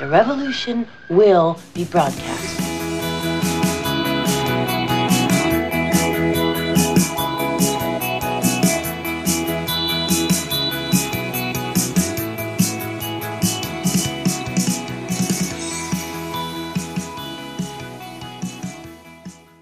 The 0.00 0.08
revolution 0.08 0.86
will 1.10 1.58
be 1.74 1.84
broadcast. 1.84 2.58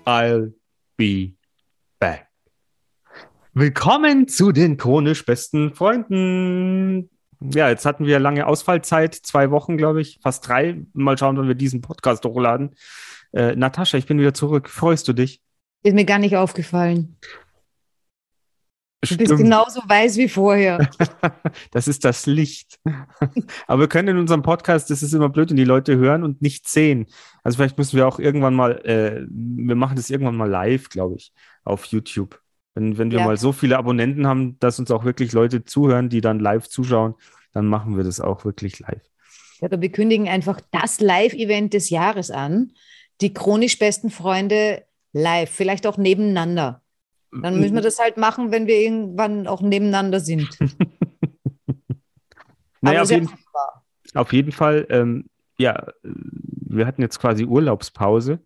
I'll 0.07 0.53
be 0.97 1.35
back. 1.99 2.29
Willkommen 3.55 4.29
zu 4.29 4.53
den 4.53 4.77
chronisch 4.77 5.27
besten 5.27 5.75
Freunden. 5.75 7.11
Ja, 7.41 7.69
jetzt 7.69 7.87
hatten 7.87 8.05
wir 8.05 8.19
lange 8.19 8.47
Ausfallzeit, 8.47 9.15
zwei 9.15 9.51
Wochen, 9.51 9.77
glaube 9.77 10.01
ich, 10.01 10.19
fast 10.23 10.47
drei. 10.49 10.83
Mal 10.93 11.17
schauen, 11.17 11.37
wann 11.37 11.47
wir 11.47 11.55
diesen 11.55 11.81
Podcast 11.81 12.25
hochladen. 12.25 12.75
Äh, 13.33 13.55
Natascha, 13.55 13.97
ich 13.97 14.07
bin 14.07 14.19
wieder 14.19 14.35
zurück. 14.35 14.69
Freust 14.69 15.07
du 15.07 15.13
dich? 15.13 15.41
Ist 15.83 15.95
mir 15.95 16.05
gar 16.05 16.19
nicht 16.19 16.37
aufgefallen. 16.37 17.17
Du 19.01 19.07
Stimmt. 19.07 19.21
bist 19.21 19.37
genauso 19.37 19.81
weiß 19.87 20.17
wie 20.17 20.29
vorher. 20.29 20.91
das 21.71 21.87
ist 21.87 22.05
das 22.05 22.27
Licht. 22.27 22.81
Aber 23.69 23.81
wir 23.81 23.89
können 23.89 24.09
in 24.09 24.19
unserem 24.19 24.43
Podcast, 24.43 24.91
das 24.91 25.05
ist 25.05 25.13
immer 25.13 25.29
blöd, 25.29 25.51
wenn 25.51 25.57
die 25.57 25.65
Leute 25.65 25.97
hören 25.97 26.25
und 26.25 26.43
nicht 26.43 26.69
sehen. 26.69 27.07
Also 27.45 27.57
vielleicht 27.57 27.79
müssen 27.79 27.97
wir 27.97 28.09
auch 28.09 28.19
irgendwann 28.19 28.55
mal, 28.55 28.85
äh, 28.85 29.25
wir 29.31 29.77
machen 29.77 29.95
das 29.95 30.11
irgendwann 30.11 30.37
mal 30.37 30.51
live, 30.51 30.89
glaube 30.89 31.15
ich, 31.17 31.33
auf 31.63 31.85
YouTube. 31.85 32.41
Wenn, 32.79 32.97
wenn 32.97 33.11
wir 33.11 33.19
Ja. 33.19 33.25
mal 33.25 33.37
so 33.37 33.51
viele 33.51 33.77
Abonnenten 33.77 34.29
haben, 34.29 34.57
dass 34.61 34.79
uns 34.79 34.93
auch 34.93 35.05
wirklich 35.05 35.33
Leute 35.33 35.65
zuhören, 35.65 36.09
die 36.09 36.21
dann 36.21 36.39
live 36.39 36.69
zuschauen, 36.69 37.15
dann 37.53 37.67
machen 37.67 37.97
wir 37.97 38.05
das 38.05 38.21
auch 38.21 38.45
wirklich 38.45 38.79
live. 38.79 39.03
Ja, 39.61 39.67
aber 39.67 39.81
wir 39.81 39.91
kündigen 39.91 40.29
einfach 40.29 40.61
das 40.71 41.01
Live-Event 41.01 41.75
des 41.75 41.91
Jahres 41.91 42.31
an. 42.31 42.73
Die 43.21 43.35
chronisch 43.35 43.81
besten 43.81 44.11
Freunde 44.11 44.85
live, 45.13 45.51
vielleicht 45.51 45.89
auch 45.89 45.97
nebeneinander. 45.97 46.83
Dann 47.33 47.59
müssen 47.59 47.75
wir 47.75 47.83
das 47.83 47.99
halt 47.99 48.17
machen, 48.17 48.53
wenn 48.53 48.69
wir 48.69 48.77
irgendwann 48.77 49.49
auch 49.49 49.61
nebeneinander 49.61 50.21
sind. 50.21 50.49
Naja, 52.81 53.03
auf 53.03 53.11
jeden, 53.11 53.29
auf 54.15 54.33
jeden 54.33 54.53
Fall, 54.53 54.87
ähm, 54.89 55.25
ja, 55.59 55.89
wir 56.05 56.87
hatten 56.87 57.03
jetzt 57.03 57.19
quasi 57.19 57.45
Urlaubspause. 57.45 58.39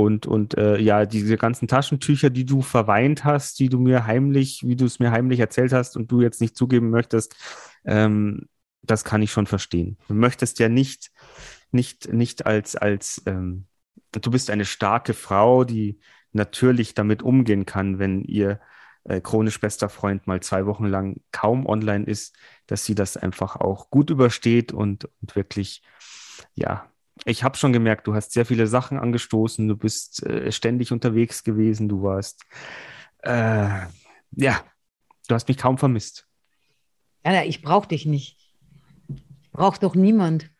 Und, 0.00 0.26
und 0.26 0.56
äh, 0.56 0.78
ja, 0.78 1.06
diese 1.06 1.36
ganzen 1.36 1.68
Taschentücher, 1.68 2.30
die 2.30 2.46
du 2.46 2.62
verweint 2.62 3.24
hast, 3.24 3.58
die 3.58 3.68
du 3.68 3.78
mir 3.78 4.06
heimlich, 4.06 4.62
wie 4.64 4.76
du 4.76 4.86
es 4.86 4.98
mir 4.98 5.10
heimlich 5.10 5.40
erzählt 5.40 5.72
hast 5.72 5.96
und 5.96 6.10
du 6.10 6.22
jetzt 6.22 6.40
nicht 6.40 6.56
zugeben 6.56 6.90
möchtest, 6.90 7.36
ähm, 7.84 8.48
das 8.82 9.04
kann 9.04 9.22
ich 9.22 9.30
schon 9.30 9.46
verstehen. 9.46 9.98
Du 10.08 10.14
möchtest 10.14 10.58
ja 10.58 10.68
nicht, 10.68 11.10
nicht, 11.70 12.12
nicht 12.12 12.46
als, 12.46 12.76
als 12.76 13.22
ähm, 13.26 13.66
du 14.12 14.30
bist 14.30 14.50
eine 14.50 14.64
starke 14.64 15.14
Frau, 15.14 15.64
die 15.64 16.00
natürlich 16.32 16.94
damit 16.94 17.22
umgehen 17.22 17.66
kann, 17.66 17.98
wenn 17.98 18.22
ihr 18.22 18.60
äh, 19.04 19.20
chronisch 19.20 19.60
bester 19.60 19.88
Freund 19.88 20.26
mal 20.26 20.40
zwei 20.40 20.66
Wochen 20.66 20.86
lang 20.86 21.20
kaum 21.32 21.66
online 21.66 22.04
ist, 22.04 22.36
dass 22.66 22.84
sie 22.84 22.94
das 22.94 23.16
einfach 23.16 23.56
auch 23.56 23.90
gut 23.90 24.10
übersteht 24.10 24.72
und, 24.72 25.08
und 25.20 25.36
wirklich, 25.36 25.82
ja, 26.54 26.90
ich 27.24 27.44
habe 27.44 27.56
schon 27.56 27.72
gemerkt, 27.72 28.06
du 28.06 28.14
hast 28.14 28.32
sehr 28.32 28.46
viele 28.46 28.66
Sachen 28.66 28.98
angestoßen, 28.98 29.66
du 29.68 29.76
bist 29.76 30.24
äh, 30.24 30.50
ständig 30.52 30.92
unterwegs 30.92 31.44
gewesen, 31.44 31.88
du 31.88 32.02
warst, 32.02 32.44
äh, 33.22 33.86
ja, 34.32 34.60
du 35.28 35.34
hast 35.34 35.48
mich 35.48 35.58
kaum 35.58 35.78
vermisst. 35.78 36.26
Ja, 37.24 37.42
ich 37.44 37.62
brauche 37.62 37.88
dich 37.88 38.06
nicht. 38.06 38.38
Braucht 39.52 39.82
doch 39.82 39.94
niemand. 39.94 40.50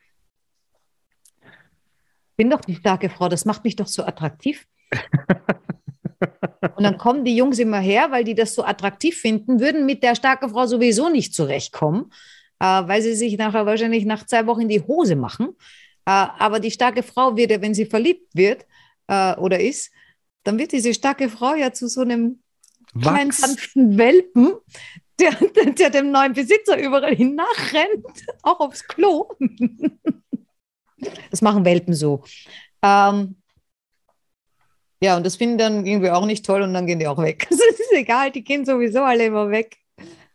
Bin 2.37 2.50
doch 2.50 2.60
die 2.60 2.76
starke 2.76 3.09
Frau, 3.09 3.28
das 3.28 3.44
macht 3.44 3.65
mich 3.65 3.76
doch 3.76 3.87
so 3.87 4.04
attraktiv. 4.04 4.66
Und 6.76 6.84
dann 6.84 6.99
kommen 6.99 7.25
die 7.25 7.37
Jungs 7.37 7.59
immer 7.59 7.78
her, 7.78 8.10
weil 8.10 8.25
die 8.25 8.34
das 8.34 8.54
so 8.54 8.65
attraktiv 8.65 9.19
finden, 9.19 9.60
würden 9.60 9.87
mit 9.87 10.03
der 10.03 10.15
starken 10.15 10.50
Frau 10.50 10.66
sowieso 10.66 11.09
nicht 11.09 11.34
zurechtkommen, 11.34 12.12
äh, 12.59 12.65
weil 12.65 13.00
sie 13.03 13.15
sich 13.15 13.38
nachher 13.38 13.66
wahrscheinlich 13.66 14.04
nach 14.04 14.26
zwei 14.26 14.47
Wochen 14.47 14.62
in 14.62 14.69
die 14.69 14.82
Hose 14.82 15.16
machen. 15.16 15.56
Äh, 16.10 16.28
aber 16.38 16.59
die 16.59 16.72
starke 16.72 17.04
Frau 17.04 17.37
wird 17.37 17.53
ja, 17.53 17.60
wenn 17.60 17.75
sie 17.75 17.87
verliebt 17.87 18.34
wird 18.34 18.66
äh, 19.06 19.37
oder 19.37 19.60
ist, 19.60 19.93
dann 20.43 20.59
wird 20.59 20.72
diese 20.72 20.93
starke 20.93 21.28
Frau 21.28 21.54
ja 21.54 21.72
zu 21.72 21.88
so 21.88 22.00
einem 22.00 22.43
kleinen 23.00 23.31
sanften 23.31 23.97
Welpen, 23.97 24.54
der, 25.20 25.31
der, 25.31 25.66
der 25.78 25.91
dem 25.91 26.10
neuen 26.10 26.32
Besitzer 26.32 26.76
überall 26.81 27.15
hinachrennt, 27.15 28.06
auch 28.43 28.60
aufs 28.60 28.84
Klo. 28.84 29.28
Das 31.31 31.41
machen 31.41 31.65
Welpen 31.65 31.94
so. 31.94 32.25
Ähm, 32.82 33.37
ja, 35.03 35.16
und 35.16 35.25
das 35.25 35.37
finden 35.37 35.56
dann 35.56 35.87
irgendwie 35.87 36.10
auch 36.10 36.26
nicht 36.26 36.44
toll 36.44 36.60
und 36.60 36.75
dann 36.75 36.87
gehen 36.87 36.99
die 36.99 37.06
auch 37.06 37.16
weg. 37.16 37.47
Es 37.49 37.59
ist 37.59 37.93
egal, 37.93 38.31
die 38.31 38.44
gehen 38.44 38.66
sowieso 38.66 39.00
alle 39.00 39.25
immer 39.25 39.49
weg. 39.49 39.78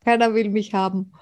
Keiner 0.03 0.33
will 0.33 0.49
mich 0.49 0.73
haben. 0.73 1.13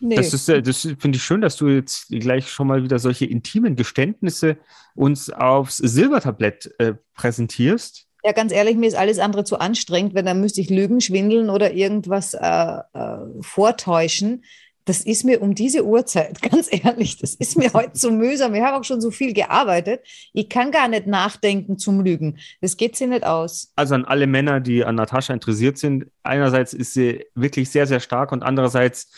Nee. 0.00 0.16
Das 0.16 0.32
ist, 0.32 0.48
das 0.48 0.82
finde 0.82 1.16
ich 1.16 1.22
schön, 1.22 1.40
dass 1.40 1.56
du 1.56 1.68
jetzt 1.68 2.08
gleich 2.08 2.50
schon 2.50 2.66
mal 2.66 2.82
wieder 2.82 2.98
solche 2.98 3.26
intimen 3.26 3.76
Geständnisse 3.76 4.58
uns 4.94 5.30
aufs 5.30 5.78
Silbertablett 5.78 6.74
äh, 6.78 6.94
präsentierst. 7.14 8.06
Ja, 8.24 8.32
ganz 8.32 8.52
ehrlich, 8.52 8.76
mir 8.76 8.86
ist 8.86 8.96
alles 8.96 9.18
andere 9.18 9.44
zu 9.44 9.58
anstrengend, 9.58 10.14
wenn 10.14 10.26
dann 10.26 10.40
müsste 10.40 10.60
ich 10.60 10.70
lügen, 10.70 11.00
schwindeln 11.00 11.50
oder 11.50 11.72
irgendwas 11.72 12.34
äh, 12.34 12.78
äh, 12.92 13.18
vortäuschen. 13.40 14.44
Das 14.84 15.00
ist 15.00 15.24
mir 15.24 15.42
um 15.42 15.54
diese 15.54 15.84
Uhrzeit, 15.84 16.40
ganz 16.50 16.68
ehrlich, 16.70 17.18
das 17.18 17.34
ist 17.34 17.56
mir 17.56 17.72
heute 17.74 17.92
zu 17.92 18.10
mühsam. 18.10 18.54
Ich 18.54 18.62
habe 18.62 18.76
auch 18.76 18.84
schon 18.84 19.00
so 19.00 19.10
viel 19.10 19.34
gearbeitet. 19.34 20.00
Ich 20.32 20.48
kann 20.48 20.72
gar 20.72 20.88
nicht 20.88 21.06
nachdenken 21.06 21.78
zum 21.78 22.00
Lügen. 22.00 22.38
Das 22.60 22.76
geht 22.76 22.96
sich 22.96 23.06
nicht 23.06 23.24
aus. 23.24 23.72
Also 23.76 23.94
an 23.94 24.04
alle 24.04 24.26
Männer, 24.26 24.60
die 24.60 24.84
an 24.84 24.96
Natascha 24.96 25.32
interessiert 25.32 25.78
sind. 25.78 26.06
Einerseits 26.22 26.72
ist 26.72 26.94
sie 26.94 27.26
wirklich 27.34 27.70
sehr, 27.70 27.86
sehr 27.86 28.00
stark 28.00 28.32
und 28.32 28.42
andererseits 28.42 29.10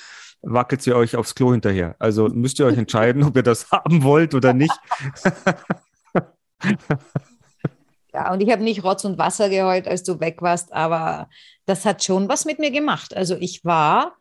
wackelt 0.43 0.83
sie 0.83 0.93
euch 0.93 1.17
aufs 1.17 1.35
Klo 1.35 1.53
hinterher. 1.53 1.97
Also 1.99 2.29
müsst 2.29 2.59
ihr 2.59 2.67
euch 2.67 2.79
entscheiden, 2.79 3.23
ob 3.23 3.37
ihr 3.37 3.43
das 3.43 3.71
haben 3.71 4.03
wollt 4.03 4.35
oder 4.35 4.53
nicht. 4.53 4.75
Ja, 8.13 8.33
und 8.33 8.41
ich 8.41 8.51
habe 8.51 8.63
nicht 8.63 8.83
Rotz 8.83 9.05
und 9.05 9.19
Wasser 9.19 9.49
geheult, 9.49 9.87
als 9.87 10.03
du 10.03 10.19
weg 10.21 10.43
warst, 10.43 10.73
aber 10.73 11.29
das 11.67 11.85
hat 11.85 12.03
schon 12.03 12.29
was 12.29 12.45
mit 12.45 12.59
mir 12.59 12.71
gemacht. 12.71 13.17
Also 13.17 13.37
ich 13.37 13.65
war, 13.65 14.17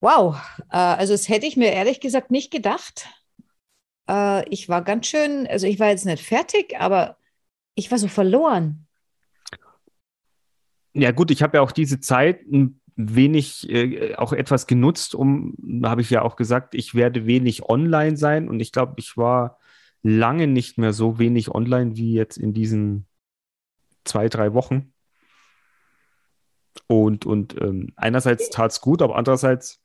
wow, 0.00 0.36
äh, 0.70 0.76
also 0.76 1.14
das 1.14 1.28
hätte 1.28 1.46
ich 1.46 1.56
mir 1.56 1.72
ehrlich 1.72 2.00
gesagt 2.00 2.30
nicht 2.30 2.50
gedacht. 2.50 3.08
Äh, 4.08 4.48
ich 4.48 4.68
war 4.68 4.82
ganz 4.82 5.06
schön, 5.06 5.46
also 5.46 5.66
ich 5.66 5.78
war 5.78 5.88
jetzt 5.88 6.04
nicht 6.04 6.22
fertig, 6.22 6.76
aber 6.80 7.16
ich 7.76 7.90
war 7.90 7.98
so 7.98 8.08
verloren. 8.08 8.86
Ja 10.94 11.12
gut, 11.12 11.30
ich 11.30 11.42
habe 11.42 11.58
ja 11.58 11.62
auch 11.62 11.72
diese 11.72 12.00
Zeit 12.00 12.40
ein 12.50 12.80
wenig 12.96 13.70
äh, 13.70 14.14
auch 14.16 14.32
etwas 14.32 14.66
genutzt, 14.66 15.14
um, 15.14 15.54
habe 15.84 16.00
ich 16.00 16.10
ja 16.10 16.22
auch 16.22 16.36
gesagt, 16.36 16.74
ich 16.74 16.94
werde 16.94 17.26
wenig 17.26 17.68
online 17.68 18.16
sein 18.16 18.48
und 18.48 18.60
ich 18.60 18.72
glaube, 18.72 18.94
ich 18.96 19.16
war 19.16 19.58
lange 20.02 20.46
nicht 20.46 20.78
mehr 20.78 20.92
so 20.92 21.18
wenig 21.18 21.50
online 21.50 21.96
wie 21.96 22.14
jetzt 22.14 22.38
in 22.38 22.54
diesen 22.54 23.06
zwei, 24.04 24.28
drei 24.28 24.54
Wochen. 24.54 24.92
Und, 26.86 27.26
und 27.26 27.60
ähm, 27.60 27.92
einerseits 27.96 28.50
tat 28.50 28.70
es 28.70 28.80
gut, 28.80 29.02
aber 29.02 29.16
andererseits 29.16 29.80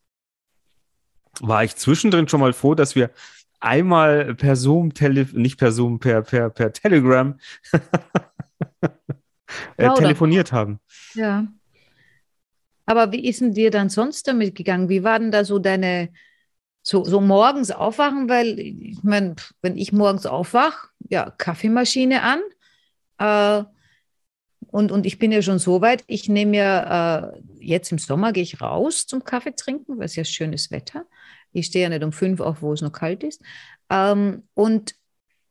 war 1.39 1.63
ich 1.63 1.75
zwischendrin 1.75 2.27
schon 2.27 2.39
mal 2.39 2.53
froh, 2.53 2.75
dass 2.75 2.95
wir 2.95 3.09
einmal 3.59 4.35
per 4.35 4.55
Zoom, 4.55 4.93
tele 4.93 5.27
nicht 5.33 5.57
per 5.57 5.71
Zoom, 5.71 5.99
per, 5.99 6.21
per, 6.21 6.49
per 6.49 6.73
Telegram 6.73 7.39
äh, 9.77 9.93
telefoniert 9.95 10.51
haben. 10.51 10.79
Ja. 11.13 11.47
Aber 12.85 13.11
wie 13.11 13.27
ist 13.27 13.41
denn 13.41 13.53
dir 13.53 13.71
dann 13.71 13.89
sonst 13.89 14.27
damit 14.27 14.55
gegangen? 14.55 14.89
Wie 14.89 15.03
war 15.03 15.19
denn 15.19 15.31
da 15.31 15.45
so 15.45 15.59
deine, 15.59 16.09
so, 16.81 17.03
so 17.03 17.21
morgens 17.21 17.71
aufwachen? 17.71 18.29
Weil 18.29 18.59
ich 18.59 19.03
meine, 19.03 19.35
wenn 19.61 19.77
ich 19.77 19.93
morgens 19.93 20.25
aufwache, 20.25 20.89
ja, 21.09 21.29
Kaffeemaschine 21.29 22.21
an. 22.21 22.41
Äh, 23.17 23.65
und, 24.67 24.91
und 24.91 25.05
ich 25.05 25.19
bin 25.19 25.31
ja 25.31 25.41
schon 25.41 25.59
so 25.59 25.81
weit, 25.81 26.03
ich 26.07 26.29
nehme 26.29 26.57
ja, 26.57 27.29
äh, 27.29 27.41
jetzt 27.59 27.91
im 27.91 27.97
Sommer 27.97 28.31
gehe 28.31 28.43
ich 28.43 28.61
raus 28.61 29.05
zum 29.05 29.23
Kaffee 29.23 29.55
trinken, 29.55 29.97
weil 29.97 30.05
es 30.05 30.15
ja 30.15 30.23
schönes 30.23 30.71
Wetter. 30.71 31.05
Ich 31.51 31.67
stehe 31.67 31.83
ja 31.83 31.89
nicht 31.89 32.03
um 32.03 32.13
fünf 32.13 32.39
auf, 32.39 32.61
wo 32.61 32.71
es 32.73 32.81
noch 32.81 32.93
kalt 32.93 33.23
ist. 33.23 33.41
Ähm, 33.89 34.43
und 34.53 34.95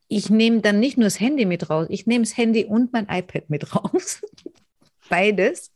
ich 0.07 0.29
nehme 0.29 0.61
dann 0.61 0.79
nicht 0.79 0.97
nur 0.97 1.05
das 1.05 1.19
Handy 1.19 1.45
mit 1.45 1.69
raus, 1.69 1.87
ich 1.89 2.05
nehme 2.07 2.25
das 2.25 2.35
Handy 2.35 2.65
und 2.65 2.91
mein 2.91 3.07
iPad 3.09 3.49
mit 3.49 3.75
raus. 3.75 4.21
Beides. 5.09 5.71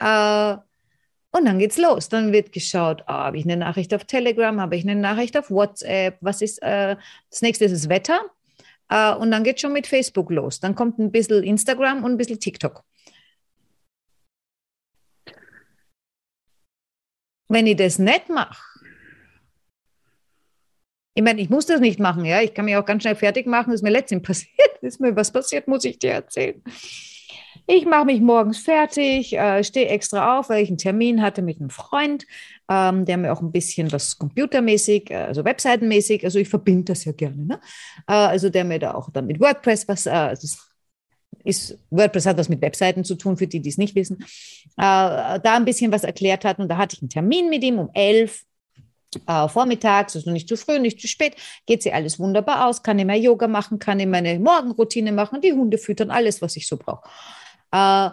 Äh, 0.00 0.56
und 1.32 1.44
dann 1.44 1.58
geht's 1.58 1.78
los. 1.78 2.08
Dann 2.08 2.32
wird 2.32 2.52
geschaut, 2.52 3.04
ah, 3.06 3.26
habe 3.26 3.38
ich 3.38 3.44
eine 3.44 3.56
Nachricht 3.56 3.94
auf 3.94 4.04
Telegram, 4.04 4.60
habe 4.60 4.76
ich 4.76 4.82
eine 4.82 4.96
Nachricht 4.96 5.36
auf 5.36 5.50
WhatsApp, 5.50 6.18
was 6.20 6.42
ist, 6.42 6.60
äh, 6.62 6.96
das 7.30 7.42
nächste 7.42 7.66
ist 7.66 7.72
das 7.72 7.88
Wetter. 7.88 8.20
Äh, 8.88 9.14
und 9.14 9.30
dann 9.30 9.44
geht 9.44 9.60
schon 9.60 9.72
mit 9.72 9.86
Facebook 9.86 10.30
los. 10.30 10.60
Dann 10.60 10.74
kommt 10.74 10.98
ein 10.98 11.12
bisschen 11.12 11.44
Instagram 11.44 12.04
und 12.04 12.12
ein 12.12 12.16
bisschen 12.16 12.40
TikTok. 12.40 12.82
Wenn 17.48 17.66
ich 17.66 17.76
das 17.76 17.98
nicht 17.98 18.28
mache, 18.28 18.56
Ich 21.14 21.24
meine, 21.24 21.40
ich 21.40 21.50
muss 21.50 21.66
das 21.66 21.80
nicht 21.80 21.98
machen, 21.98 22.24
ja. 22.24 22.40
Ich 22.40 22.54
kann 22.54 22.64
mich 22.64 22.76
auch 22.76 22.84
ganz 22.84 23.02
schnell 23.02 23.16
fertig 23.16 23.46
machen. 23.46 23.70
Das 23.70 23.80
ist 23.80 23.82
mir 23.82 23.90
letztens 23.90 24.22
passiert. 24.26 24.78
Ist 24.80 25.00
mir 25.00 25.14
was 25.14 25.30
passiert, 25.30 25.68
muss 25.68 25.84
ich 25.84 25.98
dir 25.98 26.12
erzählen. 26.12 26.62
Ich 27.66 27.86
mache 27.86 28.04
mich 28.04 28.20
morgens 28.20 28.58
fertig, 28.58 29.32
äh, 29.32 29.62
stehe 29.64 29.88
extra 29.88 30.38
auf, 30.38 30.48
weil 30.48 30.62
ich 30.62 30.68
einen 30.68 30.78
Termin 30.78 31.22
hatte 31.22 31.42
mit 31.42 31.60
einem 31.60 31.70
Freund, 31.70 32.26
ähm, 32.68 33.04
der 33.04 33.16
mir 33.16 33.32
auch 33.32 33.40
ein 33.40 33.52
bisschen 33.52 33.90
was 33.92 34.18
computermäßig, 34.18 35.10
äh, 35.10 35.16
also 35.16 35.44
webseitenmäßig, 35.44 36.24
also 36.24 36.38
ich 36.38 36.48
verbinde 36.48 36.84
das 36.84 37.04
ja 37.04 37.12
gerne, 37.12 37.44
ne? 37.44 37.60
Äh, 38.08 38.12
also 38.12 38.50
der 38.50 38.64
mir 38.64 38.78
da 38.78 38.94
auch 38.94 39.10
dann 39.10 39.26
mit 39.26 39.40
WordPress 39.40 39.88
was, 39.88 40.06
äh, 40.06 40.10
also 40.10 40.48
ist, 41.44 41.78
WordPress 41.90 42.26
hat 42.26 42.38
was 42.38 42.48
mit 42.48 42.60
Webseiten 42.60 43.04
zu 43.04 43.14
tun, 43.14 43.36
für 43.36 43.46
die, 43.46 43.60
die 43.60 43.70
es 43.70 43.78
nicht 43.78 43.94
wissen, 43.94 44.18
äh, 44.20 44.26
da 44.76 45.40
ein 45.42 45.64
bisschen 45.64 45.92
was 45.92 46.04
erklärt 46.04 46.44
hat 46.44 46.58
und 46.58 46.68
da 46.68 46.76
hatte 46.76 46.96
ich 46.96 47.02
einen 47.02 47.10
Termin 47.10 47.48
mit 47.48 47.62
ihm 47.62 47.78
um 47.78 47.90
elf 47.94 48.44
äh, 49.26 49.48
vormittags, 49.48 50.16
also 50.16 50.30
nicht 50.30 50.48
zu 50.48 50.56
früh, 50.56 50.78
nicht 50.78 51.00
zu 51.00 51.08
spät, 51.08 51.36
geht 51.66 51.82
sie 51.82 51.92
alles 51.92 52.18
wunderbar 52.18 52.66
aus, 52.66 52.82
kann 52.82 52.98
ich 52.98 53.04
mehr 53.04 53.18
Yoga 53.18 53.48
machen, 53.48 53.78
kann 53.78 54.00
ich 54.00 54.06
meine 54.06 54.38
Morgenroutine 54.38 55.12
machen, 55.12 55.40
die 55.40 55.52
Hunde 55.52 55.78
füttern, 55.78 56.10
alles, 56.10 56.42
was 56.42 56.56
ich 56.56 56.66
so 56.66 56.76
brauche. 56.76 57.08
Äh, 57.72 58.10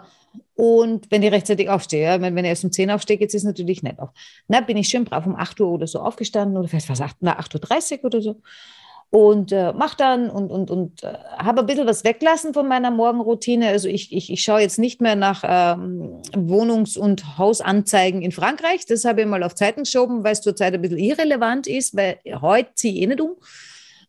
und 0.54 1.10
wenn 1.10 1.22
ich 1.22 1.32
rechtzeitig 1.32 1.68
aufstehe, 1.70 2.04
ja, 2.04 2.20
wenn, 2.20 2.36
ich 2.36 2.44
erst 2.44 2.64
um 2.64 2.72
10 2.72 2.90
aufstehe, 2.90 3.16
geht 3.16 3.32
es 3.32 3.44
natürlich 3.44 3.82
nicht 3.82 3.98
auf. 3.98 4.10
Na, 4.48 4.60
bin 4.60 4.76
ich 4.76 4.88
schön 4.88 5.04
brav 5.04 5.24
um 5.26 5.36
8 5.36 5.60
Uhr 5.60 5.68
oder 5.68 5.86
so 5.86 6.00
aufgestanden 6.00 6.56
oder 6.56 6.68
vielleicht 6.68 6.88
was 6.88 7.00
8.30 7.00 7.98
Uhr 7.98 8.04
oder 8.04 8.20
so 8.20 8.40
und 9.10 9.52
äh, 9.52 9.72
mache 9.72 9.96
dann 9.96 10.28
und, 10.28 10.50
und, 10.50 10.70
und 10.70 11.02
äh, 11.02 11.14
habe 11.38 11.60
ein 11.60 11.66
bisschen 11.66 11.86
was 11.86 12.04
weglassen 12.04 12.52
von 12.52 12.68
meiner 12.68 12.90
Morgenroutine. 12.90 13.68
Also 13.68 13.88
ich, 13.88 14.12
ich, 14.12 14.30
ich 14.30 14.42
schaue 14.42 14.60
jetzt 14.60 14.78
nicht 14.78 15.00
mehr 15.00 15.16
nach 15.16 15.44
ähm, 15.44 16.20
Wohnungs- 16.36 16.98
und 16.98 17.38
Hausanzeigen 17.38 18.20
in 18.20 18.32
Frankreich. 18.32 18.84
Das 18.84 19.06
habe 19.06 19.22
ich 19.22 19.26
mal 19.26 19.42
auf 19.42 19.54
Zeiten 19.54 19.84
geschoben, 19.84 20.24
weil 20.24 20.32
es 20.32 20.42
zurzeit 20.42 20.74
ein 20.74 20.82
bisschen 20.82 20.98
irrelevant 20.98 21.66
ist, 21.66 21.96
weil 21.96 22.18
heute 22.42 22.74
ziehe 22.74 22.94
ich 22.94 23.02
eh 23.02 23.06
nicht 23.06 23.20
um. 23.20 23.36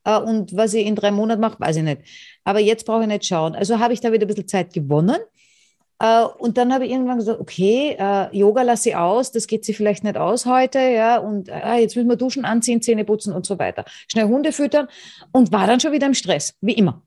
Äh, 0.04 0.20
und 0.20 0.56
was 0.56 0.74
ich 0.74 0.86
in 0.86 0.96
drei 0.96 1.12
Monaten 1.12 1.42
mache, 1.42 1.60
weiß 1.60 1.78
ich 1.78 1.84
nicht. 1.84 2.02
Aber 2.44 2.60
jetzt 2.60 2.86
brauche 2.86 3.02
ich 3.02 3.08
nicht 3.08 3.26
schauen. 3.26 3.56
Also 3.56 3.80
habe 3.80 3.94
ich 3.94 4.02
da 4.02 4.12
wieder 4.12 4.26
ein 4.26 4.28
bisschen 4.28 4.48
Zeit 4.48 4.74
gewonnen 4.74 5.20
äh, 6.00 6.24
und 6.24 6.58
dann 6.58 6.74
habe 6.74 6.86
ich 6.86 6.92
irgendwann 6.92 7.18
gesagt, 7.18 7.40
okay, 7.40 7.96
äh, 8.00 8.36
Yoga 8.36 8.62
lasse 8.62 8.90
ich 8.90 8.96
aus, 8.96 9.32
das 9.32 9.48
geht 9.48 9.66
sie 9.66 9.74
vielleicht 9.74 10.04
nicht 10.04 10.18
aus 10.18 10.46
heute, 10.46 10.80
ja, 10.80 11.18
und 11.18 11.50
äh, 11.50 11.76
jetzt 11.76 11.96
müssen 11.96 12.10
wir 12.10 12.16
duschen, 12.16 12.46
anziehen, 12.46 12.82
Zähne 12.82 13.04
putzen 13.04 13.34
und 13.34 13.46
so 13.46 13.60
weiter. 13.60 13.84
Schnell 14.10 14.28
Hunde 14.28 14.54
füttern 14.54 14.88
und 15.32 15.52
war 15.52 15.68
dann 15.68 15.80
schon 15.80 15.92
wieder 15.92 16.08
im 16.08 16.14
Stress, 16.14 16.56
wie 16.62 16.74
immer. 16.74 17.04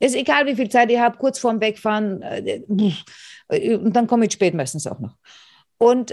Ist 0.00 0.16
egal, 0.16 0.46
wie 0.46 0.56
viel 0.56 0.68
Zeit 0.68 0.90
ich 0.90 0.98
habe, 0.98 1.16
kurz 1.16 1.38
vorm 1.38 1.60
Wegfahren, 1.60 2.22
und 3.48 3.92
dann 3.94 4.06
komme 4.08 4.26
ich 4.26 4.32
spät 4.32 4.52
meistens 4.52 4.86
auch 4.88 4.98
noch. 4.98 5.16
Und 5.78 6.12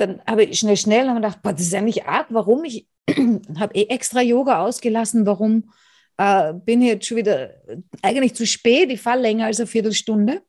dann 0.00 0.22
habe 0.26 0.44
ich 0.44 0.58
schnell, 0.58 0.76
schnell 0.76 1.08
und 1.08 1.16
gedacht, 1.16 1.42
boah, 1.42 1.52
das 1.52 1.62
ist 1.62 1.74
eigentlich 1.74 2.04
arg, 2.04 2.28
warum 2.30 2.64
ich 2.64 2.88
habe 3.58 3.74
eh 3.74 3.86
extra 3.86 4.22
Yoga 4.22 4.64
ausgelassen, 4.64 5.26
warum 5.26 5.70
äh, 6.16 6.54
bin 6.54 6.82
ich 6.82 6.88
jetzt 6.88 7.06
schon 7.06 7.16
wieder 7.18 7.54
eigentlich 8.02 8.34
zu 8.34 8.46
spät, 8.46 8.90
ich 8.90 9.00
fahre 9.00 9.20
länger 9.20 9.46
als 9.46 9.60
eine 9.60 9.66
Viertelstunde. 9.66 10.42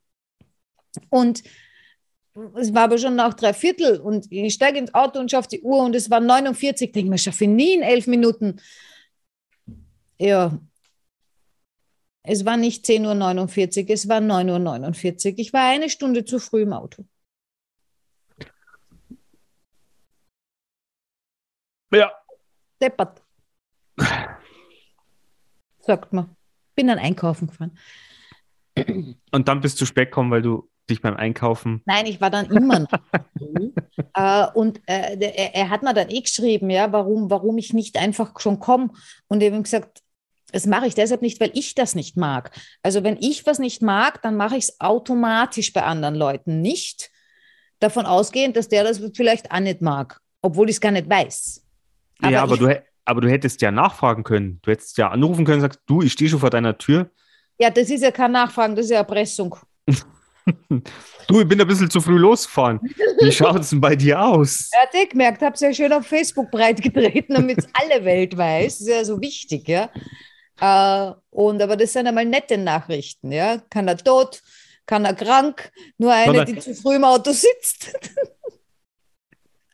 Und 1.09 1.43
es 2.55 2.73
war 2.73 2.83
aber 2.83 2.97
schon 2.97 3.15
nach 3.15 3.33
drei 3.33 3.53
Viertel 3.53 3.99
und 3.99 4.31
ich 4.31 4.53
steige 4.53 4.79
ins 4.79 4.93
Auto 4.93 5.19
und 5.19 5.29
schaue 5.29 5.41
auf 5.41 5.47
die 5.47 5.61
Uhr 5.61 5.83
und 5.83 5.95
es 5.95 6.09
war 6.09 6.19
49. 6.19 6.87
Ich 6.87 6.93
denke 6.93 7.09
mir, 7.09 7.17
schaffe 7.17 7.43
ich 7.43 7.49
nie 7.49 7.73
in 7.73 7.81
elf 7.81 8.07
Minuten. 8.07 8.61
Ja, 10.19 10.57
es 12.23 12.45
war 12.45 12.55
nicht 12.57 12.85
10.49 12.85 13.83
Uhr, 13.83 13.89
es 13.89 14.07
war 14.07 14.19
9.49 14.19 15.31
Uhr. 15.31 15.39
Ich 15.39 15.53
war 15.53 15.69
eine 15.69 15.89
Stunde 15.89 16.23
zu 16.23 16.39
früh 16.39 16.61
im 16.61 16.73
Auto. 16.73 17.05
Ja. 21.91 22.11
Deppert. 22.81 23.21
Sagt 25.79 26.13
man. 26.13 26.35
Bin 26.75 26.87
dann 26.87 26.99
einkaufen 26.99 27.47
gefahren. 27.47 27.77
Und 29.31 29.47
dann 29.47 29.61
bist 29.61 29.79
du 29.81 29.85
spät 29.85 30.09
gekommen, 30.09 30.31
weil 30.31 30.41
du 30.41 30.69
dich 30.89 31.01
beim 31.01 31.15
Einkaufen? 31.15 31.81
Nein, 31.85 32.05
ich 32.05 32.21
war 32.21 32.29
dann 32.29 32.45
immer 32.47 32.79
noch. 32.79 32.91
äh, 34.13 34.47
und 34.53 34.81
äh, 34.87 35.17
er, 35.19 35.55
er, 35.55 35.69
hat 35.69 35.83
mir 35.83 35.93
dann 35.93 36.09
eh 36.09 36.21
geschrieben, 36.21 36.69
ja, 36.69 36.91
warum, 36.91 37.29
warum 37.29 37.57
ich 37.57 37.73
nicht 37.73 37.97
einfach 37.97 38.39
schon 38.39 38.59
komme. 38.59 38.89
Und 39.27 39.41
ich 39.41 39.51
habe 39.51 39.61
gesagt, 39.61 40.01
das 40.51 40.65
mache 40.65 40.87
ich 40.87 40.95
deshalb 40.95 41.21
nicht, 41.21 41.39
weil 41.39 41.51
ich 41.53 41.75
das 41.75 41.95
nicht 41.95 42.17
mag. 42.17 42.51
Also 42.83 43.03
wenn 43.03 43.17
ich 43.19 43.45
was 43.45 43.59
nicht 43.59 43.81
mag, 43.81 44.21
dann 44.21 44.35
mache 44.35 44.57
ich 44.57 44.65
es 44.65 44.81
automatisch 44.81 45.71
bei 45.71 45.83
anderen 45.83 46.15
Leuten 46.15 46.61
nicht. 46.61 47.09
Davon 47.79 48.05
ausgehend, 48.05 48.57
dass 48.57 48.67
der 48.67 48.83
das 48.83 49.01
vielleicht 49.15 49.51
auch 49.51 49.59
nicht 49.59 49.81
mag, 49.81 50.19
obwohl 50.41 50.69
ich 50.69 50.75
es 50.75 50.81
gar 50.81 50.91
nicht 50.91 51.09
weiß. 51.09 51.65
Aber 52.21 52.31
ja, 52.31 52.43
aber 52.43 52.57
du, 52.57 52.83
aber 53.05 53.21
du 53.21 53.29
hättest 53.29 53.61
ja 53.61 53.71
nachfragen 53.71 54.23
können. 54.23 54.59
Du 54.61 54.71
hättest 54.71 54.97
ja 54.97 55.09
anrufen 55.09 55.45
können 55.45 55.57
und 55.57 55.61
sagst, 55.61 55.81
du, 55.85 56.01
ich 56.01 56.13
stehe 56.13 56.29
schon 56.29 56.39
vor 56.39 56.49
deiner 56.49 56.77
Tür. 56.77 57.09
Ja, 57.59 57.69
das 57.69 57.89
ist 57.89 58.01
ja 58.01 58.11
kein 58.11 58.31
Nachfragen, 58.31 58.75
das 58.75 58.85
ist 58.85 58.91
ja 58.91 58.97
Erpressung. 58.97 59.55
Du, 61.27 61.39
ich 61.39 61.47
bin 61.47 61.61
ein 61.61 61.67
bisschen 61.67 61.89
zu 61.89 62.01
früh 62.01 62.17
losgefahren. 62.17 62.79
Wie 63.19 63.31
schaut 63.31 63.61
es 63.61 63.69
denn 63.69 63.79
bei 63.79 63.95
dir 63.95 64.21
aus? 64.21 64.69
Ja, 64.73 64.99
ich 64.99 65.09
gemerkt, 65.09 65.41
habe 65.41 65.53
es 65.53 65.61
ja 65.61 65.71
schön 65.71 65.93
auf 65.93 66.05
Facebook 66.05 66.49
breitgetreten, 66.51 67.35
damit 67.35 67.59
es 67.59 67.67
alle 67.73 68.03
Welt 68.03 68.35
weiß. 68.35 68.79
Das 68.79 68.81
ist 68.81 68.93
ja 68.93 69.05
so 69.05 69.21
wichtig, 69.21 69.67
ja. 69.67 69.89
Äh, 70.59 71.13
und 71.29 71.61
aber 71.61 71.77
das 71.77 71.93
sind 71.93 72.07
einmal 72.07 72.25
nette 72.25 72.57
Nachrichten, 72.57 73.31
ja. 73.31 73.59
Kann 73.69 73.87
er 73.87 73.97
tot, 73.97 74.41
kann 74.85 75.05
er 75.05 75.13
krank, 75.13 75.71
nur 75.97 76.11
eine, 76.11 76.43
die 76.43 76.57
zu 76.57 76.73
früh 76.73 76.95
im 76.95 77.03
Auto 77.03 77.31
sitzt. 77.31 77.93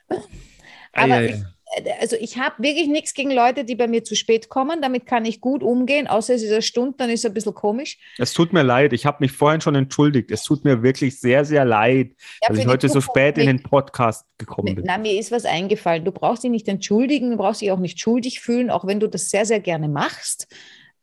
aber 0.10 1.14
ei, 1.14 1.14
ei. 1.14 1.26
Ich, 1.26 1.57
also 2.00 2.16
ich 2.20 2.38
habe 2.38 2.64
wirklich 2.64 2.88
nichts 2.88 3.14
gegen 3.14 3.32
Leute, 3.32 3.66
die 3.66 3.76
bei 3.76 3.88
mir 3.88 4.04
zu 4.04 4.16
spät 4.16 4.50
kommen. 4.50 4.82
Damit 4.82 5.06
kann 5.06 5.26
ich 5.26 5.42
gut 5.42 5.64
umgehen, 5.64 6.08
außer 6.08 6.34
es 6.34 6.44
ist 6.44 6.52
eine 6.52 6.62
Stunde, 6.62 6.96
dann 6.98 7.10
ist 7.10 7.22
es 7.22 7.26
ein 7.26 7.34
bisschen 7.34 7.54
komisch. 7.54 7.98
Es 8.18 8.34
tut 8.34 8.54
mir 8.54 8.64
leid, 8.64 8.94
ich 8.94 9.06
habe 9.06 9.18
mich 9.20 9.32
vorhin 9.32 9.62
schon 9.62 9.76
entschuldigt. 9.76 10.32
Es 10.32 10.44
tut 10.44 10.64
mir 10.64 10.82
wirklich 10.82 11.20
sehr, 11.20 11.46
sehr 11.46 11.66
leid, 11.66 12.16
ja, 12.42 12.50
dass 12.50 12.58
ich 12.58 12.68
heute 12.68 12.90
so 12.90 13.02
spät 13.02 13.38
in 13.38 13.48
den 13.48 13.64
Podcast 13.64 14.26
gekommen 14.38 14.76
bin. 14.76 14.86
Na, 14.88 14.98
mir 14.98 15.20
ist 15.20 15.32
was 15.32 15.46
eingefallen. 15.46 16.06
Du 16.06 16.12
brauchst 16.12 16.44
dich 16.44 16.52
nicht 16.52 16.68
entschuldigen, 16.68 17.32
du 17.32 17.38
brauchst 17.38 17.62
dich 17.62 17.72
auch 17.72 17.80
nicht 17.80 18.00
schuldig 18.00 18.40
fühlen, 18.40 18.70
auch 18.70 18.86
wenn 18.86 19.00
du 19.00 19.08
das 19.08 19.30
sehr, 19.30 19.46
sehr 19.46 19.60
gerne 19.60 19.90
machst. 19.90 20.48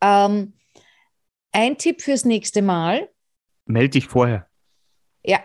Ähm, 0.01 0.53
ein 1.51 1.77
Tipp 1.77 2.01
fürs 2.01 2.25
nächste 2.25 2.61
Mal. 2.61 3.09
Meld 3.65 3.93
dich 3.93 4.07
vorher. 4.07 4.47
Ja, 5.23 5.39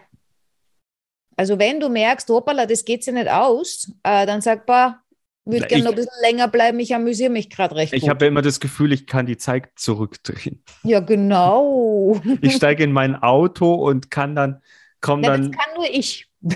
also 1.40 1.58
wenn 1.58 1.80
du 1.80 1.88
merkst, 1.88 2.28
hoppala, 2.28 2.66
das 2.66 2.84
geht 2.84 3.02
sich 3.02 3.14
nicht 3.14 3.30
aus, 3.30 3.90
äh, 4.02 4.26
dann 4.26 4.42
sag, 4.42 4.66
boah, 4.66 4.99
würde 5.44 5.66
gerne 5.66 5.84
noch 5.84 5.92
ein 5.92 5.96
bisschen 5.96 6.12
länger 6.22 6.48
bleiben, 6.48 6.78
ich 6.80 6.94
amüsiere 6.94 7.30
mich 7.30 7.50
gerade 7.50 7.74
recht. 7.74 7.92
Ich 7.92 8.08
habe 8.08 8.24
ja 8.24 8.28
immer 8.28 8.42
das 8.42 8.60
Gefühl, 8.60 8.92
ich 8.92 9.06
kann 9.06 9.26
die 9.26 9.36
Zeit 9.36 9.68
zurückdrehen. 9.76 10.62
Ja, 10.82 11.00
genau. 11.00 12.20
Ich 12.42 12.54
steige 12.54 12.84
in 12.84 12.92
mein 12.92 13.16
Auto 13.16 13.74
und 13.74 14.10
kann 14.10 14.34
dann, 14.34 14.62
komm 15.00 15.22
ja, 15.22 15.30
dann. 15.30 15.52
Das 15.52 15.60
kann 15.60 15.74
nur 15.74 15.90
ich. 15.90 16.26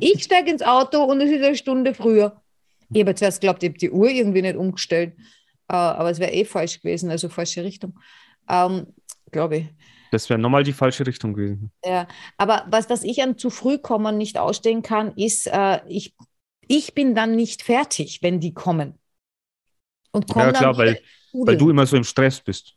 ich 0.00 0.24
steige 0.24 0.50
ins 0.50 0.62
Auto 0.62 1.02
und 1.04 1.20
es 1.20 1.30
ist 1.30 1.44
eine 1.44 1.56
Stunde 1.56 1.94
früher. 1.94 2.40
Ich 2.92 3.00
habe 3.00 3.14
zuerst 3.14 3.40
geglaubt, 3.40 3.62
ich 3.62 3.70
habe 3.70 3.78
die 3.78 3.90
Uhr 3.90 4.08
irgendwie 4.08 4.42
nicht 4.42 4.56
umgestellt, 4.56 5.14
uh, 5.70 5.76
aber 5.76 6.10
es 6.10 6.18
wäre 6.18 6.32
eh 6.32 6.44
falsch 6.44 6.80
gewesen, 6.80 7.10
also 7.10 7.28
falsche 7.28 7.62
Richtung. 7.62 7.98
Ähm, 8.48 8.88
Glaube 9.30 9.56
ich. 9.58 9.66
Das 10.10 10.28
wäre 10.28 10.40
nochmal 10.40 10.64
die 10.64 10.72
falsche 10.72 11.06
Richtung 11.06 11.34
gewesen. 11.34 11.70
Ja, 11.84 12.08
aber 12.36 12.66
was, 12.68 12.90
was 12.90 13.04
ich 13.04 13.22
an 13.22 13.38
zu 13.38 13.48
früh 13.48 13.78
kommen 13.78 14.18
nicht 14.18 14.38
ausstehen 14.38 14.82
kann, 14.82 15.12
ist, 15.14 15.46
äh, 15.46 15.80
ich 15.86 16.14
ich 16.70 16.94
bin 16.94 17.16
dann 17.16 17.34
nicht 17.34 17.62
fertig, 17.62 18.22
wenn 18.22 18.38
die 18.38 18.54
kommen. 18.54 18.94
Und 20.12 20.28
kommen 20.28 20.46
ja, 20.46 20.52
klar, 20.52 20.76
weil, 20.76 21.00
weil 21.32 21.56
du 21.56 21.68
immer 21.68 21.84
so 21.84 21.96
im 21.96 22.04
Stress 22.04 22.40
bist. 22.40 22.76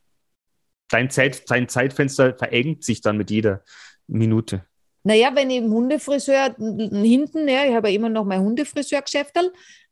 Dein, 0.90 1.12
Zeit, 1.12 1.50
dein 1.50 1.70
Zeitfenster 1.70 2.36
verengt 2.36 2.84
sich 2.84 3.02
dann 3.02 3.18
mit 3.18 3.30
jeder 3.30 3.64
Minute. 4.08 4.66
Naja, 5.04 5.36
wenn 5.36 5.52
ich 5.52 5.58
im 5.58 5.72
Hundefriseur 5.72 6.56
hinten, 6.58 7.48
ja, 7.48 7.66
ich 7.66 7.76
habe 7.76 7.90
ja 7.90 7.96
immer 7.96 8.10
noch 8.10 8.26
mein 8.26 8.42
Hundefriseurgeschäft, 8.42 9.36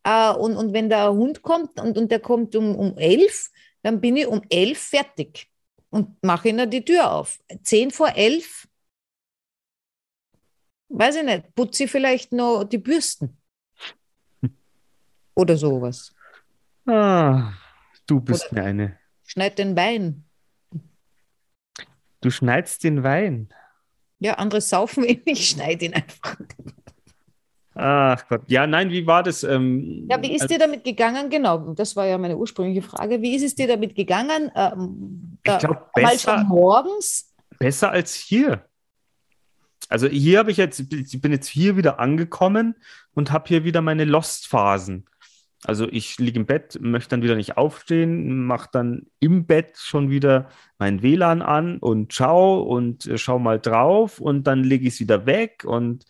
äh, 0.04 0.34
und, 0.34 0.58
und 0.58 0.74
wenn 0.74 0.90
der 0.90 1.12
Hund 1.12 1.44
kommt 1.44 1.80
und, 1.80 1.96
und 1.96 2.10
der 2.10 2.20
kommt 2.20 2.56
um, 2.56 2.76
um 2.76 2.98
elf, 2.98 3.52
dann 3.84 4.02
bin 4.02 4.16
ich 4.16 4.26
um 4.26 4.42
elf 4.50 4.80
fertig 4.80 5.48
und 5.92 6.24
mache 6.24 6.50
ihnen 6.50 6.70
die 6.70 6.84
Tür 6.84 7.12
auf. 7.12 7.40
Zehn 7.62 7.92
vor 7.92 8.16
elf, 8.16 8.68
weiß 10.90 11.18
ich 11.18 11.24
nicht, 11.24 11.54
putze 11.54 11.84
ich 11.84 11.92
vielleicht 11.92 12.32
noch 12.32 12.64
die 12.64 12.80
Bürsten. 12.80 13.41
Oder 15.42 15.58
sowas. 15.58 16.14
Ah, 16.86 17.54
du 18.06 18.20
bist 18.20 18.52
Oder 18.52 18.62
mir 18.62 18.68
eine. 18.68 18.98
Schneid 19.24 19.58
den 19.58 19.76
Wein. 19.76 20.24
Du 22.22 22.30
schneidest 22.30 22.84
den 22.84 23.02
Wein. 23.02 23.50
Ja, 24.20 24.36
andere 24.36 24.62
saufen 24.62 25.04
ihn, 25.04 25.22
ich 25.26 25.50
schneide 25.50 25.86
ihn 25.86 25.96
einfach. 25.96 26.38
Ach 27.74 28.28
Gott. 28.28 28.44
Ja, 28.46 28.68
nein, 28.68 28.92
wie 28.92 29.08
war 29.08 29.24
das? 29.24 29.44
Ähm, 29.44 30.06
ja, 30.12 30.22
wie 30.22 30.36
ist 30.36 30.48
dir 30.48 30.60
damit 30.60 30.84
gegangen? 30.84 31.32
Genau, 31.32 31.74
das 31.74 31.96
war 31.96 32.06
ja 32.06 32.20
meine 32.20 32.38
ursprüngliche 32.38 32.84
Frage. 32.88 33.20
Wie 33.24 33.36
ist 33.36 33.44
es 33.44 33.56
dir 33.56 33.68
damit 33.68 33.96
gegangen? 33.96 34.52
Ähm, 34.54 35.40
ich 35.44 35.58
glaube, 35.58 35.90
besser, 35.96 36.44
morgens? 36.44 37.34
besser 37.58 37.90
als 37.90 38.14
hier. 38.14 38.64
Also 39.90 40.08
hier 40.08 40.38
habe 40.38 40.52
ich 40.52 40.58
jetzt, 40.58 40.80
ich 40.94 41.20
bin 41.20 41.32
jetzt 41.32 41.48
hier 41.48 41.78
wieder 41.78 42.00
angekommen 42.00 42.76
und 43.16 43.32
habe 43.32 43.48
hier 43.48 43.64
wieder 43.64 43.82
meine 43.82 44.06
Lost-Phasen. 44.06 45.06
Also 45.64 45.88
ich 45.88 46.18
liege 46.18 46.40
im 46.40 46.46
Bett, 46.48 46.80
möchte 46.82 47.10
dann 47.10 47.22
wieder 47.22 47.36
nicht 47.36 47.58
aufstehen, 47.58 48.46
mache 48.46 48.70
dann 48.72 49.06
im 49.20 49.46
Bett 49.46 49.78
schon 49.78 50.10
wieder 50.10 50.50
mein 50.80 51.04
WLAN 51.04 51.44
an 51.44 51.78
und 51.78 52.14
schau 52.14 52.62
und 52.62 53.06
äh, 53.06 53.18
schau 53.18 53.38
mal 53.38 53.60
drauf 53.60 54.20
und 54.20 54.48
dann 54.48 54.64
lege 54.64 54.88
ich 54.88 54.96
es 54.96 55.00
wieder 55.00 55.26
weg 55.28 55.64
und 55.66 56.06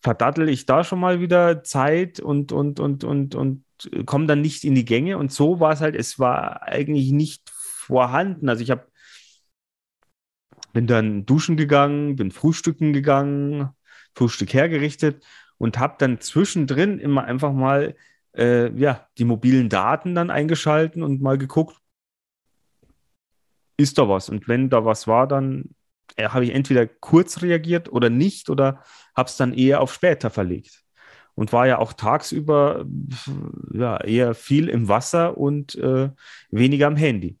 verdattel 0.00 0.48
ich 0.48 0.66
da 0.66 0.84
schon 0.84 1.00
mal 1.00 1.20
wieder 1.20 1.64
Zeit 1.64 2.20
und, 2.20 2.52
und, 2.52 2.78
und, 2.78 3.02
und, 3.02 3.34
und 3.34 3.64
komme 4.06 4.26
dann 4.26 4.40
nicht 4.40 4.62
in 4.62 4.76
die 4.76 4.84
Gänge. 4.84 5.18
Und 5.18 5.32
so 5.32 5.58
war 5.58 5.72
es 5.72 5.80
halt, 5.80 5.96
es 5.96 6.20
war 6.20 6.62
eigentlich 6.62 7.10
nicht 7.10 7.50
vorhanden. 7.50 8.48
Also 8.48 8.62
ich 8.62 8.70
habe 8.70 8.86
bin 10.72 10.86
dann 10.86 11.24
duschen 11.24 11.56
gegangen, 11.56 12.16
bin 12.16 12.30
frühstücken 12.30 12.92
gegangen, 12.92 13.70
Frühstück 14.14 14.52
hergerichtet 14.52 15.24
und 15.56 15.78
habe 15.78 15.96
dann 15.98 16.20
zwischendrin 16.20 16.98
immer 16.98 17.24
einfach 17.24 17.52
mal 17.52 17.96
äh, 18.36 18.72
ja, 18.78 19.08
die 19.18 19.24
mobilen 19.24 19.68
Daten 19.68 20.14
dann 20.14 20.30
eingeschalten 20.30 21.02
und 21.02 21.20
mal 21.20 21.38
geguckt, 21.38 21.80
ist 23.76 23.98
da 23.98 24.08
was? 24.08 24.28
Und 24.28 24.48
wenn 24.48 24.70
da 24.70 24.84
was 24.84 25.06
war, 25.06 25.26
dann 25.26 25.74
äh, 26.16 26.28
habe 26.28 26.44
ich 26.44 26.54
entweder 26.54 26.86
kurz 26.86 27.42
reagiert 27.42 27.90
oder 27.92 28.10
nicht 28.10 28.50
oder 28.50 28.82
habe 29.14 29.28
es 29.28 29.36
dann 29.36 29.52
eher 29.52 29.80
auf 29.80 29.92
später 29.92 30.30
verlegt. 30.30 30.82
Und 31.34 31.52
war 31.52 31.66
ja 31.66 31.78
auch 31.78 31.92
tagsüber 31.92 32.86
ja, 33.72 33.98
eher 34.00 34.34
viel 34.34 34.70
im 34.70 34.88
Wasser 34.88 35.36
und 35.36 35.74
äh, 35.74 36.10
weniger 36.50 36.86
am 36.86 36.96
Handy. 36.96 37.38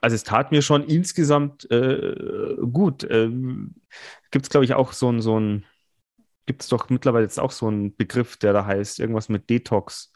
Also 0.00 0.14
es 0.14 0.24
tat 0.24 0.52
mir 0.52 0.62
schon 0.62 0.84
insgesamt 0.84 1.68
äh, 1.70 2.56
gut. 2.72 3.06
Ähm, 3.08 3.74
Gibt 4.30 4.46
es, 4.46 4.50
glaube 4.50 4.64
ich, 4.64 4.74
auch 4.74 4.92
so 4.92 5.10
ein, 5.10 5.20
so 5.20 5.38
ein 5.38 5.64
gibt 6.46 6.62
es 6.62 6.68
doch 6.68 6.88
mittlerweile 6.88 7.24
jetzt 7.24 7.40
auch 7.40 7.52
so 7.52 7.68
einen 7.68 7.96
Begriff, 7.96 8.36
der 8.36 8.52
da 8.52 8.66
heißt, 8.66 9.00
irgendwas 9.00 9.28
mit 9.28 9.48
Detox. 9.48 10.12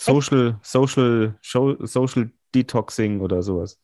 Social, 0.00 0.58
Social, 0.62 1.34
Social 1.42 2.30
Detoxing 2.54 3.20
oder 3.20 3.42
sowas. 3.42 3.78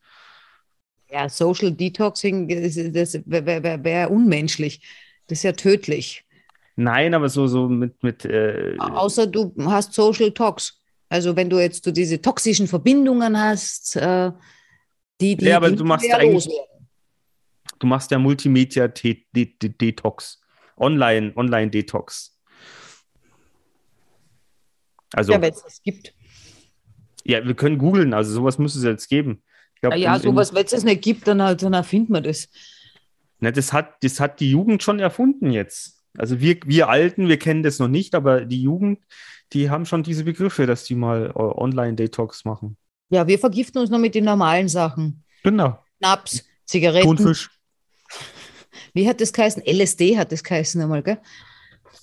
Ja, 1.09 1.29
Social 1.29 1.71
Detoxing, 1.71 2.49
das 2.93 3.19
wäre 3.25 3.83
wär 3.83 4.11
unmenschlich. 4.11 4.81
Das 5.27 5.39
ist 5.39 5.43
ja 5.43 5.53
tödlich. 5.53 6.23
Nein, 6.75 7.13
aber 7.13 7.29
so, 7.29 7.47
so 7.47 7.69
mit. 7.69 8.03
mit 8.03 8.25
äh 8.25 8.75
Außer 8.79 9.27
du 9.27 9.53
hast 9.65 9.93
Social 9.93 10.31
Tox. 10.31 10.81
Also, 11.09 11.33
wenn 11.35 11.49
du 11.49 11.59
jetzt 11.59 11.83
so 11.85 11.91
diese 11.91 12.21
toxischen 12.21 12.67
Verbindungen 12.67 13.39
hast, 13.39 13.95
äh, 13.95 14.31
die, 15.19 15.35
die. 15.35 15.45
Ja, 15.45 15.57
aber 15.57 15.71
du 15.71 15.83
machst 15.83 16.07
eigentlich. 16.11 16.47
Du 17.79 17.87
machst 17.87 18.11
ja 18.11 18.19
Multimedia-Detox. 18.19 20.39
Online, 20.77 21.33
Online-Detox. 21.35 22.37
Also, 25.13 25.31
ja, 25.31 25.41
wenn 25.41 25.53
es 25.53 25.63
das 25.63 25.81
gibt. 25.81 26.13
Ja, 27.23 27.45
wir 27.45 27.55
können 27.55 27.77
googeln, 27.77 28.13
also 28.13 28.31
sowas 28.31 28.57
müsste 28.57 28.79
es 28.79 28.85
jetzt 28.85 29.09
geben. 29.09 29.43
Glaub, 29.81 29.93
ja, 29.93 29.99
ja 29.99 30.19
sowas, 30.19 30.53
wenn 30.53 30.65
es 30.65 30.73
es 30.73 30.83
nicht 30.83 31.01
gibt, 31.01 31.27
dann, 31.27 31.41
halt, 31.41 31.61
dann 31.61 31.73
erfindet 31.73 32.09
man 32.09 32.23
das. 32.23 32.49
Na, 33.39 33.51
das, 33.51 33.73
hat, 33.73 34.03
das 34.03 34.19
hat 34.19 34.39
die 34.39 34.51
Jugend 34.51 34.81
schon 34.81 34.99
erfunden 34.99 35.51
jetzt. 35.51 36.03
Also 36.17 36.39
wir, 36.39 36.57
wir 36.65 36.89
Alten, 36.89 37.27
wir 37.27 37.37
kennen 37.37 37.63
das 37.63 37.79
noch 37.79 37.87
nicht, 37.87 38.15
aber 38.15 38.45
die 38.45 38.61
Jugend, 38.61 38.99
die 39.53 39.69
haben 39.69 39.85
schon 39.85 40.03
diese 40.03 40.23
Begriffe, 40.23 40.65
dass 40.65 40.83
die 40.83 40.95
mal 40.95 41.31
uh, 41.35 41.61
Online-Detox 41.61 42.43
machen. 42.45 42.77
Ja, 43.09 43.27
wir 43.27 43.39
vergiften 43.39 43.79
uns 43.79 43.89
noch 43.89 43.99
mit 43.99 44.15
den 44.15 44.25
normalen 44.25 44.67
Sachen. 44.67 45.23
Genau. 45.43 45.79
Schnaps, 45.99 46.43
Zigaretten. 46.65 47.05
Thunfisch. 47.05 47.49
Wie 48.93 49.07
hat 49.07 49.21
das 49.21 49.33
geheißen? 49.33 49.63
LSD 49.65 50.17
hat 50.17 50.31
das 50.31 50.43
geheißen 50.43 50.81
einmal, 50.81 51.03
gell? 51.03 51.19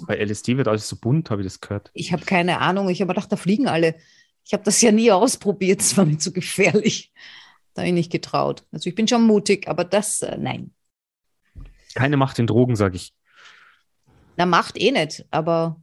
Bei 0.00 0.16
LSD 0.16 0.56
wird 0.56 0.68
alles 0.68 0.88
so 0.88 0.96
bunt, 0.96 1.30
habe 1.30 1.42
ich 1.42 1.46
das 1.46 1.60
gehört. 1.60 1.90
Ich 1.94 2.12
habe 2.12 2.24
keine 2.24 2.60
Ahnung. 2.60 2.88
Ich 2.88 3.00
habe 3.00 3.14
gedacht, 3.14 3.30
da 3.30 3.36
fliegen 3.36 3.68
alle. 3.68 3.94
Ich 4.44 4.52
habe 4.52 4.64
das 4.64 4.80
ja 4.82 4.92
nie 4.92 5.10
ausprobiert. 5.10 5.80
Es 5.80 5.96
war 5.96 6.04
mir 6.04 6.18
zu 6.18 6.32
gefährlich. 6.32 7.12
Da 7.74 7.82
habe 7.82 7.88
ich 7.88 7.94
nicht 7.94 8.12
getraut. 8.12 8.64
Also 8.72 8.88
ich 8.88 8.94
bin 8.94 9.08
schon 9.08 9.22
mutig, 9.24 9.68
aber 9.68 9.84
das, 9.84 10.22
äh, 10.22 10.36
nein. 10.38 10.72
Keine 11.94 12.16
Macht 12.16 12.38
in 12.38 12.46
Drogen, 12.46 12.76
sage 12.76 12.96
ich. 12.96 13.14
Na, 14.36 14.46
Macht 14.46 14.80
eh 14.80 14.90
nicht, 14.90 15.24
aber 15.30 15.80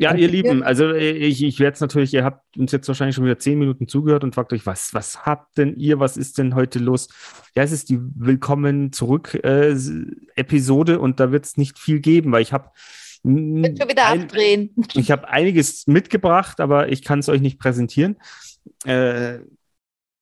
ja, 0.00 0.14
ihr 0.14 0.28
Lieben, 0.28 0.62
also 0.62 0.92
äh, 0.92 1.10
ich, 1.10 1.42
ich 1.42 1.58
werde 1.58 1.74
es 1.74 1.80
natürlich, 1.80 2.14
ihr 2.14 2.24
habt 2.24 2.56
uns 2.56 2.70
jetzt 2.70 2.86
wahrscheinlich 2.86 3.16
schon 3.16 3.24
wieder 3.24 3.38
zehn 3.38 3.58
Minuten 3.58 3.88
zugehört 3.88 4.22
und 4.22 4.32
fragt 4.32 4.52
euch, 4.52 4.64
was, 4.64 4.94
was 4.94 5.26
habt 5.26 5.58
denn 5.58 5.74
ihr, 5.74 5.98
was 5.98 6.16
ist 6.16 6.38
denn 6.38 6.54
heute 6.54 6.78
los? 6.78 7.08
Ja, 7.56 7.64
es 7.64 7.72
ist 7.72 7.88
die 7.88 7.98
Willkommen 8.00 8.92
zurück 8.92 9.34
äh, 9.42 9.74
Episode 10.36 11.00
und 11.00 11.18
da 11.18 11.32
wird 11.32 11.46
es 11.46 11.56
nicht 11.56 11.80
viel 11.80 11.98
geben, 11.98 12.30
weil 12.30 12.42
ich 12.42 12.52
habe 12.52 12.70
schon 13.24 13.64
wieder 13.64 14.06
ein, 14.06 14.22
abdrehen. 14.22 14.70
Ich 14.94 15.10
habe 15.10 15.28
einiges 15.28 15.88
mitgebracht, 15.88 16.60
aber 16.60 16.90
ich 16.90 17.02
kann 17.02 17.18
es 17.18 17.28
euch 17.28 17.40
nicht 17.40 17.58
präsentieren. 17.58 18.18
Äh, 18.84 19.40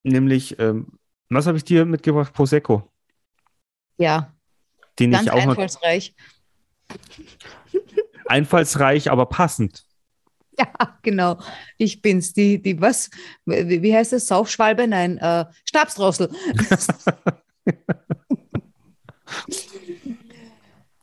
nämlich, 0.05 0.59
ähm, 0.59 0.99
was 1.29 1.47
habe 1.47 1.59
ich 1.59 1.65
dir 1.65 1.85
mitgebracht? 1.85 2.33
Prosecco. 2.33 2.91
Ja. 3.99 4.35
Den 4.99 5.11
Ganz 5.11 5.27
ich 5.27 5.33
auch 5.33 5.37
einfallsreich. 5.37 6.15
Einfallsreich, 8.29 9.11
aber 9.11 9.27
passend. 9.27 9.85
Ja, 10.59 10.99
genau. 11.03 11.39
Ich 11.77 12.01
bin's. 12.03 12.33
Die, 12.33 12.61
die, 12.61 12.81
was? 12.81 13.11
Wie, 13.45 13.95
heißt 13.95 14.13
das? 14.13 14.27
Saufschwalbe? 14.27 14.89
Nein, 14.89 15.19
äh, 15.19 15.45
Stabsdrossel. 15.65 16.31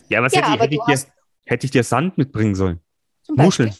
ja, 0.09 0.21
was 0.23 0.33
ja, 0.33 0.49
hätte, 0.49 0.63
hätte, 0.63 0.73
ich 0.73 0.81
dir, 0.87 0.99
hätte 1.45 1.65
ich 1.65 1.71
dir 1.71 1.83
Sand 1.83 2.17
mitbringen 2.17 2.55
sollen? 2.55 2.79
Muscheln. 3.29 3.73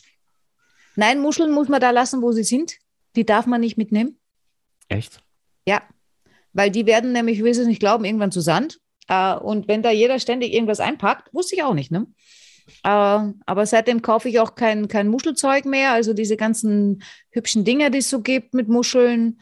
Nein, 0.96 1.20
Muscheln 1.22 1.52
muss 1.52 1.70
man 1.70 1.82
da 1.82 1.90
lassen, 1.90 2.22
wo 2.22 2.32
sie 2.32 2.44
sind. 2.44 2.78
Die 3.16 3.26
darf 3.26 3.48
man 3.48 3.62
nicht 3.62 3.78
mitnehmen. 3.78 4.20
Echt? 4.90 5.24
Ja, 5.66 5.82
weil 6.54 6.70
die 6.70 6.86
werden 6.86 7.12
nämlich, 7.14 7.38
ich 7.38 7.44
will 7.44 7.52
es 7.52 7.58
nicht 7.66 7.80
glauben, 7.80 8.06
irgendwann 8.06 8.32
zu 8.32 8.42
Sand. 8.42 8.80
Äh, 9.08 9.36
und 9.36 9.68
wenn 9.68 9.82
da 9.82 9.92
jeder 9.92 10.20
ständig 10.20 10.54
irgendwas 10.54 10.80
einpackt, 10.80 11.34
wusste 11.34 11.56
ich 11.56 11.64
auch 11.64 11.74
nicht, 11.74 11.92
ne? 11.92 12.08
Äh, 12.84 12.90
aber 13.46 13.66
seitdem 13.66 14.02
kaufe 14.02 14.30
ich 14.30 14.40
auch 14.40 14.56
kein, 14.56 14.88
kein 14.88 15.08
Muschelzeug 15.08 15.66
mehr. 15.66 15.92
Also 15.92 16.14
diese 16.14 16.38
ganzen 16.38 17.04
hübschen 17.32 17.64
Dinge, 17.66 17.92
die 17.92 18.00
es 18.00 18.10
so 18.10 18.22
gibt 18.22 18.54
mit 18.54 18.68
Muscheln. 18.68 19.40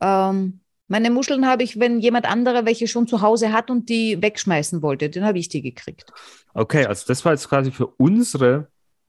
Ähm, 0.00 0.60
meine 0.88 1.10
Muscheln 1.10 1.46
habe 1.46 1.62
ich, 1.62 1.78
wenn 1.78 2.00
jemand 2.00 2.24
andere 2.26 2.64
welche 2.64 2.88
schon 2.88 3.06
zu 3.06 3.20
Hause 3.20 3.52
hat 3.52 3.70
und 3.70 3.90
die 3.90 4.20
wegschmeißen 4.22 4.80
wollte, 4.80 5.10
dann 5.10 5.24
habe 5.24 5.38
ich 5.38 5.48
die 5.48 5.60
gekriegt. 5.60 6.12
Okay, 6.54 6.86
also 6.86 7.04
das 7.06 7.24
war 7.24 7.32
jetzt 7.32 7.48
quasi 7.48 7.70
für 7.70 7.86
unsere 7.86 8.68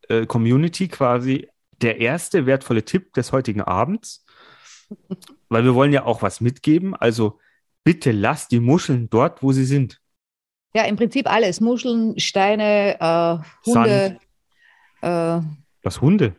äh, 0.09 0.25
Community 0.25 0.89
quasi 0.89 1.47
der 1.81 1.99
erste 1.99 2.45
wertvolle 2.45 2.83
Tipp 2.83 3.13
des 3.13 3.31
heutigen 3.31 3.61
Abends, 3.61 4.25
weil 5.47 5.63
wir 5.63 5.73
wollen 5.73 5.93
ja 5.93 6.03
auch 6.03 6.21
was 6.21 6.41
mitgeben. 6.41 6.95
Also 6.95 7.39
bitte 7.85 8.11
lasst 8.11 8.51
die 8.51 8.59
Muscheln 8.59 9.09
dort, 9.09 9.41
wo 9.41 9.53
sie 9.53 9.65
sind. 9.65 10.01
Ja, 10.73 10.83
im 10.83 10.95
Prinzip 10.95 11.31
alles. 11.31 11.61
Muscheln, 11.61 12.19
Steine, 12.19 12.99
äh, 12.99 13.69
Hunde. 13.69 14.19
Äh, 15.01 15.41
Was 15.83 16.01
Hunde? 16.01 16.35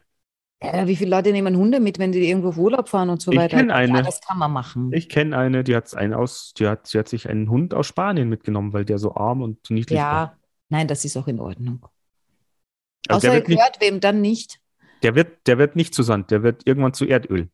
Ja, 0.63 0.87
wie 0.87 0.95
viele 0.95 1.11
Leute 1.11 1.33
nehmen 1.33 1.57
Hunde 1.57 1.81
mit, 1.81 1.99
wenn 1.99 2.13
die 2.13 2.29
irgendwo 2.29 2.51
auf 2.51 2.59
Urlaub 2.59 2.89
fahren 2.89 3.09
und 3.09 3.23
so 3.23 3.33
ich 3.33 3.39
weiter? 3.39 3.57
Ich 3.57 3.61
kenne 3.61 3.75
eine. 3.75 3.99
Ja, 3.99 4.03
das 4.03 4.21
kann 4.21 4.39
man 4.39 4.53
machen. 4.53 4.93
Ich 4.93 5.09
kenne 5.09 5.37
eine, 5.37 5.65
die, 5.65 5.75
hat's 5.75 5.95
einen 5.95 6.13
aus, 6.13 6.53
die, 6.59 6.69
hat, 6.69 6.93
die 6.93 6.99
hat 6.99 7.09
sich 7.09 7.29
einen 7.31 7.49
Hund 7.49 7.73
aus 7.73 7.87
Spanien 7.87 8.29
mitgenommen, 8.29 8.75
weil 8.75 8.85
der 8.85 8.99
so 8.99 9.15
arm 9.15 9.41
und 9.41 9.71
niedlich 9.71 9.99
ja, 9.99 10.05
war. 10.05 10.13
Ja, 10.13 10.39
nein, 10.69 10.87
das 10.87 11.05
ist 11.07 11.17
auch 11.17 11.29
in 11.29 11.41
Ordnung. 11.41 11.87
Also 13.09 13.29
Außer 13.29 13.37
er 13.37 13.41
gehört 13.41 13.81
wem 13.81 14.01
dann 14.01 14.21
nicht. 14.21 14.61
Der 15.03 15.15
wird, 15.15 15.47
der 15.47 15.57
wird 15.57 15.77
nicht 15.77 15.95
zu 15.95 16.03
Sand, 16.03 16.31
der 16.31 16.43
wird 16.43 16.67
irgendwann 16.67 16.93
zu 16.93 17.07
Erdöl. 17.07 17.49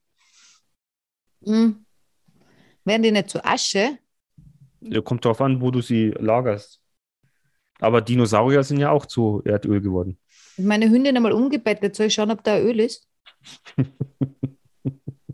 Hm. 1.44 1.86
Werden 2.84 3.02
die 3.02 3.12
nicht 3.12 3.30
zu 3.30 3.44
Asche? 3.44 3.98
Kommt 5.04 5.24
darauf 5.24 5.40
an, 5.40 5.60
wo 5.60 5.70
du 5.70 5.80
sie 5.80 6.10
lagerst. 6.10 6.80
Aber 7.78 8.00
Dinosaurier 8.00 8.62
sind 8.62 8.78
ja 8.78 8.90
auch 8.90 9.06
zu 9.06 9.42
Erdöl 9.44 9.80
geworden. 9.80 10.18
Meine 10.56 10.88
Hündin 10.88 11.16
einmal 11.16 11.32
umgebettet. 11.32 11.94
Soll 11.94 12.06
ich 12.06 12.14
schauen, 12.14 12.30
ob 12.30 12.42
da 12.42 12.58
Öl 12.58 12.80
ist? 12.80 13.08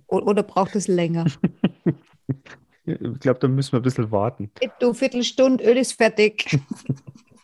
Oder 0.06 0.42
braucht 0.42 0.74
es 0.74 0.88
länger? 0.88 1.26
Ich 2.84 3.20
glaube, 3.20 3.38
da 3.38 3.48
müssen 3.48 3.72
wir 3.72 3.80
ein 3.80 3.82
bisschen 3.82 4.10
warten. 4.10 4.50
Du, 4.80 4.92
Viertelstunde, 4.92 5.64
Öl 5.64 5.76
ist 5.76 5.92
fertig. 5.92 6.58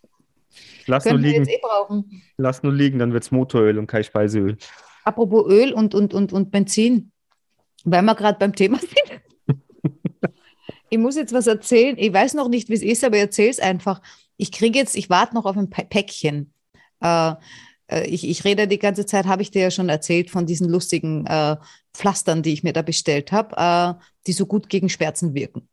Lass 0.85 1.05
nur 1.05 1.17
liegen. 1.17 1.47
Eh 1.47 1.59
Lass 2.37 2.61
nur 2.61 2.73
liegen, 2.73 2.99
dann 2.99 3.13
wird 3.13 3.23
es 3.23 3.31
Motoröl 3.31 3.77
und 3.77 3.87
kein 3.87 4.03
Speiseöl. 4.03 4.57
Apropos 5.03 5.49
Öl 5.49 5.71
und, 5.71 5.95
und, 5.95 6.13
und, 6.13 6.33
und 6.33 6.51
Benzin, 6.51 7.11
weil 7.85 8.01
wir 8.01 8.15
gerade 8.15 8.37
beim 8.37 8.53
Thema 8.53 8.77
sind 8.79 9.21
ich 10.89 10.97
muss 10.97 11.15
jetzt 11.15 11.33
was 11.33 11.47
erzählen. 11.47 11.95
Ich 11.97 12.11
weiß 12.13 12.33
noch 12.33 12.49
nicht, 12.49 12.69
wie 12.69 12.73
es 12.73 12.81
ist, 12.81 13.03
aber 13.03 13.15
ich 13.15 13.21
erzähle 13.21 13.49
es 13.49 13.59
einfach. 13.59 14.01
Ich 14.37 14.51
kriege 14.51 14.77
jetzt, 14.77 14.95
ich 14.95 15.09
warte 15.09 15.35
noch 15.35 15.45
auf 15.45 15.57
ein 15.57 15.69
Päckchen. 15.69 16.53
Äh, 17.01 17.33
äh, 17.87 18.07
ich, 18.07 18.27
ich 18.27 18.43
rede 18.43 18.67
die 18.67 18.79
ganze 18.79 19.05
Zeit, 19.05 19.25
habe 19.25 19.41
ich 19.41 19.51
dir 19.51 19.63
ja 19.63 19.71
schon 19.71 19.89
erzählt, 19.89 20.29
von 20.29 20.45
diesen 20.45 20.69
lustigen 20.69 21.25
äh, 21.25 21.57
Pflastern, 21.93 22.43
die 22.43 22.53
ich 22.53 22.63
mir 22.63 22.73
da 22.73 22.81
bestellt 22.81 23.31
habe, 23.31 23.55
äh, 23.57 24.01
die 24.27 24.33
so 24.33 24.45
gut 24.45 24.69
gegen 24.69 24.89
Schmerzen 24.89 25.33
wirken. 25.33 25.67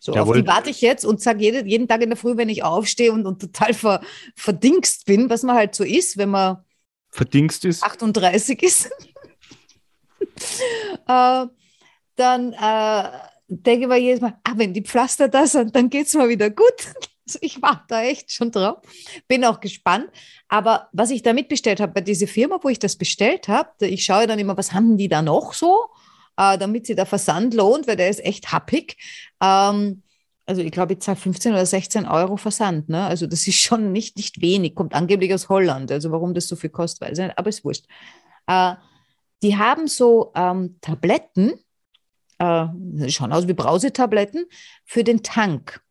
So, 0.00 0.14
Jawohl. 0.14 0.36
auf 0.36 0.42
die 0.42 0.46
warte 0.46 0.70
ich 0.70 0.80
jetzt 0.80 1.04
und 1.04 1.20
sage 1.20 1.42
jeden, 1.42 1.66
jeden 1.66 1.88
Tag 1.88 2.02
in 2.02 2.10
der 2.10 2.16
Früh, 2.16 2.36
wenn 2.36 2.48
ich 2.48 2.62
aufstehe 2.62 3.12
und, 3.12 3.26
und 3.26 3.40
total 3.40 3.74
ver, 3.74 4.00
verdingst 4.36 5.06
bin, 5.06 5.28
was 5.28 5.42
man 5.42 5.56
halt 5.56 5.74
so 5.74 5.82
ist, 5.82 6.16
wenn 6.16 6.30
man 6.30 6.64
Verdingst 7.10 7.64
ist. 7.64 7.82
38 7.82 8.62
ist, 8.62 8.90
äh, 11.08 11.46
dann 12.16 12.52
äh, 12.52 13.08
denke 13.48 13.82
ich 13.82 13.88
mir 13.88 13.96
jedes 13.98 14.20
Mal, 14.20 14.38
ah, 14.44 14.52
wenn 14.56 14.74
die 14.74 14.82
Pflaster 14.82 15.28
da 15.28 15.46
sind, 15.46 15.74
dann 15.74 15.90
geht 15.90 16.06
es 16.06 16.14
mir 16.14 16.28
wieder 16.28 16.50
gut. 16.50 16.66
Also 17.28 17.40
ich 17.42 17.60
warte 17.60 17.84
da 17.88 18.02
echt 18.04 18.32
schon 18.32 18.50
drauf. 18.50 18.78
Bin 19.28 19.44
auch 19.44 19.60
gespannt. 19.60 20.08
Aber 20.48 20.88
was 20.92 21.10
ich 21.10 21.20
damit 21.20 21.50
bestellt 21.50 21.78
habe, 21.78 21.92
bei 21.92 22.00
dieser 22.00 22.26
Firma, 22.26 22.58
wo 22.62 22.70
ich 22.70 22.78
das 22.78 22.96
bestellt 22.96 23.48
habe, 23.48 23.68
da- 23.80 23.84
ich 23.84 24.02
schaue 24.02 24.26
dann 24.26 24.38
immer, 24.38 24.56
was 24.56 24.72
haben 24.72 24.96
die 24.96 25.08
da 25.10 25.20
noch 25.20 25.52
so, 25.52 25.76
äh, 26.38 26.56
damit 26.56 26.86
sie 26.86 26.94
der 26.94 27.04
Versand 27.04 27.52
lohnt, 27.52 27.86
weil 27.86 27.96
der 27.96 28.08
ist 28.08 28.24
echt 28.24 28.50
happig. 28.50 28.96
Ähm, 29.42 30.02
also 30.46 30.62
ich 30.62 30.72
glaube, 30.72 30.94
ich 30.94 31.00
zahle 31.00 31.18
15 31.18 31.52
oder 31.52 31.66
16 31.66 32.06
Euro 32.06 32.38
Versand. 32.38 32.88
Ne? 32.88 33.04
Also 33.04 33.26
das 33.26 33.46
ist 33.46 33.56
schon 33.58 33.92
nicht, 33.92 34.16
nicht 34.16 34.40
wenig, 34.40 34.74
kommt 34.74 34.94
angeblich 34.94 35.34
aus 35.34 35.50
Holland. 35.50 35.92
Also 35.92 36.10
warum 36.10 36.32
das 36.32 36.48
so 36.48 36.56
viel 36.56 36.70
kostet, 36.70 37.02
weiß 37.10 37.18
ich 37.18 37.24
nicht, 37.26 37.36
aber 37.38 37.50
ist 37.50 37.62
wurscht. 37.62 37.84
Äh, 38.46 38.74
die 39.42 39.58
haben 39.58 39.86
so 39.86 40.32
ähm, 40.34 40.78
Tabletten, 40.80 41.52
äh, 42.38 42.66
schauen 43.08 43.32
aus 43.32 43.48
wie 43.48 43.54
Brausetabletten, 43.54 44.46
für 44.84 45.04
den 45.04 45.22
Tank. 45.22 45.82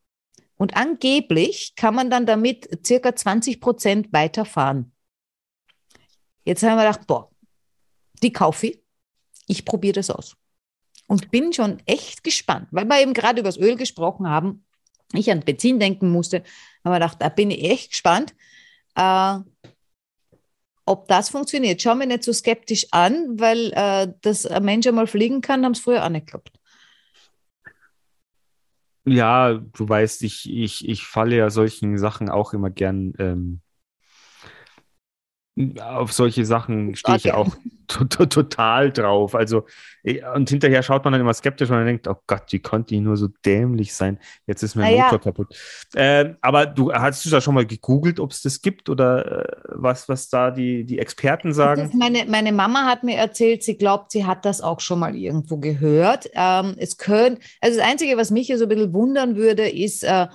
Und 0.58 0.76
angeblich 0.76 1.74
kann 1.76 1.94
man 1.94 2.10
dann 2.10 2.26
damit 2.26 2.86
circa 2.86 3.16
20 3.16 3.62
Prozent 3.62 4.12
weiterfahren. 4.12 4.92
Jetzt 6.44 6.64
haben 6.64 6.78
wir 6.78 6.88
gedacht, 6.88 7.08
boah, 7.08 7.30
die 8.24 8.32
kaufe 8.32 8.68
ich. 8.68 8.82
Ich 9.48 9.66
probiere 9.66 9.94
das 9.94 10.10
aus. 10.10 10.36
Und 11.08 11.32
bin 11.32 11.54
schon 11.54 11.82
echt 11.86 12.24
gespannt, 12.24 12.68
weil 12.72 12.86
wir 12.86 13.02
eben 13.02 13.14
gerade 13.14 13.40
über 13.40 13.50
das 13.50 13.58
Öl 13.58 13.76
gesprochen 13.76 14.28
haben. 14.28 14.66
Ich 15.14 15.32
an 15.32 15.42
Benzin 15.42 15.80
denken 15.80 16.10
musste, 16.10 16.44
haben 16.84 16.92
wir 16.92 17.00
gedacht, 17.00 17.18
da 17.22 17.30
bin 17.30 17.52
ich 17.52 17.64
echt 17.64 17.92
gespannt, 17.92 18.36
äh, 18.96 19.38
ob 20.88 21.08
das 21.08 21.30
funktioniert. 21.30 21.82
Schau 21.82 21.96
mir 21.96 22.08
nicht 22.08 22.24
so 22.24 22.34
skeptisch 22.34 22.88
an, 22.92 23.40
weil 23.40 23.72
äh, 23.74 24.12
dass 24.22 24.46
ein 24.46 24.66
Mensch 24.66 24.88
einmal 24.88 25.08
fliegen 25.08 25.42
kann, 25.42 25.64
haben 25.64 25.74
es 25.74 25.80
früher 25.80 26.04
auch 26.04 26.10
nicht 26.10 26.28
geklappt. 26.28 26.52
Ja, 29.06 29.54
du 29.54 29.88
weißt, 29.88 30.24
ich, 30.24 30.50
ich, 30.52 30.88
ich 30.88 31.06
falle 31.06 31.38
ja 31.38 31.50
solchen 31.50 31.98
Sachen 31.98 32.30
auch 32.30 32.54
immer 32.54 32.70
gern. 32.70 33.14
Ähm, 33.20 33.62
auf 35.82 36.14
solche 36.14 36.46
Sachen 36.46 36.96
stehe 36.96 37.18
ich 37.18 37.24
ja 37.26 37.36
auch 37.36 37.56
to 37.88 38.04
to 38.04 38.26
total 38.26 38.92
drauf. 38.92 39.34
Also, 39.34 39.66
eh, 40.04 40.22
und 40.36 40.50
hinterher 40.50 40.84
schaut 40.84 41.04
man 41.04 41.14
dann 41.14 41.22
immer 41.22 41.34
skeptisch 41.34 41.70
und 41.70 41.78
man 41.78 41.86
denkt, 41.86 42.08
oh 42.08 42.18
Gott, 42.28 42.44
wie 42.50 42.60
konnte 42.60 42.90
die 42.94 43.00
nur 43.00 43.18
so 43.18 43.28
dämlich 43.46 43.94
sein? 43.94 44.20
Jetzt 44.46 44.62
ist 44.62 44.76
mein 44.76 44.96
ja. 44.96 45.06
Motor 45.06 45.20
kaputt. 45.20 45.56
Ähm, 45.96 46.38
aber 46.42 46.66
du 46.66 46.94
hast 46.94 47.26
du 47.26 47.30
da 47.30 47.42
schon 47.42 47.56
mal 47.56 47.66
gegoogelt, 47.66 48.20
ob 48.20 48.32
es 48.32 48.42
das 48.42 48.62
gibt 48.62 48.90
oder 48.90 49.46
äh, 49.46 49.62
was, 49.70 50.08
was 50.10 50.30
da 50.30 50.52
die, 50.52 50.84
die 50.84 51.00
Experten 51.00 51.54
sagen? 51.54 51.92
meine, 51.98 52.26
meine 52.26 52.52
Mama 52.52 52.86
hat 52.86 53.04
mir 53.04 53.16
erzählt, 53.16 53.64
sie 53.64 53.78
glaubt, 53.78 54.12
sie 54.12 54.26
hat 54.26 54.46
das 54.46 54.62
auch 54.62 54.80
schon 54.80 55.00
mal 55.00 55.16
irgendwo 55.16 55.58
gehört. 55.58 56.30
Ähm, 56.34 56.76
es 56.78 56.98
könnte, 56.98 57.42
also 57.62 57.78
das 57.80 57.88
Einzige, 57.88 58.18
was 58.18 58.32
mich 58.32 58.48
hier 58.48 58.58
so 58.58 58.66
ein 58.66 58.70
bisschen 58.70 58.94
wundern 58.94 59.36
würde, 59.36 59.68
ist, 59.68 60.04
äh, 60.04 60.28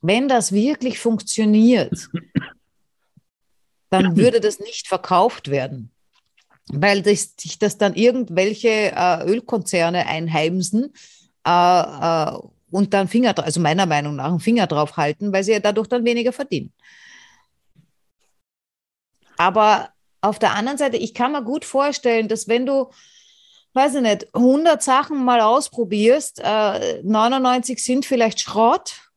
wenn 0.00 0.28
das 0.28 0.52
wirklich 0.52 0.98
funktioniert, 0.98 2.08
dann 3.90 4.16
würde 4.16 4.40
das 4.40 4.60
nicht 4.60 4.88
verkauft 4.88 5.50
werden. 5.50 5.90
Weil 6.72 7.02
das, 7.02 7.34
sich 7.38 7.58
das 7.58 7.78
dann 7.78 7.94
irgendwelche 7.94 8.92
äh, 8.94 9.24
Ölkonzerne 9.24 10.06
einheimsen 10.06 10.94
äh, 11.46 11.50
äh, 11.50 12.38
und 12.70 12.94
dann 12.94 13.08
Finger, 13.08 13.36
also 13.38 13.60
meiner 13.60 13.86
Meinung 13.86 14.16
nach, 14.16 14.28
einen 14.28 14.40
Finger 14.40 14.68
drauf 14.68 14.96
halten, 14.96 15.32
weil 15.32 15.42
sie 15.42 15.52
ja 15.52 15.60
dadurch 15.60 15.88
dann 15.88 16.04
weniger 16.04 16.32
verdienen. 16.32 16.72
Aber 19.36 19.90
auf 20.20 20.38
der 20.38 20.54
anderen 20.54 20.78
Seite, 20.78 20.96
ich 20.96 21.14
kann 21.14 21.32
mir 21.32 21.42
gut 21.42 21.64
vorstellen, 21.64 22.28
dass 22.28 22.46
wenn 22.46 22.66
du, 22.66 22.90
weiß 23.72 23.96
ich 23.96 24.02
nicht, 24.02 24.34
100 24.34 24.82
Sachen 24.82 25.24
mal 25.24 25.40
ausprobierst, 25.40 26.40
äh, 26.44 27.02
99 27.02 27.82
sind 27.82 28.06
vielleicht 28.06 28.38
Schrott, 28.38 29.10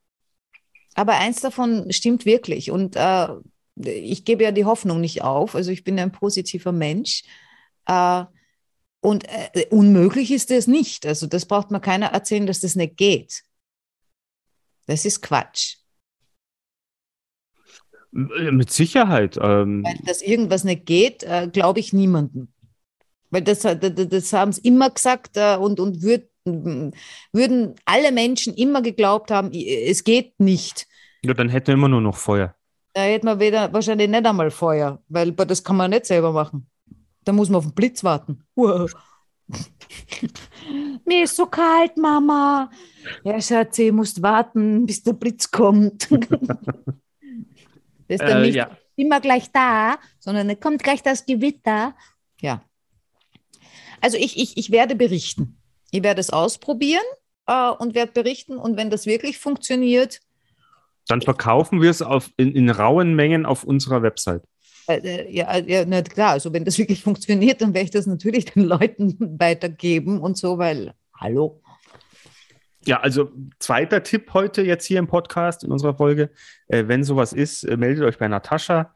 aber 0.96 1.14
eins 1.14 1.42
davon 1.42 1.92
stimmt 1.92 2.26
wirklich. 2.26 2.72
Und 2.72 2.96
äh, 2.96 3.28
ich 3.76 4.26
gebe 4.26 4.44
ja 4.44 4.52
die 4.52 4.66
Hoffnung 4.66 5.02
nicht 5.02 5.22
auf. 5.22 5.56
Also 5.56 5.72
ich 5.72 5.84
bin 5.84 6.00
ein 6.00 6.12
positiver 6.12 6.72
Mensch. 6.72 7.24
Äh, 7.86 8.26
und 9.02 9.26
äh, 9.28 9.68
unmöglich 9.70 10.32
ist 10.32 10.52
es 10.52 10.68
nicht. 10.68 11.06
Also 11.06 11.28
das 11.28 11.46
braucht 11.46 11.72
mir 11.72 11.82
keiner 11.82 12.08
erzählen, 12.08 12.48
dass 12.48 12.62
das 12.62 12.76
nicht 12.76 12.98
geht. 12.98 13.44
Das 14.86 15.06
ist 15.06 15.22
Quatsch. 15.22 15.78
Äh, 18.14 18.52
Mit 18.52 18.72
Sicherheit. 18.72 19.38
Ähm, 19.42 19.84
Weil 19.84 19.98
dass 20.06 20.22
irgendwas 20.22 20.64
nicht 20.64 20.86
geht, 20.86 21.24
äh, 21.24 21.50
glaube 21.52 21.80
ich 21.80 21.94
niemandem. 21.94 22.50
Weil 23.30 23.42
das, 23.42 23.62
das, 23.62 23.80
das 23.80 24.34
haben 24.34 24.52
sie 24.52 24.62
immer 24.62 24.92
gesagt 24.92 25.38
äh, 25.38 25.58
und, 25.58 25.80
und 25.80 26.04
würd, 26.04 26.30
würden 26.46 27.76
alle 27.86 28.12
Menschen 28.12 28.54
immer 28.54 28.82
geglaubt 28.82 29.32
haben, 29.32 29.52
es 29.52 30.04
geht 30.04 30.40
nicht. 30.40 30.88
ja, 31.24 31.34
dann 31.34 31.50
hätten 31.50 31.68
wir 31.68 31.74
immer 31.74 31.90
nur 31.90 32.02
noch 32.02 32.18
Feuer. 32.18 32.56
Da 32.94 33.02
hätte 33.02 33.26
man 33.26 33.40
weder, 33.40 33.74
wahrscheinlich 33.74 34.08
nicht 34.10 34.26
einmal 34.26 34.52
Feuer, 34.52 35.02
weil 35.08 35.32
das 35.32 35.64
kann 35.64 35.78
man 35.78 35.90
nicht 35.90 36.06
selber 36.06 36.32
machen. 36.32 36.68
Da 37.24 37.32
muss 37.32 37.50
man 37.50 37.58
auf 37.58 37.66
den 37.66 37.74
Blitz 37.74 38.04
warten. 38.04 38.44
Mir 41.06 41.24
ist 41.24 41.36
so 41.36 41.48
kalt, 41.48 41.98
Mama. 41.98 42.70
Ja, 43.24 43.42
Schatzi, 43.42 43.92
musst 43.92 44.22
warten, 44.22 44.86
bis 44.86 45.04
der 45.04 45.14
Blitz 45.14 45.50
kommt. 45.50 46.10
das 46.12 46.20
ist 48.08 48.22
dann 48.22 48.44
Äh, 48.44 48.46
nicht 48.46 48.56
ja. 48.56 48.70
immer 48.96 49.20
gleich 49.20 49.52
da, 49.52 49.98
sondern 50.20 50.50
es 50.50 50.60
kommt 50.60 50.84
gleich 50.84 51.02
das 51.02 51.26
Gewitter. 51.26 51.96
Ja. 52.42 52.64
Also 54.02 54.18
ich, 54.18 54.38
ich, 54.38 54.58
ich 54.58 54.72
werde 54.72 54.96
berichten. 54.96 55.58
Ich 55.92 56.04
werde 56.04 56.22
es 56.22 56.30
ausprobieren 56.30 57.04
äh, 57.48 57.70
und 57.70 57.96
werde 57.96 58.12
berichten. 58.12 58.58
Und 58.58 58.78
wenn 58.78 58.90
das 58.90 59.06
wirklich 59.06 59.40
funktioniert, 59.40 60.22
Dann 61.08 61.22
verkaufen 61.22 61.82
wir 61.82 61.90
es 61.90 62.02
auf, 62.02 62.30
in, 62.38 62.56
in 62.56 62.70
rauen 62.70 63.16
Mengen 63.16 63.46
auf 63.46 63.64
unserer 63.64 64.02
Website. 64.02 64.44
äh, 64.88 64.98
äh, 64.98 65.32
ja, 65.32 65.52
äh, 65.54 65.72
ja, 65.72 65.86
na 65.86 66.02
klar, 66.02 66.32
also 66.32 66.54
wenn 66.54 66.66
das 66.66 66.78
wirklich 66.80 67.04
funktioniert, 67.04 67.62
dann 67.62 67.74
werde 67.74 67.86
ich 67.86 67.92
das 67.92 68.08
natürlich 68.08 68.46
den 68.46 68.64
Leuten 68.64 69.18
weitergeben 69.40 70.20
und 70.20 70.38
so, 70.38 70.58
weil, 70.58 70.94
hallo. 71.16 71.62
Ja, 72.86 73.00
also 73.00 73.32
zweiter 73.60 74.04
Tipp 74.04 74.34
heute 74.34 74.62
jetzt 74.62 74.86
hier 74.86 75.00
im 75.00 75.08
Podcast 75.08 75.64
in 75.64 75.72
unserer 75.72 75.96
Folge. 75.96 76.32
Äh, 76.68 76.88
wenn 76.88 77.04
sowas 77.06 77.32
ist, 77.32 77.66
meldet 77.66 78.04
euch 78.04 78.18
bei 78.18 78.28
Natascha. 78.28 78.94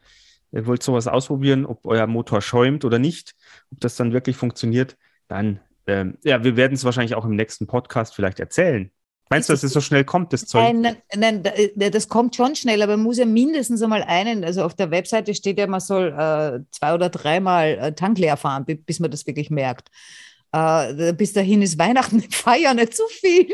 Ihr 0.52 0.66
wollt 0.66 0.84
sowas 0.84 1.08
ausprobieren, 1.08 1.66
ob 1.66 1.86
euer 1.86 2.08
Motor 2.08 2.42
schäumt 2.42 2.86
oder 2.86 3.00
nicht, 3.00 3.36
ob 3.72 3.80
das 3.80 3.96
dann 3.96 4.14
wirklich 4.14 4.38
funktioniert, 4.38 4.98
dann, 5.28 5.60
ähm, 5.88 6.18
ja, 6.24 6.44
wir 6.44 6.56
werden 6.56 6.74
es 6.74 6.86
wahrscheinlich 6.86 7.16
auch 7.16 7.26
im 7.26 7.36
nächsten 7.36 7.68
Podcast 7.68 8.16
vielleicht 8.16 8.40
erzählen. 8.40 8.92
Meinst 9.30 9.50
du, 9.50 9.54
dass 9.54 9.64
es 9.64 9.74
so 9.74 9.82
schnell 9.82 10.06
kommt, 10.06 10.32
das 10.34 10.46
Zeug? 10.46 10.74
Nein, 10.74 10.98
nein, 11.16 11.42
nein, 11.44 11.46
äh, 11.46 11.92
das 11.92 12.08
kommt 12.08 12.36
schon 12.36 12.56
schnell, 12.56 12.82
aber 12.82 12.96
man 12.98 13.04
muss 13.06 13.18
ja 13.18 13.26
mindestens 13.26 13.82
einmal 13.82 14.04
einen, 14.04 14.44
also 14.44 14.64
auf 14.64 14.74
der 14.76 14.90
Webseite 14.92 15.34
steht 15.36 15.60
ja, 15.60 15.68
man 15.68 15.80
soll 15.82 16.08
äh, 16.18 16.60
zwei 16.72 16.94
oder 16.94 17.10
dreimal 17.10 17.68
äh, 17.78 17.94
Tank 17.94 18.18
leer 18.18 18.38
fahren, 18.38 18.66
bi- 18.66 18.76
bis 18.76 19.00
man 19.00 19.12
das 19.12 19.28
wirklich 19.28 19.50
merkt. 19.50 19.90
Äh, 20.54 21.14
bis 21.14 21.34
dahin 21.34 21.62
ist 21.62 21.78
Weihnachten, 21.78 22.20
ich 22.30 22.36
feiere 22.36 22.74
nicht 22.74 22.96
so 22.96 23.04
viel. 23.10 23.48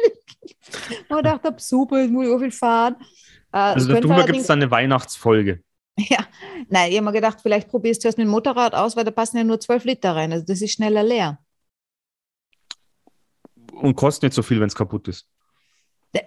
Und 1.09 1.25
dachte, 1.25 1.53
super, 1.57 2.01
jetzt 2.01 2.11
muss 2.11 2.25
ich 2.25 2.31
so 2.31 2.39
viel 2.39 2.51
fahren. 2.51 2.95
Äh, 3.51 3.57
Also 3.57 3.93
darüber 3.93 4.23
gibt 4.25 4.39
es 4.39 4.47
dann 4.47 4.61
eine 4.61 4.71
Weihnachtsfolge. 4.71 5.61
Ja, 5.95 6.25
nein, 6.69 6.89
ich 6.89 6.97
habe 6.97 7.05
mir 7.05 7.11
gedacht, 7.11 7.37
vielleicht 7.39 7.67
probierst 7.69 8.03
du 8.03 8.07
erst 8.07 8.17
mit 8.17 8.25
dem 8.25 8.31
Motorrad 8.31 8.73
aus, 8.73 8.95
weil 8.95 9.03
da 9.03 9.11
passen 9.11 9.37
ja 9.37 9.43
nur 9.43 9.59
12 9.59 9.83
Liter 9.83 10.15
rein. 10.15 10.33
Also 10.33 10.43
das 10.43 10.59
ist 10.59 10.71
schneller 10.71 11.03
leer. 11.03 11.37
Und 13.73 13.95
kostet 13.95 14.23
nicht 14.23 14.33
so 14.33 14.41
viel, 14.41 14.59
wenn 14.59 14.67
es 14.67 14.75
kaputt 14.75 15.07
ist. 15.07 15.27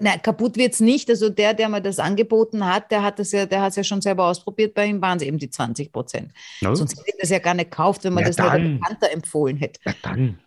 Nein, 0.00 0.20
kaputt 0.20 0.56
wird 0.56 0.72
es 0.74 0.80
nicht. 0.80 1.08
Also 1.10 1.28
der, 1.28 1.54
der 1.54 1.68
mir 1.68 1.80
das 1.80 1.98
angeboten 2.00 2.66
hat, 2.66 2.90
der 2.90 3.02
hat 3.02 3.20
es 3.20 3.30
ja, 3.32 3.46
der 3.46 3.62
hat 3.62 3.70
es 3.70 3.76
ja 3.76 3.84
schon 3.84 4.00
selber 4.02 4.26
ausprobiert. 4.26 4.74
Bei 4.74 4.86
ihm 4.86 5.00
waren 5.00 5.18
es 5.18 5.22
eben 5.22 5.38
die 5.38 5.48
20 5.50 5.92
Prozent. 5.92 6.32
Ja, 6.60 6.74
Sonst 6.74 6.98
hätte 6.98 7.04
ich 7.08 7.14
das 7.20 7.30
ja 7.30 7.38
gar 7.38 7.54
nicht 7.54 7.70
gekauft, 7.70 8.02
wenn 8.04 8.12
man 8.12 8.22
Ja, 8.24 8.28
das 8.30 8.36
dann. 8.36 8.48
einem 8.50 8.80
Bekannter 8.80 9.10
empfohlen 9.12 9.56
hätte. 9.56 9.80
ja, 9.84 9.94
dann. 10.02 10.40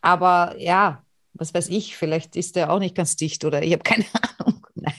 Aber 0.00 0.54
ja, 0.58 1.02
was 1.34 1.52
weiß 1.52 1.68
ich, 1.68 1.96
vielleicht 1.96 2.34
ist 2.36 2.56
der 2.56 2.72
auch 2.72 2.78
nicht 2.78 2.94
ganz 2.94 3.16
dicht 3.16 3.44
oder 3.44 3.62
ich 3.62 3.72
habe 3.72 3.82
keine 3.82 4.04
Ahnung. 4.38 4.66
Nein. 4.74 4.94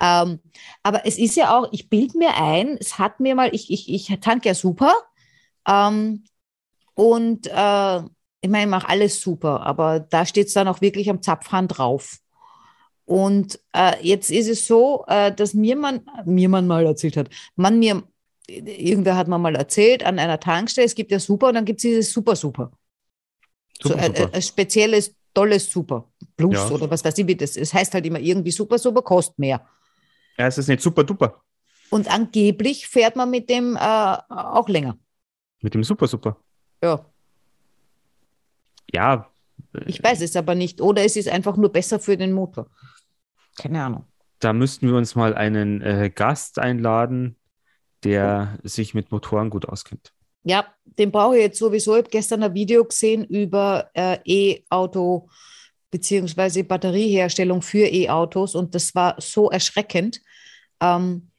Ähm, 0.00 0.40
aber 0.82 1.06
es 1.06 1.18
ist 1.18 1.36
ja 1.36 1.56
auch, 1.56 1.68
ich 1.72 1.88
bilde 1.88 2.18
mir 2.18 2.34
ein, 2.36 2.76
es 2.80 2.98
hat 2.98 3.20
mir 3.20 3.34
mal, 3.34 3.54
ich, 3.54 3.70
ich, 3.70 3.88
ich 3.92 4.06
tank 4.20 4.44
ja 4.44 4.54
super. 4.54 4.92
Ähm, 5.68 6.24
und 6.94 7.46
äh, 7.46 7.98
ich 8.40 8.50
meine, 8.50 8.64
ich 8.64 8.68
mache 8.70 8.88
alles 8.88 9.20
super, 9.20 9.64
aber 9.64 10.00
da 10.00 10.26
steht 10.26 10.48
es 10.48 10.52
dann 10.52 10.68
auch 10.68 10.80
wirklich 10.80 11.08
am 11.10 11.22
Zapfhahn 11.22 11.68
drauf. 11.68 12.18
Und 13.06 13.58
äh, 13.74 13.96
jetzt 14.02 14.30
ist 14.30 14.48
es 14.48 14.66
so, 14.66 15.04
äh, 15.08 15.32
dass 15.34 15.54
mir 15.54 15.76
man, 15.76 16.00
mir 16.24 16.48
man 16.48 16.66
mal 16.66 16.86
erzählt 16.86 17.16
hat, 17.16 17.28
man 17.56 17.78
mir, 17.78 18.02
irgendwer 18.48 19.16
hat 19.16 19.28
mir 19.28 19.38
mal 19.38 19.54
erzählt, 19.56 20.04
an 20.04 20.18
einer 20.18 20.40
Tankstelle, 20.40 20.86
es 20.86 20.94
gibt 20.94 21.10
ja 21.10 21.18
super 21.20 21.48
und 21.48 21.54
dann 21.54 21.64
gibt 21.64 21.78
es 21.80 21.82
dieses 21.82 22.12
super 22.12 22.34
super. 22.36 22.72
So 23.82 23.90
Super, 23.90 24.02
ein, 24.02 24.14
super. 24.14 24.34
ein 24.34 24.42
spezielles 24.42 25.14
tolles 25.34 25.70
Super 25.70 26.08
Plus 26.36 26.54
Ja. 26.54 26.70
oder 26.70 26.88
was 26.90 27.04
weiß 27.04 27.18
ich, 27.18 27.26
wie 27.26 27.34
das. 27.36 27.56
Es 27.56 27.74
heißt 27.74 27.92
halt 27.94 28.06
immer 28.06 28.20
irgendwie 28.20 28.52
Super 28.52 28.78
Super, 28.78 29.02
kostet 29.02 29.38
mehr. 29.38 29.66
Ja, 30.38 30.46
es 30.46 30.58
ist 30.58 30.68
nicht 30.68 30.80
super 30.80 31.04
duper. 31.04 31.42
Und 31.90 32.08
angeblich 32.10 32.86
fährt 32.86 33.16
man 33.16 33.30
mit 33.30 33.50
dem 33.50 33.76
äh, 33.76 33.78
auch 34.28 34.68
länger. 34.68 34.96
Mit 35.60 35.74
dem 35.74 35.84
Super 35.84 36.06
Super. 36.06 36.36
Ja, 36.82 37.04
Ja, 38.92 39.28
ich 39.86 40.02
weiß 40.02 40.20
es 40.20 40.36
aber 40.36 40.54
nicht. 40.54 40.80
Oder 40.80 41.04
es 41.04 41.16
ist 41.16 41.28
einfach 41.28 41.56
nur 41.56 41.72
besser 41.72 41.98
für 41.98 42.16
den 42.16 42.32
Motor. 42.32 42.68
Keine 43.56 43.82
Ahnung. 43.82 44.04
da 44.40 44.52
müssten 44.52 44.88
wir 44.88 44.96
uns 44.96 45.14
mal 45.14 45.34
einen 45.34 45.80
äh, 45.80 46.10
Gast 46.14 46.58
einladen, 46.58 47.36
der 48.02 48.58
sich 48.62 48.92
mit 48.94 49.10
Motoren 49.10 49.48
gut 49.50 49.66
auskennt. 49.66 50.12
Ja, 50.42 50.66
den 50.84 51.10
brauche 51.10 51.36
ich 51.36 51.42
jetzt 51.42 51.58
sowieso. 51.58 51.94
Ich 51.94 52.02
habe 52.02 52.10
gestern 52.10 52.42
ein 52.42 52.52
Video 52.54 52.84
gesehen 52.84 53.24
über 53.24 53.90
äh, 53.94 54.18
E-Auto 54.26 55.28
beziehungsweise 55.90 56.64
Batterieherstellung 56.64 57.62
für 57.62 57.86
E-Autos 57.86 58.54
und 58.54 58.74
das 58.74 58.94
war 58.94 59.14
so 59.20 59.50
erschreckend, 59.50 60.20
ähm, 60.80 61.30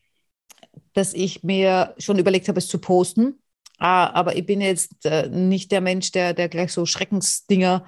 dass 0.93 1.13
ich 1.13 1.43
mir 1.43 1.93
schon 1.97 2.17
überlegt 2.17 2.47
habe, 2.47 2.59
es 2.59 2.67
zu 2.67 2.79
posten. 2.79 3.37
Ah, 3.77 4.09
aber 4.11 4.37
ich 4.37 4.45
bin 4.45 4.61
jetzt 4.61 5.05
äh, 5.05 5.27
nicht 5.27 5.71
der 5.71 5.81
Mensch, 5.81 6.11
der, 6.13 6.33
der 6.33 6.47
gleich 6.47 6.71
so 6.71 6.85
Schreckensdinger 6.85 7.85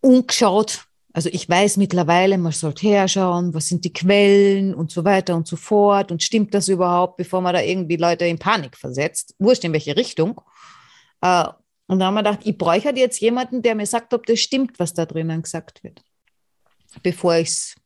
umgeschaut. 0.00 0.84
Also 1.14 1.30
ich 1.32 1.48
weiß 1.48 1.76
mittlerweile, 1.76 2.36
man 2.38 2.50
sollte 2.50 2.88
herschauen, 2.88 3.54
was 3.54 3.68
sind 3.68 3.84
die 3.84 3.92
Quellen 3.92 4.74
und 4.74 4.90
so 4.90 5.04
weiter 5.04 5.36
und 5.36 5.46
so 5.46 5.54
fort 5.54 6.10
und 6.10 6.24
stimmt 6.24 6.52
das 6.54 6.68
überhaupt, 6.68 7.16
bevor 7.16 7.40
man 7.40 7.54
da 7.54 7.62
irgendwie 7.62 7.94
Leute 7.94 8.26
in 8.26 8.40
Panik 8.40 8.76
versetzt, 8.76 9.36
wurscht 9.38 9.62
in 9.62 9.72
welche 9.72 9.96
Richtung. 9.96 10.40
Äh, 11.20 11.44
und 11.86 12.00
da 12.00 12.06
haben 12.06 12.14
wir 12.14 12.24
gedacht, 12.24 12.40
ich 12.42 12.58
bräuchte 12.58 12.88
halt 12.88 12.98
jetzt 12.98 13.20
jemanden, 13.20 13.62
der 13.62 13.76
mir 13.76 13.86
sagt, 13.86 14.12
ob 14.12 14.26
das 14.26 14.40
stimmt, 14.40 14.80
was 14.80 14.92
da 14.92 15.06
drinnen 15.06 15.42
gesagt 15.42 15.84
wird, 15.84 16.02
bevor 17.04 17.36
ich 17.36 17.48
es 17.48 17.76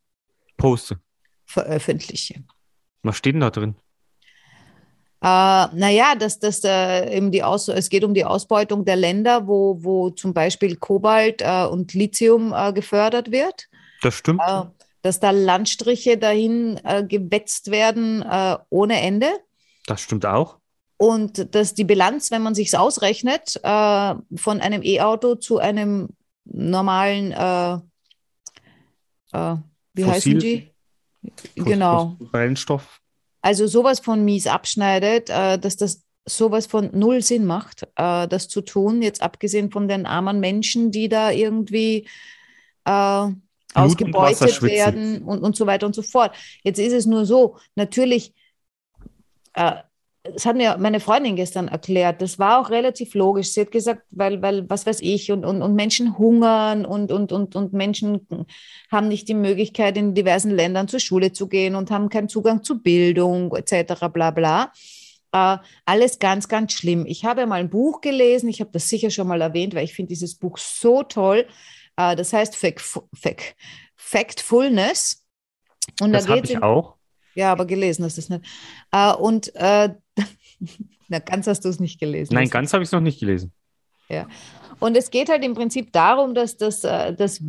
Poste. 0.57 0.99
veröffentliche. 1.45 2.45
Was 3.03 3.19
steht 3.19 3.35
denn 3.35 3.43
da 3.43 3.51
drin? 3.51 3.77
Äh, 5.21 5.27
naja, 5.27 6.15
dass 6.17 6.39
das 6.39 6.63
äh, 6.65 7.17
eben 7.17 7.33
die 7.33 7.43
Aus 7.43 7.67
es 7.69 7.91
geht 7.91 8.05
um 8.05 8.15
die 8.15 8.25
Ausbeutung 8.25 8.85
der 8.85 8.95
Länder, 8.97 9.47
wo, 9.49 9.77
wo 9.83 10.11
zum 10.11 10.33
Beispiel 10.33 10.77
Kobalt 10.77 11.43
äh, 11.43 11.65
und 11.65 11.93
Lithium 11.95 12.53
äh, 12.57 12.73
gefördert 12.73 13.33
wird, 13.33 13.67
Das 14.03 14.15
stimmt. 14.15 14.41
äh, 14.47 14.63
dass 15.03 15.19
da 15.19 15.33
Landstriche 15.33 16.19
dahin 16.19 16.79
äh, 16.85 17.03
gewetzt 17.05 17.73
werden 17.73 18.23
äh, 18.23 18.59
ohne 18.71 19.01
Ende 19.01 19.27
Das 19.87 20.01
stimmt 20.03 20.25
auch. 20.25 20.59
und 20.99 21.53
dass 21.55 21.75
die 21.75 21.85
Bilanz, 21.85 22.31
wenn 22.31 22.43
man 22.43 22.55
sich 22.55 22.77
ausrechnet, 22.79 23.57
äh, 23.65 24.15
von 24.37 24.61
einem 24.61 24.83
E-Auto 24.85 25.35
zu 25.35 25.59
einem 25.59 26.11
normalen, 26.45 27.31
wie 27.33 27.35
heißen 30.05 30.35
Fossil- 30.35 30.39
die? 30.39 30.71
Genau. 31.57 32.17
Brennstoff. 32.21 33.01
Also 33.41 33.67
sowas 33.67 34.01
von 34.01 34.25
mies 34.25 34.47
abschneidet, 34.47 35.31
äh, 35.31 35.59
dass 35.59 35.77
das 35.77 36.05
sowas 36.27 36.67
von 36.67 36.91
null 36.93 37.23
Sinn 37.23 37.47
macht, 37.47 37.85
äh, 37.97 38.29
das 38.29 38.49
zu 38.49 38.61
tun, 38.61 39.03
jetzt 39.03 39.23
abgesehen 39.23 39.71
von 39.71 39.89
den 39.89 40.07
armen 40.07 40.41
Menschen, 40.41 40.91
die 40.91 41.09
da 41.09 41.31
irgendwie 41.31 42.07
äh, 42.85 43.29
ausgebeutet 43.75 44.51
schwitzen. 44.51 44.69
werden 44.69 45.23
und, 45.23 45.41
und 45.41 45.57
so 45.57 45.67
weiter 45.67 45.87
und 45.87 45.95
so 45.95 46.03
fort. 46.03 46.35
Jetzt 46.63 46.79
ist 46.79 46.93
es 46.93 47.07
nur 47.07 47.25
so, 47.25 47.59
natürlich, 47.75 48.35
äh, 49.55 49.77
das 50.23 50.47
hat 50.47 50.57
mir 50.57 50.77
meine 50.79 51.01
Freundin 51.01 51.37
gestern 51.37 51.69
erklärt, 51.69 52.21
das 52.21 52.39
war 52.39 52.61
auch 52.61 52.71
relativ 52.71 53.15
logisch. 53.15 53.53
Sie 53.53 53.61
hat 53.61 53.71
gesagt, 53.71 54.03
weil, 54.11 54.43
weil 54.43 54.69
was 54.69 54.87
weiß 54.87 55.01
ich, 55.01 55.33
und, 55.33 55.45
und, 55.45 55.63
und 55.63 55.75
Menschen 55.75 56.19
hungern 56.19 56.85
und, 56.85 57.13
und, 57.13 57.33
und, 57.33 57.57
und 57.57 57.73
Menschen 57.73 58.27
haben 58.91 59.09
nicht 59.09 59.29
die 59.29 59.35
Möglichkeit, 59.35 59.97
in 59.97 60.15
diversen 60.15 60.51
Ländern 60.51 60.89
zur 60.89 61.01
Schule 61.01 61.33
zu 61.33 61.49
gehen 61.49 61.75
und 61.75 61.91
haben 61.91 62.09
keinen 62.09 62.29
Zugang 62.29 62.63
zu 62.63 62.83
Bildung 62.83 63.55
etc. 63.55 64.09
bla 64.13 64.31
bla. 64.31 64.73
Äh, 65.33 65.59
alles 65.85 66.19
ganz, 66.19 66.49
ganz 66.49 66.73
schlimm. 66.73 67.05
Ich 67.07 67.25
habe 67.25 67.47
mal 67.47 67.61
ein 67.61 67.71
Buch 67.71 68.01
gelesen, 68.01 68.49
ich 68.49 68.61
habe 68.61 68.71
das 68.73 68.89
sicher 68.89 69.11
schon 69.11 69.29
mal 69.29 69.41
erwähnt, 69.41 69.75
weil 69.75 69.85
ich 69.85 69.95
finde 69.95 70.09
dieses 70.09 70.35
Buch 70.35 70.59
so 70.59 71.03
toll. 71.03 71.47
Äh, 71.97 72.17
das 72.17 72.33
heißt 72.33 72.57
Fact, 72.57 72.81
Fact, 73.15 73.57
Factfulness. 73.97 75.25
Und 76.01 76.13
Das 76.13 76.27
da 76.27 76.37
habe 76.37 76.47
ich 76.47 76.63
auch. 76.63 76.98
Ja, 77.35 77.53
aber 77.53 77.67
gelesen 77.67 78.05
hast 78.05 78.17
du 78.17 78.21
es 78.21 78.29
nicht. 78.29 78.45
Äh, 78.93 79.13
und 79.15 79.55
äh, 79.55 79.91
na, 81.09 81.19
ganz 81.21 81.47
hast 81.47 81.65
du 81.65 81.69
es 81.69 81.81
nicht 81.81 82.01
gelesen. 82.01 82.35
Nein, 82.35 82.45
Das- 82.45 82.53
ganz 82.53 82.73
habe 82.73 82.83
ich 82.83 82.89
es 82.89 82.93
noch 82.93 83.01
nicht 83.01 83.21
gelesen. 83.21 83.53
Und 84.81 84.97
es 84.97 85.11
geht 85.11 85.29
halt 85.29 85.45
im 85.45 85.55
Prinzip 85.55 85.93
darum, 85.93 86.35
dass 86.35 86.57
das, 86.57 86.85
äh, 86.85 87.13
dass, 87.13 87.41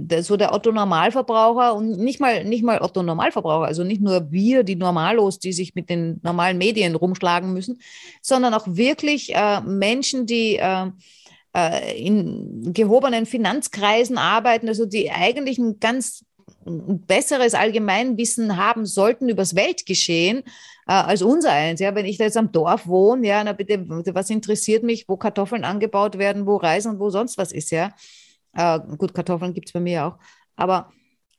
dass 0.00 0.26
so 0.26 0.36
der 0.36 0.52
Otto 0.52 0.72
Normalverbraucher 0.72 1.74
und 1.74 1.98
nicht 1.98 2.20
mal, 2.20 2.44
nicht 2.44 2.64
mal 2.64 2.80
Otto 2.82 3.02
Normalverbraucher, 3.02 3.66
also 3.66 3.84
nicht 3.84 4.00
nur 4.00 4.30
wir, 4.32 4.64
die 4.64 4.74
Normalos, 4.76 5.38
die 5.38 5.52
sich 5.52 5.74
mit 5.74 5.88
den 5.88 6.18
normalen 6.22 6.58
Medien 6.58 6.96
rumschlagen 6.96 7.52
müssen, 7.52 7.80
sondern 8.22 8.54
auch 8.54 8.66
wirklich 8.66 9.34
äh, 9.34 9.60
Menschen, 9.60 10.26
die 10.26 10.56
äh, 10.56 10.90
äh, 11.56 12.04
in 12.04 12.72
gehobenen 12.72 13.24
Finanzkreisen 13.24 14.18
arbeiten, 14.18 14.68
also 14.68 14.84
die 14.84 15.10
eigentlich 15.12 15.58
ein 15.58 15.78
ganz 15.78 16.24
ein 16.66 17.00
besseres 17.06 17.54
Allgemeinwissen 17.54 18.56
haben 18.56 18.86
sollten 18.86 19.28
übers 19.28 19.54
Weltgeschehen 19.54 20.38
äh, 20.86 20.92
als 20.92 21.22
unser 21.22 21.52
eins. 21.52 21.80
Ja, 21.80 21.94
wenn 21.94 22.06
ich 22.06 22.18
da 22.18 22.24
jetzt 22.24 22.36
am 22.36 22.52
Dorf 22.52 22.86
wohne, 22.86 23.26
ja, 23.26 23.44
na 23.44 23.52
bitte, 23.52 23.84
was 23.88 24.30
interessiert 24.30 24.82
mich, 24.82 25.08
wo 25.08 25.16
Kartoffeln 25.16 25.64
angebaut 25.64 26.18
werden, 26.18 26.46
wo 26.46 26.56
Reis 26.56 26.86
und 26.86 26.98
wo 26.98 27.10
sonst 27.10 27.38
was 27.38 27.52
ist, 27.52 27.70
ja. 27.70 27.92
Äh, 28.54 28.80
gut, 28.96 29.14
Kartoffeln 29.14 29.54
gibt 29.54 29.68
es 29.68 29.72
bei 29.72 29.80
mir 29.80 30.06
auch. 30.06 30.18
Aber 30.56 30.92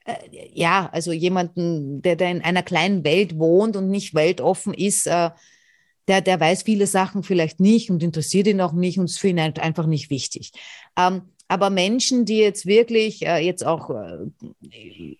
äh, 0.06 0.13
ja, 0.54 0.89
also 0.91 1.12
jemanden, 1.12 2.02
der, 2.02 2.15
der 2.15 2.32
in 2.32 2.41
einer 2.41 2.63
kleinen 2.63 3.04
Welt 3.04 3.38
wohnt 3.38 3.76
und 3.76 3.89
nicht 3.89 4.13
weltoffen 4.13 4.74
ist, 4.74 5.08
äh, 5.08 5.30
der, 6.08 6.22
der 6.22 6.39
weiß 6.39 6.63
viele 6.63 6.88
Sachen 6.88 7.24
vielleicht 7.24 7.60
nicht 7.60 7.91
und 7.91 8.02
interessiert 8.02 8.48
ihn 8.48 8.62
auch 8.62 8.74
nicht 8.74 8.98
und 8.98 9.06
ist 9.06 9.19
für 9.19 9.28
ihn 9.28 9.39
einfach 9.39 9.86
nicht 9.86 10.10
wichtig. 10.10 10.52
Ähm, 10.98 11.22
aber 11.49 11.71
Menschen, 11.71 12.25
die 12.25 12.38
jetzt 12.38 12.67
wirklich 12.67 13.25
äh, 13.25 13.39
jetzt 13.39 13.65
auch 13.65 13.89
äh, 13.89 14.19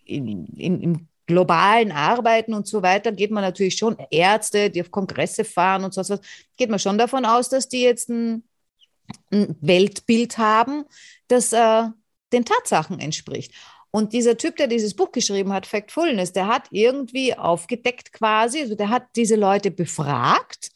in, 0.06 0.46
in, 0.56 0.82
im 0.82 1.08
globalen 1.26 1.92
Arbeiten 1.92 2.54
und 2.54 2.68
so 2.68 2.82
weiter, 2.82 3.12
geht 3.12 3.32
man 3.32 3.44
natürlich 3.44 3.76
schon, 3.76 3.98
Ärzte, 4.12 4.70
die 4.70 4.82
auf 4.82 4.92
Kongresse 4.92 5.44
fahren 5.44 5.84
und 5.84 5.94
so 5.94 6.02
was, 6.02 6.22
geht 6.56 6.70
man 6.70 6.80
schon 6.80 6.98
davon 6.98 7.26
aus, 7.26 7.50
dass 7.50 7.68
die 7.68 7.82
jetzt 7.82 8.10
ein, 8.10 8.44
ein 9.32 9.56
Weltbild 9.60 10.38
haben, 10.38 10.86
das 11.28 11.52
äh, 11.52 11.84
den 12.32 12.46
Tatsachen 12.46 13.00
entspricht. 13.00 13.52
Und 13.92 14.14
dieser 14.14 14.38
Typ, 14.38 14.56
der 14.58 14.68
dieses 14.68 14.96
Buch 14.96 15.12
geschrieben 15.12 15.52
hat, 15.52 15.66
Factfulness, 15.66 16.32
der 16.32 16.46
hat 16.46 16.68
irgendwie 16.70 17.36
aufgedeckt 17.36 18.14
quasi, 18.14 18.62
also 18.62 18.76
der 18.76 18.90
hat 18.90 19.08
diese 19.16 19.36
Leute 19.36 19.72
befragt. 19.72 20.70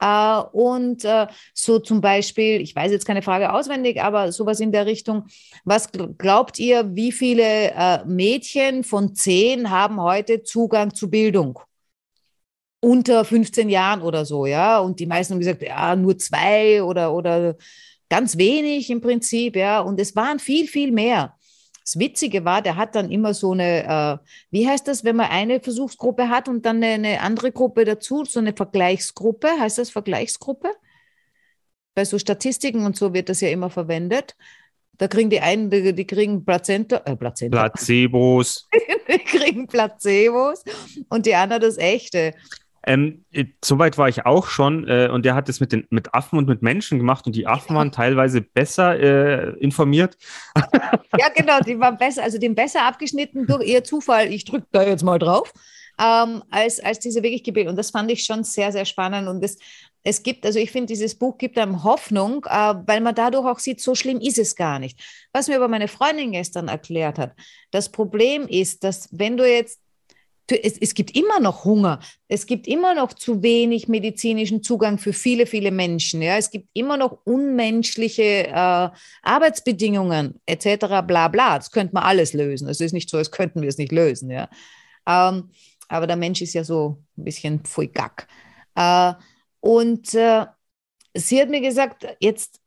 Äh, 0.00 0.40
und 0.52 1.04
äh, 1.04 1.26
so 1.54 1.78
zum 1.78 2.00
Beispiel, 2.00 2.60
ich 2.60 2.74
weiß 2.76 2.92
jetzt 2.92 3.06
keine 3.06 3.22
Frage 3.22 3.52
auswendig, 3.52 4.02
aber 4.02 4.32
sowas 4.32 4.60
in 4.60 4.72
der 4.72 4.86
Richtung, 4.86 5.24
was 5.64 5.92
gl- 5.92 6.16
glaubt 6.16 6.58
ihr, 6.58 6.94
wie 6.94 7.12
viele 7.12 7.70
äh, 7.72 8.04
Mädchen 8.04 8.84
von 8.84 9.14
zehn 9.14 9.70
haben 9.70 10.00
heute 10.00 10.42
Zugang 10.42 10.94
zu 10.94 11.10
Bildung? 11.10 11.58
Unter 12.80 13.24
15 13.24 13.68
Jahren 13.68 14.02
oder 14.02 14.24
so, 14.24 14.46
ja. 14.46 14.78
Und 14.78 15.00
die 15.00 15.06
meisten 15.06 15.32
haben 15.34 15.40
gesagt, 15.40 15.62
ja, 15.62 15.96
nur 15.96 16.18
zwei 16.18 16.82
oder, 16.82 17.12
oder 17.12 17.56
ganz 18.08 18.36
wenig 18.36 18.90
im 18.90 19.00
Prinzip, 19.00 19.56
ja. 19.56 19.80
Und 19.80 19.98
es 19.98 20.14
waren 20.14 20.38
viel, 20.38 20.68
viel 20.68 20.92
mehr. 20.92 21.35
Das 21.86 22.00
Witzige 22.00 22.44
war, 22.44 22.62
der 22.62 22.74
hat 22.74 22.96
dann 22.96 23.12
immer 23.12 23.32
so 23.32 23.52
eine, 23.52 23.84
äh, 23.84 24.26
wie 24.50 24.68
heißt 24.68 24.88
das, 24.88 25.04
wenn 25.04 25.14
man 25.14 25.30
eine 25.30 25.60
Versuchsgruppe 25.60 26.28
hat 26.28 26.48
und 26.48 26.66
dann 26.66 26.82
eine, 26.82 26.94
eine 26.94 27.20
andere 27.20 27.52
Gruppe 27.52 27.84
dazu, 27.84 28.24
so 28.24 28.40
eine 28.40 28.54
Vergleichsgruppe, 28.54 29.48
heißt 29.60 29.78
das 29.78 29.90
Vergleichsgruppe? 29.90 30.72
Bei 31.94 32.04
so 32.04 32.18
Statistiken 32.18 32.84
und 32.84 32.96
so 32.96 33.14
wird 33.14 33.28
das 33.28 33.40
ja 33.40 33.50
immer 33.50 33.70
verwendet. 33.70 34.34
Da 34.98 35.06
kriegen 35.06 35.30
die 35.30 35.40
einen, 35.40 35.70
die, 35.70 35.94
die 35.94 36.06
kriegen 36.08 36.44
Plazenta, 36.44 37.02
äh, 37.04 37.14
Plazenta, 37.14 37.68
Placebos. 37.68 38.68
die 39.08 39.18
kriegen 39.18 39.68
Placebos 39.68 40.64
und 41.08 41.24
die 41.24 41.36
anderen 41.36 41.62
das 41.62 41.78
Echte. 41.78 42.34
Ähm, 42.86 43.24
äh, 43.32 43.46
Soweit 43.62 43.98
war 43.98 44.08
ich 44.08 44.24
auch 44.24 44.46
schon 44.46 44.86
äh, 44.88 45.08
und 45.12 45.24
der 45.24 45.34
hat 45.34 45.48
es 45.48 45.58
mit, 45.58 45.90
mit 45.90 46.14
Affen 46.14 46.38
und 46.38 46.48
mit 46.48 46.62
Menschen 46.62 46.98
gemacht 46.98 47.26
und 47.26 47.34
die 47.34 47.46
Affen 47.46 47.74
waren 47.74 47.90
teilweise 47.90 48.40
besser 48.40 48.98
äh, 48.98 49.50
informiert. 49.58 50.16
Ja, 51.18 51.30
genau, 51.34 51.60
die 51.60 51.78
waren 51.80 51.96
besser, 51.96 52.22
also 52.22 52.36
den 52.36 52.54
besser 52.54 52.84
abgeschnitten 52.84 53.46
durch 53.46 53.66
ihr 53.66 53.82
Zufall. 53.82 54.30
Ich 54.30 54.44
drücke 54.44 54.66
da 54.70 54.82
jetzt 54.82 55.02
mal 55.02 55.18
drauf, 55.18 55.50
ähm, 55.98 56.42
als, 56.50 56.78
als 56.80 56.98
diese 56.98 57.22
wirklich 57.22 57.42
gebildet. 57.42 57.70
Und 57.70 57.76
das 57.76 57.90
fand 57.90 58.10
ich 58.10 58.24
schon 58.24 58.44
sehr, 58.44 58.70
sehr 58.70 58.84
spannend. 58.84 59.26
Und 59.26 59.42
es, 59.42 59.56
es 60.02 60.22
gibt, 60.22 60.44
also 60.44 60.58
ich 60.58 60.70
finde, 60.70 60.88
dieses 60.88 61.14
Buch 61.14 61.38
gibt 61.38 61.58
einem 61.58 61.84
Hoffnung, 61.84 62.44
äh, 62.44 62.74
weil 62.86 63.00
man 63.00 63.14
dadurch 63.14 63.46
auch 63.46 63.58
sieht, 63.58 63.80
so 63.80 63.94
schlimm 63.94 64.20
ist 64.20 64.38
es 64.38 64.56
gar 64.56 64.78
nicht. 64.78 65.00
Was 65.32 65.48
mir 65.48 65.56
aber 65.56 65.68
meine 65.68 65.88
Freundin 65.88 66.32
gestern 66.32 66.68
erklärt 66.68 67.18
hat, 67.18 67.32
das 67.70 67.90
Problem 67.90 68.46
ist, 68.46 68.84
dass 68.84 69.08
wenn 69.10 69.38
du 69.38 69.48
jetzt 69.48 69.80
es, 70.48 70.78
es 70.78 70.94
gibt 70.94 71.16
immer 71.16 71.40
noch 71.40 71.64
Hunger. 71.64 72.00
Es 72.28 72.46
gibt 72.46 72.66
immer 72.66 72.94
noch 72.94 73.12
zu 73.12 73.42
wenig 73.42 73.88
medizinischen 73.88 74.62
Zugang 74.62 74.98
für 74.98 75.12
viele, 75.12 75.46
viele 75.46 75.70
Menschen. 75.70 76.22
Ja? 76.22 76.36
Es 76.36 76.50
gibt 76.50 76.68
immer 76.72 76.96
noch 76.96 77.18
unmenschliche 77.24 78.48
äh, 78.48 78.90
Arbeitsbedingungen 79.22 80.40
etc. 80.46 81.02
Bla 81.06 81.28
bla. 81.28 81.56
Das 81.56 81.70
könnte 81.70 81.94
man 81.94 82.04
alles 82.04 82.32
lösen. 82.32 82.68
Es 82.68 82.80
ist 82.80 82.92
nicht 82.92 83.10
so, 83.10 83.18
als 83.18 83.30
könnten 83.30 83.62
wir 83.62 83.68
es 83.68 83.78
nicht 83.78 83.92
lösen. 83.92 84.30
Ja? 84.30 84.48
Ähm, 85.06 85.50
aber 85.88 86.06
der 86.06 86.16
Mensch 86.16 86.42
ist 86.42 86.54
ja 86.54 86.64
so 86.64 87.02
ein 87.16 87.24
bisschen 87.24 87.60
pfui 87.60 87.88
gack. 87.88 88.28
Äh, 88.74 89.14
und 89.60 90.14
äh, 90.14 90.46
sie 91.14 91.40
hat 91.40 91.48
mir 91.48 91.60
gesagt, 91.60 92.06
jetzt 92.20 92.60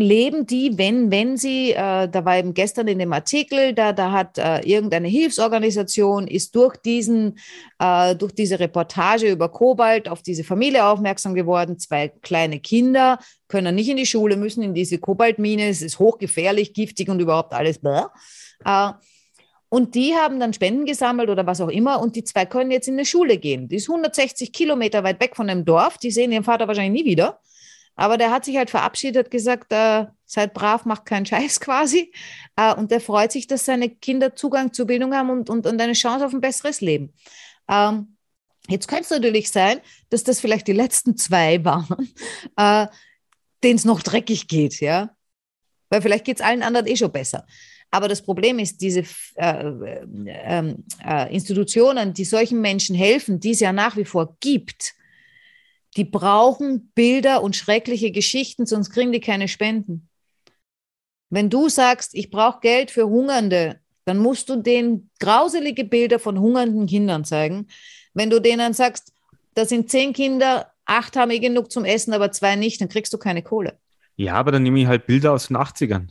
leben 0.00 0.46
die, 0.46 0.78
wenn, 0.78 1.10
wenn 1.10 1.36
sie, 1.36 1.72
äh, 1.72 2.08
da 2.08 2.24
war 2.24 2.38
eben 2.38 2.54
gestern 2.54 2.88
in 2.88 2.98
dem 2.98 3.12
Artikel, 3.12 3.74
da, 3.74 3.92
da 3.92 4.12
hat 4.12 4.38
äh, 4.38 4.60
irgendeine 4.60 5.08
Hilfsorganisation, 5.08 6.26
ist 6.26 6.54
durch 6.54 6.76
diesen, 6.76 7.38
äh, 7.78 8.14
durch 8.14 8.32
diese 8.32 8.58
Reportage 8.60 9.30
über 9.30 9.48
Kobalt 9.48 10.08
auf 10.08 10.22
diese 10.22 10.44
Familie 10.44 10.84
aufmerksam 10.84 11.34
geworden. 11.34 11.78
Zwei 11.78 12.08
kleine 12.08 12.60
Kinder 12.60 13.18
können 13.48 13.74
nicht 13.74 13.88
in 13.88 13.96
die 13.96 14.06
Schule, 14.06 14.36
müssen 14.36 14.62
in 14.62 14.74
diese 14.74 14.98
Kobaltmine, 14.98 15.68
es 15.68 15.82
ist 15.82 15.98
hochgefährlich, 15.98 16.74
giftig 16.74 17.08
und 17.08 17.20
überhaupt 17.20 17.52
alles. 17.52 17.80
Äh, 18.64 18.90
und 19.68 19.94
die 19.94 20.14
haben 20.14 20.38
dann 20.38 20.52
Spenden 20.52 20.84
gesammelt 20.84 21.28
oder 21.28 21.46
was 21.46 21.60
auch 21.60 21.68
immer 21.68 22.00
und 22.00 22.16
die 22.16 22.24
zwei 22.24 22.46
können 22.46 22.70
jetzt 22.70 22.88
in 22.88 22.94
eine 22.94 23.04
Schule 23.04 23.36
gehen. 23.36 23.68
Die 23.68 23.76
ist 23.76 23.88
160 23.88 24.52
Kilometer 24.52 25.02
weit 25.02 25.20
weg 25.20 25.34
von 25.34 25.48
dem 25.48 25.64
Dorf, 25.64 25.98
die 25.98 26.10
sehen 26.10 26.32
ihren 26.32 26.44
Vater 26.44 26.68
wahrscheinlich 26.68 27.02
nie 27.02 27.10
wieder. 27.10 27.40
Aber 27.96 28.18
der 28.18 28.30
hat 28.30 28.44
sich 28.44 28.56
halt 28.56 28.70
verabschiedet, 28.70 29.30
gesagt, 29.30 29.72
äh, 29.72 30.06
seid 30.26 30.52
brav, 30.54 30.84
macht 30.84 31.06
keinen 31.06 31.26
Scheiß 31.26 31.60
quasi. 31.60 32.12
Äh, 32.54 32.74
und 32.74 32.90
der 32.90 33.00
freut 33.00 33.32
sich, 33.32 33.46
dass 33.46 33.64
seine 33.64 33.88
Kinder 33.88 34.36
Zugang 34.36 34.72
zur 34.72 34.86
Bildung 34.86 35.14
haben 35.14 35.30
und, 35.30 35.50
und, 35.50 35.66
und 35.66 35.80
eine 35.80 35.94
Chance 35.94 36.26
auf 36.26 36.34
ein 36.34 36.40
besseres 36.40 36.80
Leben. 36.80 37.14
Ähm, 37.68 38.16
jetzt 38.68 38.86
könnte 38.86 39.04
es 39.04 39.10
natürlich 39.10 39.50
sein, 39.50 39.80
dass 40.10 40.24
das 40.24 40.40
vielleicht 40.40 40.68
die 40.68 40.72
letzten 40.72 41.16
zwei 41.16 41.64
waren, 41.64 42.12
äh, 42.56 42.86
denen 43.64 43.76
es 43.76 43.84
noch 43.86 44.02
dreckig 44.02 44.46
geht, 44.46 44.80
ja. 44.80 45.10
Weil 45.88 46.02
vielleicht 46.02 46.24
geht 46.24 46.40
es 46.40 46.44
allen 46.44 46.62
anderen 46.62 46.86
eh 46.86 46.96
schon 46.96 47.12
besser. 47.12 47.46
Aber 47.90 48.08
das 48.08 48.20
Problem 48.20 48.58
ist, 48.58 48.80
diese 48.80 49.04
äh, 49.36 49.64
äh, 50.26 50.74
äh, 51.04 51.34
Institutionen, 51.34 52.12
die 52.12 52.24
solchen 52.24 52.60
Menschen 52.60 52.96
helfen, 52.96 53.40
die 53.40 53.52
es 53.52 53.60
ja 53.60 53.72
nach 53.72 53.96
wie 53.96 54.04
vor 54.04 54.36
gibt, 54.40 54.94
die 55.96 56.04
brauchen 56.04 56.92
Bilder 56.94 57.42
und 57.42 57.56
schreckliche 57.56 58.10
Geschichten, 58.10 58.66
sonst 58.66 58.90
kriegen 58.90 59.12
die 59.12 59.20
keine 59.20 59.48
Spenden. 59.48 60.08
Wenn 61.30 61.50
du 61.50 61.68
sagst, 61.68 62.14
ich 62.14 62.30
brauche 62.30 62.60
Geld 62.60 62.90
für 62.90 63.08
Hungernde, 63.08 63.80
dann 64.04 64.18
musst 64.18 64.48
du 64.48 64.56
denen 64.56 65.10
grauselige 65.18 65.84
Bilder 65.84 66.18
von 66.18 66.38
hungernden 66.38 66.86
Kindern 66.86 67.24
zeigen. 67.24 67.66
Wenn 68.14 68.30
du 68.30 68.40
denen 68.40 68.72
sagst, 68.72 69.12
da 69.54 69.64
sind 69.64 69.90
zehn 69.90 70.12
Kinder, 70.12 70.70
acht 70.84 71.16
haben 71.16 71.30
eh 71.30 71.40
genug 71.40 71.72
zum 71.72 71.84
Essen, 71.84 72.12
aber 72.12 72.30
zwei 72.30 72.54
nicht, 72.56 72.80
dann 72.80 72.88
kriegst 72.88 73.12
du 73.12 73.18
keine 73.18 73.42
Kohle. 73.42 73.78
Ja, 74.14 74.34
aber 74.34 74.52
dann 74.52 74.62
nehme 74.62 74.80
ich 74.80 74.86
halt 74.86 75.06
Bilder 75.06 75.32
aus 75.32 75.48
den 75.48 75.56
80ern. 75.56 76.08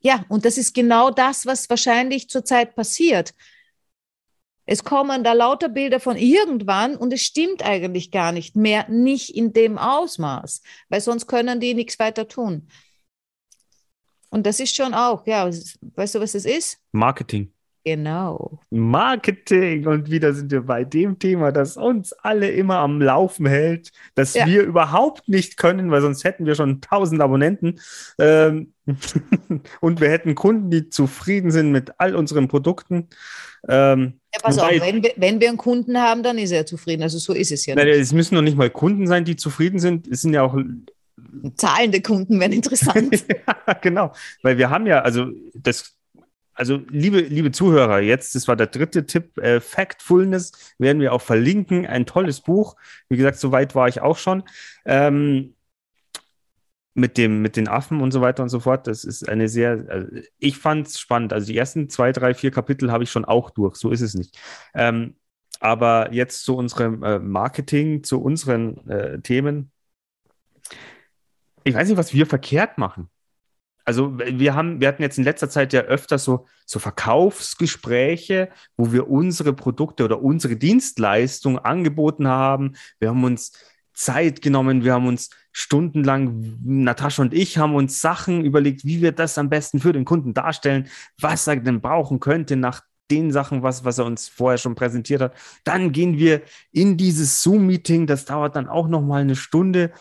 Ja, 0.00 0.24
und 0.28 0.44
das 0.44 0.58
ist 0.58 0.74
genau 0.74 1.10
das, 1.10 1.46
was 1.46 1.68
wahrscheinlich 1.68 2.28
zurzeit 2.28 2.76
passiert. 2.76 3.34
Es 4.66 4.84
kommen 4.84 5.24
da 5.24 5.32
lauter 5.32 5.68
Bilder 5.68 6.00
von 6.00 6.16
irgendwann 6.16 6.96
und 6.96 7.12
es 7.12 7.22
stimmt 7.22 7.64
eigentlich 7.64 8.10
gar 8.10 8.32
nicht 8.32 8.56
mehr, 8.56 8.88
nicht 8.88 9.34
in 9.34 9.52
dem 9.52 9.78
Ausmaß, 9.78 10.62
weil 10.88 11.00
sonst 11.00 11.26
können 11.26 11.60
die 11.60 11.74
nichts 11.74 11.98
weiter 11.98 12.28
tun. 12.28 12.68
Und 14.30 14.46
das 14.46 14.58
ist 14.58 14.74
schon 14.74 14.94
auch, 14.94 15.26
ja, 15.26 15.46
weißt 15.46 16.14
du, 16.14 16.20
was 16.20 16.32
das 16.32 16.44
ist? 16.44 16.78
Marketing. 16.92 17.52
Genau. 17.84 18.60
Marketing. 18.70 19.86
Und 19.86 20.10
wieder 20.10 20.32
sind 20.32 20.50
wir 20.50 20.62
bei 20.62 20.84
dem 20.84 21.18
Thema, 21.18 21.52
das 21.52 21.76
uns 21.76 22.14
alle 22.14 22.50
immer 22.50 22.78
am 22.78 23.00
Laufen 23.00 23.44
hält, 23.44 23.92
das 24.14 24.32
ja. 24.32 24.46
wir 24.46 24.62
überhaupt 24.62 25.28
nicht 25.28 25.58
können, 25.58 25.90
weil 25.90 26.00
sonst 26.00 26.24
hätten 26.24 26.46
wir 26.46 26.54
schon 26.54 26.76
1000 26.76 27.20
Abonnenten. 27.20 27.78
Ähm, 28.18 28.72
und 29.80 30.00
wir 30.00 30.08
hätten 30.08 30.34
Kunden, 30.34 30.70
die 30.70 30.88
zufrieden 30.88 31.50
sind 31.50 31.72
mit 31.72 31.92
all 31.98 32.16
unseren 32.16 32.48
Produkten. 32.48 33.08
Ähm, 33.68 34.20
ja, 34.34 34.40
pass 34.42 34.58
auf, 34.58 34.70
wenn 34.70 35.02
wir, 35.02 35.12
wenn 35.16 35.40
wir 35.40 35.48
einen 35.48 35.58
Kunden 35.58 35.98
haben, 35.98 36.22
dann 36.22 36.38
ist 36.38 36.50
er 36.50 36.66
zufrieden. 36.66 37.02
Also 37.02 37.18
so 37.18 37.32
ist 37.32 37.52
es 37.52 37.66
ja 37.66 37.74
nicht. 37.74 37.86
es 37.86 38.12
müssen 38.12 38.34
noch 38.34 38.42
nicht 38.42 38.56
mal 38.56 38.70
Kunden 38.70 39.06
sein, 39.06 39.24
die 39.24 39.36
zufrieden 39.36 39.78
sind. 39.78 40.06
Es 40.08 40.22
sind 40.22 40.34
ja 40.34 40.42
auch 40.42 40.56
zahlende 41.56 42.00
Kunden 42.00 42.40
wären 42.40 42.52
interessant. 42.52 43.24
ja, 43.66 43.74
genau, 43.74 44.12
weil 44.42 44.58
wir 44.58 44.70
haben 44.70 44.86
ja, 44.86 45.00
also 45.00 45.26
das 45.54 45.96
also 46.54 46.80
liebe, 46.88 47.20
liebe 47.20 47.50
Zuhörer, 47.50 48.00
jetzt, 48.00 48.34
das 48.36 48.46
war 48.46 48.54
der 48.54 48.68
dritte 48.68 49.06
Tipp, 49.06 49.38
äh, 49.38 49.60
Factfulness 49.60 50.52
werden 50.78 51.00
wir 51.00 51.12
auch 51.12 51.20
verlinken. 51.20 51.84
Ein 51.84 52.06
tolles 52.06 52.40
Buch. 52.40 52.76
Wie 53.08 53.16
gesagt, 53.16 53.38
so 53.38 53.50
weit 53.50 53.74
war 53.74 53.88
ich 53.88 54.00
auch 54.00 54.16
schon. 54.16 54.44
Ähm, 54.84 55.54
mit 56.94 57.18
dem, 57.18 57.42
mit 57.42 57.56
den 57.56 57.68
Affen 57.68 58.00
und 58.00 58.12
so 58.12 58.20
weiter 58.20 58.42
und 58.42 58.48
so 58.48 58.60
fort. 58.60 58.86
Das 58.86 59.04
ist 59.04 59.28
eine 59.28 59.48
sehr, 59.48 59.84
also 59.88 60.08
ich 60.38 60.58
fand 60.58 60.86
es 60.86 60.98
spannend. 61.00 61.32
Also 61.32 61.46
die 61.46 61.56
ersten 61.56 61.88
zwei, 61.90 62.12
drei, 62.12 62.34
vier 62.34 62.50
Kapitel 62.50 62.92
habe 62.92 63.04
ich 63.04 63.10
schon 63.10 63.24
auch 63.24 63.50
durch. 63.50 63.76
So 63.76 63.90
ist 63.90 64.00
es 64.00 64.14
nicht. 64.14 64.38
Ähm, 64.74 65.16
aber 65.60 66.12
jetzt 66.12 66.44
zu 66.44 66.56
unserem 66.56 67.02
äh, 67.02 67.18
Marketing, 67.18 68.04
zu 68.04 68.22
unseren 68.22 68.88
äh, 68.88 69.20
Themen. 69.20 69.70
Ich 71.64 71.74
weiß 71.74 71.88
nicht, 71.88 71.96
was 71.96 72.12
wir 72.12 72.26
verkehrt 72.26 72.78
machen 72.78 73.08
also 73.84 74.18
wir 74.18 74.54
haben, 74.54 74.80
wir 74.80 74.88
hatten 74.88 75.02
jetzt 75.02 75.18
in 75.18 75.24
letzter 75.24 75.50
Zeit 75.50 75.72
ja 75.72 75.82
öfter 75.82 76.18
so, 76.18 76.46
so 76.64 76.78
Verkaufsgespräche, 76.78 78.48
wo 78.76 78.92
wir 78.92 79.08
unsere 79.10 79.52
Produkte 79.52 80.04
oder 80.04 80.22
unsere 80.22 80.56
Dienstleistung 80.56 81.58
angeboten 81.58 82.26
haben. 82.26 82.76
Wir 82.98 83.10
haben 83.10 83.24
uns 83.24 83.52
Zeit 83.94 84.42
genommen, 84.42 84.84
wir 84.84 84.92
haben 84.92 85.06
uns 85.06 85.30
stundenlang, 85.52 86.58
Natascha 86.64 87.22
und 87.22 87.32
ich 87.32 87.58
haben 87.58 87.74
uns 87.74 88.00
Sachen 88.00 88.44
überlegt, 88.44 88.84
wie 88.84 89.00
wir 89.00 89.12
das 89.12 89.38
am 89.38 89.48
besten 89.48 89.78
für 89.78 89.92
den 89.92 90.04
Kunden 90.04 90.34
darstellen, 90.34 90.88
was 91.20 91.46
er 91.46 91.56
denn 91.56 91.80
brauchen 91.80 92.20
könnte 92.20 92.56
nach 92.56 92.82
den 93.10 93.30
Sachen, 93.30 93.62
was, 93.62 93.84
was 93.84 93.98
er 93.98 94.06
uns 94.06 94.28
vorher 94.28 94.58
schon 94.58 94.74
präsentiert 94.74 95.20
hat. 95.20 95.34
Dann 95.62 95.92
gehen 95.92 96.18
wir 96.18 96.42
in 96.72 96.96
dieses 96.96 97.42
Zoom-Meeting, 97.42 98.06
das 98.06 98.24
dauert 98.24 98.56
dann 98.56 98.68
auch 98.68 98.88
noch 98.88 99.02
mal 99.02 99.20
eine 99.20 99.36
Stunde. 99.36 99.92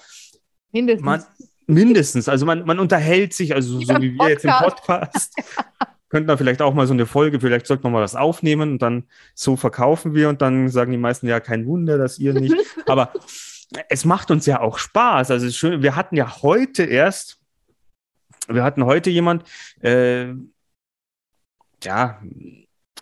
Mindestens. 0.71 1.05
Man, 1.05 1.23
Mindestens. 1.67 2.27
Also 2.27 2.45
man, 2.45 2.65
man 2.65 2.79
unterhält 2.79 3.33
sich, 3.33 3.53
also 3.53 3.79
so 3.79 4.01
wie 4.01 4.13
wir 4.13 4.29
jetzt 4.29 4.45
im 4.45 4.51
Podcast. 4.51 5.33
Könnten 6.09 6.27
da 6.27 6.37
vielleicht 6.37 6.61
auch 6.61 6.73
mal 6.73 6.85
so 6.85 6.93
eine 6.93 7.05
Folge, 7.05 7.39
vielleicht 7.39 7.65
sollten 7.65 7.83
wir 7.83 7.89
mal 7.89 8.01
das 8.01 8.15
aufnehmen 8.15 8.73
und 8.73 8.81
dann 8.81 9.05
so 9.33 9.55
verkaufen 9.55 10.13
wir 10.13 10.29
und 10.29 10.41
dann 10.41 10.69
sagen 10.69 10.91
die 10.91 10.97
meisten, 10.97 11.27
ja, 11.27 11.39
kein 11.39 11.65
Wunder, 11.65 11.97
dass 11.97 12.19
ihr 12.19 12.33
nicht. 12.33 12.55
Aber 12.85 13.13
es 13.89 14.05
macht 14.05 14.31
uns 14.31 14.45
ja 14.45 14.59
auch 14.61 14.77
Spaß. 14.77 15.31
Also 15.31 15.49
schön, 15.49 15.81
wir 15.83 15.95
hatten 15.95 16.15
ja 16.15 16.41
heute 16.41 16.83
erst, 16.83 17.39
wir 18.47 18.63
hatten 18.63 18.85
heute 18.85 19.09
jemand, 19.09 19.43
äh, 19.81 20.33
ja, 21.83 22.21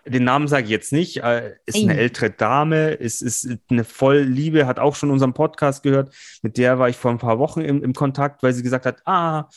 den 0.05 0.23
Namen 0.23 0.47
sage 0.47 0.63
ich 0.63 0.71
jetzt 0.71 0.91
nicht, 0.91 1.17
äh, 1.17 1.55
ist 1.65 1.77
eine 1.77 1.97
ältere 1.97 2.31
Dame, 2.31 2.91
ist, 2.91 3.21
ist 3.21 3.47
eine 3.69 3.83
voll 3.83 4.19
Liebe, 4.19 4.65
hat 4.65 4.79
auch 4.79 4.95
schon 4.95 5.11
unseren 5.11 5.33
Podcast 5.33 5.83
gehört. 5.83 6.13
Mit 6.41 6.57
der 6.57 6.79
war 6.79 6.89
ich 6.89 6.97
vor 6.97 7.11
ein 7.11 7.19
paar 7.19 7.37
Wochen 7.37 7.61
im, 7.61 7.83
im 7.83 7.93
Kontakt, 7.93 8.41
weil 8.41 8.53
sie 8.53 8.63
gesagt 8.63 8.85
hat, 8.85 9.05
ah, 9.05 9.47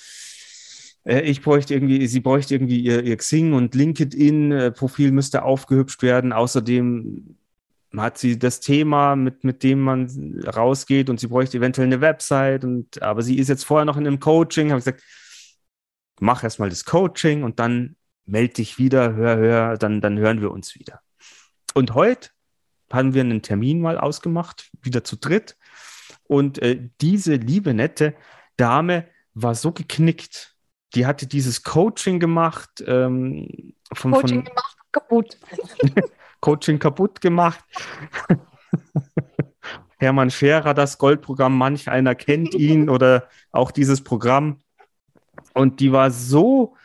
äh, 1.04 1.20
ich 1.20 1.40
bräuchte 1.40 1.74
irgendwie, 1.74 2.06
sie 2.06 2.20
bräuchte 2.20 2.54
irgendwie 2.54 2.80
ihr, 2.80 3.02
ihr 3.02 3.16
Xing 3.16 3.54
und 3.54 3.74
LinkedIn-Profil 3.74 5.12
müsste 5.12 5.44
aufgehübscht 5.44 6.02
werden. 6.02 6.32
Außerdem 6.32 7.36
hat 8.00 8.18
sie 8.18 8.38
das 8.38 8.60
Thema, 8.60 9.16
mit, 9.16 9.44
mit 9.44 9.62
dem 9.62 9.80
man 9.80 10.42
rausgeht 10.46 11.10
und 11.10 11.20
sie 11.20 11.28
bräuchte 11.28 11.58
eventuell 11.58 11.86
eine 11.86 12.00
Website 12.00 12.64
und 12.64 13.02
aber 13.02 13.22
sie 13.22 13.38
ist 13.38 13.48
jetzt 13.48 13.64
vorher 13.64 13.84
noch 13.84 13.96
in 13.96 14.06
einem 14.06 14.20
Coaching, 14.20 14.70
habe 14.70 14.78
ich 14.78 14.84
gesagt, 14.84 15.02
mach 16.20 16.42
erstmal 16.42 16.70
das 16.70 16.84
Coaching 16.84 17.42
und 17.42 17.58
dann 17.58 17.96
melde 18.26 18.54
dich 18.54 18.78
wieder, 18.78 19.14
hör, 19.14 19.36
hör, 19.36 19.76
dann, 19.76 20.00
dann 20.00 20.18
hören 20.18 20.40
wir 20.40 20.50
uns 20.50 20.74
wieder. 20.74 21.00
Und 21.74 21.94
heute 21.94 22.30
haben 22.92 23.14
wir 23.14 23.22
einen 23.22 23.42
Termin 23.42 23.80
mal 23.80 23.98
ausgemacht, 23.98 24.70
wieder 24.80 25.04
zu 25.04 25.16
dritt. 25.16 25.56
Und 26.24 26.60
äh, 26.62 26.88
diese 27.00 27.34
liebe, 27.34 27.74
nette 27.74 28.14
Dame 28.56 29.08
war 29.34 29.54
so 29.54 29.72
geknickt. 29.72 30.56
Die 30.94 31.06
hatte 31.06 31.26
dieses 31.26 31.64
Coaching 31.64 32.20
gemacht. 32.20 32.82
Ähm, 32.86 33.74
von, 33.92 34.12
Coaching 34.12 34.44
von, 34.44 34.44
gemacht, 34.44 34.76
kaputt. 34.92 35.38
Coaching 36.44 36.78
kaputt 36.78 37.22
gemacht. 37.22 37.64
Hermann 39.98 40.30
Scherer, 40.30 40.74
das 40.74 40.98
Goldprogramm, 40.98 41.56
manch 41.56 41.88
einer 41.88 42.14
kennt 42.14 42.54
ihn 42.54 42.88
oder 42.90 43.30
auch 43.50 43.70
dieses 43.70 44.04
Programm. 44.04 44.60
Und 45.54 45.80
die 45.80 45.90
war 45.90 46.10
so 46.10 46.76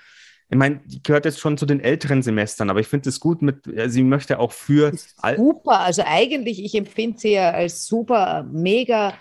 ich 0.51 0.57
meine, 0.57 0.79
die 0.85 1.03
gehört 1.03 1.25
jetzt 1.25 1.39
schon 1.39 1.59
zu 1.59 1.67
den 1.67 1.79
älteren 1.79 2.23
Semestern, 2.23 2.71
aber 2.71 2.79
ich 2.79 2.87
finde 2.87 3.09
es 3.09 3.19
gut 3.19 3.43
mit, 3.43 3.67
äh, 3.67 3.87
sie 3.87 4.01
möchte 4.01 4.39
auch 4.39 4.51
für. 4.51 4.93
Super, 5.37 5.81
also 5.81 6.01
eigentlich, 6.05 6.63
ich 6.63 6.73
empfinde 6.73 7.19
sie 7.19 7.33
ja 7.33 7.51
als 7.51 7.85
super, 7.85 8.47
mega 8.51 9.13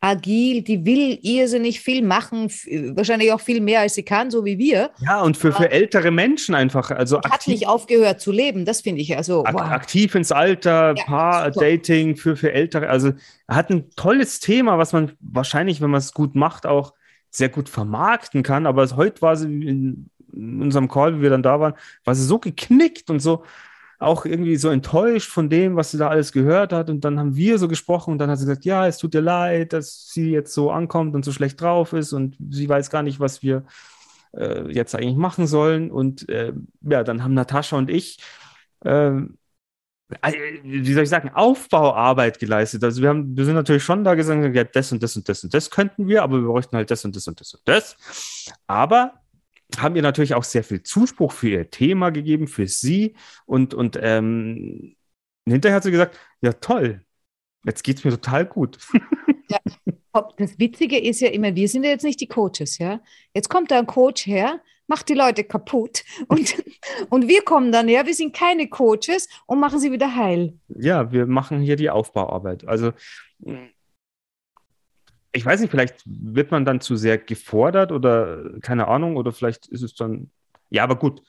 agil, 0.00 0.62
die 0.62 0.84
will 0.84 1.18
irrsinnig 1.22 1.80
viel 1.80 2.02
machen, 2.02 2.50
wahrscheinlich 2.94 3.32
auch 3.32 3.40
viel 3.40 3.60
mehr, 3.60 3.80
als 3.80 3.94
sie 3.94 4.02
kann, 4.02 4.30
so 4.30 4.44
wie 4.44 4.58
wir. 4.58 4.90
Ja, 4.98 5.22
und 5.22 5.36
für, 5.36 5.52
für 5.52 5.70
ältere 5.70 6.10
Menschen 6.10 6.54
einfach, 6.54 6.90
also 6.90 7.18
Hat 7.18 7.32
aktiv, 7.32 7.54
nicht 7.54 7.66
aufgehört 7.66 8.20
zu 8.20 8.30
leben, 8.30 8.64
das 8.64 8.82
finde 8.82 9.00
ich 9.00 9.16
also. 9.16 9.44
Wow. 9.46 9.60
aktiv 9.60 10.14
ins 10.14 10.32
Alter, 10.32 10.94
Ja, 10.96 11.04
Paar, 11.04 11.52
super. 11.52 11.66
Dating 11.66 12.16
für, 12.16 12.36
für 12.36 12.52
ältere. 12.52 12.88
Also 12.88 13.12
hat 13.48 13.70
ein 13.70 13.90
tolles 13.96 14.40
Thema, 14.40 14.78
was 14.78 14.92
man 14.92 15.12
wahrscheinlich, 15.20 15.80
wenn 15.80 15.90
man 15.90 15.98
es 15.98 16.12
gut 16.12 16.34
macht, 16.34 16.66
auch 16.66 16.92
sehr 17.30 17.48
gut 17.48 17.68
vermarkten 17.68 18.42
kann. 18.42 18.66
Aber 18.66 18.86
heute 18.96 19.22
war 19.22 19.36
sie 19.36 19.46
in 19.46 20.10
unserem 20.32 20.88
Call, 20.88 21.18
wie 21.18 21.22
wir 21.22 21.30
dann 21.30 21.42
da 21.42 21.58
waren, 21.60 21.74
war 22.04 22.14
sie 22.14 22.24
so 22.24 22.38
geknickt 22.38 23.10
und 23.10 23.20
so 23.20 23.44
auch 23.98 24.26
irgendwie 24.26 24.56
so 24.56 24.68
enttäuscht 24.68 25.30
von 25.30 25.48
dem, 25.48 25.76
was 25.76 25.90
sie 25.90 25.98
da 25.98 26.08
alles 26.08 26.32
gehört 26.32 26.72
hat. 26.72 26.90
Und 26.90 27.04
dann 27.04 27.18
haben 27.18 27.36
wir 27.36 27.58
so 27.58 27.68
gesprochen 27.68 28.12
und 28.12 28.18
dann 28.18 28.30
hat 28.30 28.38
sie 28.38 28.46
gesagt, 28.46 28.64
ja, 28.64 28.86
es 28.86 28.98
tut 28.98 29.14
ihr 29.14 29.22
leid, 29.22 29.72
dass 29.72 30.08
sie 30.08 30.30
jetzt 30.30 30.52
so 30.52 30.70
ankommt 30.70 31.14
und 31.14 31.24
so 31.24 31.32
schlecht 31.32 31.60
drauf 31.60 31.92
ist 31.92 32.12
und 32.12 32.36
sie 32.50 32.68
weiß 32.68 32.90
gar 32.90 33.02
nicht, 33.02 33.20
was 33.20 33.42
wir 33.42 33.64
äh, 34.36 34.70
jetzt 34.70 34.94
eigentlich 34.94 35.16
machen 35.16 35.46
sollen. 35.46 35.90
Und 35.90 36.28
äh, 36.28 36.52
ja, 36.82 37.04
dann 37.04 37.22
haben 37.22 37.34
Natascha 37.34 37.76
und 37.76 37.90
ich, 37.90 38.18
ähm, 38.84 39.38
äh, 40.22 40.32
wie 40.62 40.92
soll 40.92 41.04
ich 41.04 41.08
sagen, 41.08 41.30
Aufbauarbeit 41.34 42.38
geleistet. 42.38 42.84
Also 42.84 43.02
wir 43.02 43.08
haben, 43.08 43.36
wir 43.36 43.44
sind 43.44 43.54
natürlich 43.54 43.84
schon 43.84 44.04
da 44.04 44.14
gesagt, 44.14 44.54
ja, 44.54 44.64
das 44.64 44.92
und 44.92 45.02
das 45.02 45.16
und 45.16 45.28
das 45.28 45.42
und 45.42 45.54
das 45.54 45.70
könnten 45.70 46.06
wir, 46.06 46.22
aber 46.22 46.38
wir 46.40 46.48
bräuchten 46.48 46.76
halt 46.76 46.90
das 46.90 47.04
und 47.04 47.16
das 47.16 47.26
und 47.28 47.40
das 47.40 47.54
und 47.54 47.62
das. 47.66 47.96
Aber 48.66 49.14
haben 49.78 49.96
ihr 49.96 50.02
natürlich 50.02 50.34
auch 50.34 50.44
sehr 50.44 50.64
viel 50.64 50.82
Zuspruch 50.82 51.32
für 51.32 51.48
ihr 51.48 51.70
Thema 51.70 52.10
gegeben, 52.10 52.46
für 52.46 52.66
sie. 52.66 53.14
Und, 53.46 53.74
und 53.74 53.98
ähm, 54.00 54.96
hinterher 55.46 55.76
hat 55.76 55.82
sie 55.82 55.90
gesagt, 55.90 56.18
ja 56.40 56.52
toll, 56.52 57.04
jetzt 57.64 57.82
geht 57.82 57.98
es 57.98 58.04
mir 58.04 58.10
total 58.10 58.46
gut. 58.46 58.78
Das 60.38 60.58
Witzige 60.58 60.98
ist 60.98 61.20
ja 61.20 61.28
immer, 61.28 61.54
wir 61.54 61.68
sind 61.68 61.84
ja 61.84 61.90
jetzt 61.90 62.02
nicht 62.02 62.22
die 62.22 62.26
Coaches, 62.26 62.78
ja. 62.78 63.00
Jetzt 63.34 63.50
kommt 63.50 63.70
da 63.70 63.78
ein 63.78 63.86
Coach 63.86 64.26
her, 64.26 64.62
macht 64.86 65.10
die 65.10 65.14
Leute 65.14 65.44
kaputt 65.44 66.04
und, 66.28 66.54
und 67.10 67.28
wir 67.28 67.42
kommen 67.42 67.70
dann 67.70 67.86
her, 67.86 68.06
wir 68.06 68.14
sind 68.14 68.34
keine 68.34 68.66
Coaches 68.68 69.28
und 69.44 69.60
machen 69.60 69.78
sie 69.78 69.92
wieder 69.92 70.16
heil. 70.16 70.58
Ja, 70.68 71.12
wir 71.12 71.26
machen 71.26 71.60
hier 71.60 71.76
die 71.76 71.90
Aufbauarbeit. 71.90 72.66
Also 72.66 72.92
ich 75.36 75.44
weiß 75.44 75.60
nicht, 75.60 75.70
vielleicht 75.70 76.02
wird 76.06 76.50
man 76.50 76.64
dann 76.64 76.80
zu 76.80 76.96
sehr 76.96 77.18
gefordert 77.18 77.92
oder 77.92 78.58
keine 78.60 78.88
Ahnung, 78.88 79.16
oder 79.16 79.32
vielleicht 79.32 79.66
ist 79.66 79.82
es 79.82 79.94
dann, 79.94 80.30
ja, 80.70 80.82
aber 80.82 80.96
gut. 80.96 81.22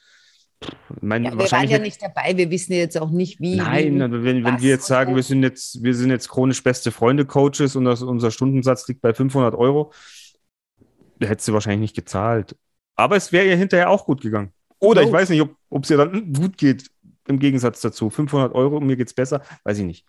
Ich 0.61 1.01
meine, 1.01 1.29
Ja, 1.29 1.37
wir 1.37 1.51
waren 1.51 1.69
ja 1.69 1.77
nicht 1.77 2.01
dabei, 2.01 2.35
wir 2.35 2.49
wissen 2.49 2.73
ja 2.73 2.79
jetzt 2.79 2.97
auch 2.97 3.11
nicht, 3.11 3.39
wie. 3.39 3.57
Nein, 3.57 3.95
wie, 3.95 4.23
wenn, 4.23 4.43
wenn 4.43 4.61
wir 4.61 4.69
jetzt 4.69 4.87
sagen, 4.87 5.15
wir 5.15 5.21
sind 5.21 5.43
jetzt, 5.43 5.83
wir 5.83 5.93
sind 5.93 6.09
jetzt 6.09 6.29
chronisch 6.29 6.63
beste 6.63 6.91
Freunde 6.91 7.25
Coaches 7.25 7.75
und 7.75 7.85
das, 7.85 8.01
unser 8.01 8.31
Stundensatz 8.31 8.87
liegt 8.87 9.01
bei 9.01 9.13
500 9.13 9.53
Euro, 9.53 9.93
da 11.19 11.27
hättest 11.27 11.47
du 11.47 11.53
wahrscheinlich 11.53 11.81
nicht 11.81 11.95
gezahlt. 11.95 12.55
Aber 12.95 13.15
es 13.15 13.31
wäre 13.31 13.45
ihr 13.45 13.55
hinterher 13.55 13.91
auch 13.91 14.05
gut 14.05 14.21
gegangen. 14.21 14.51
Oder 14.79 15.03
ich 15.03 15.11
weiß 15.11 15.29
nicht, 15.29 15.43
ob 15.69 15.83
es 15.83 15.89
ihr 15.89 15.97
dann 15.97 16.33
gut 16.33 16.57
geht 16.57 16.89
im 17.27 17.37
Gegensatz 17.37 17.81
dazu. 17.81 18.09
500 18.09 18.55
Euro, 18.55 18.79
mir 18.79 18.95
geht's 18.95 19.13
besser, 19.13 19.41
weiß 19.63 19.77
ich 19.79 19.85
nicht. 19.85 20.05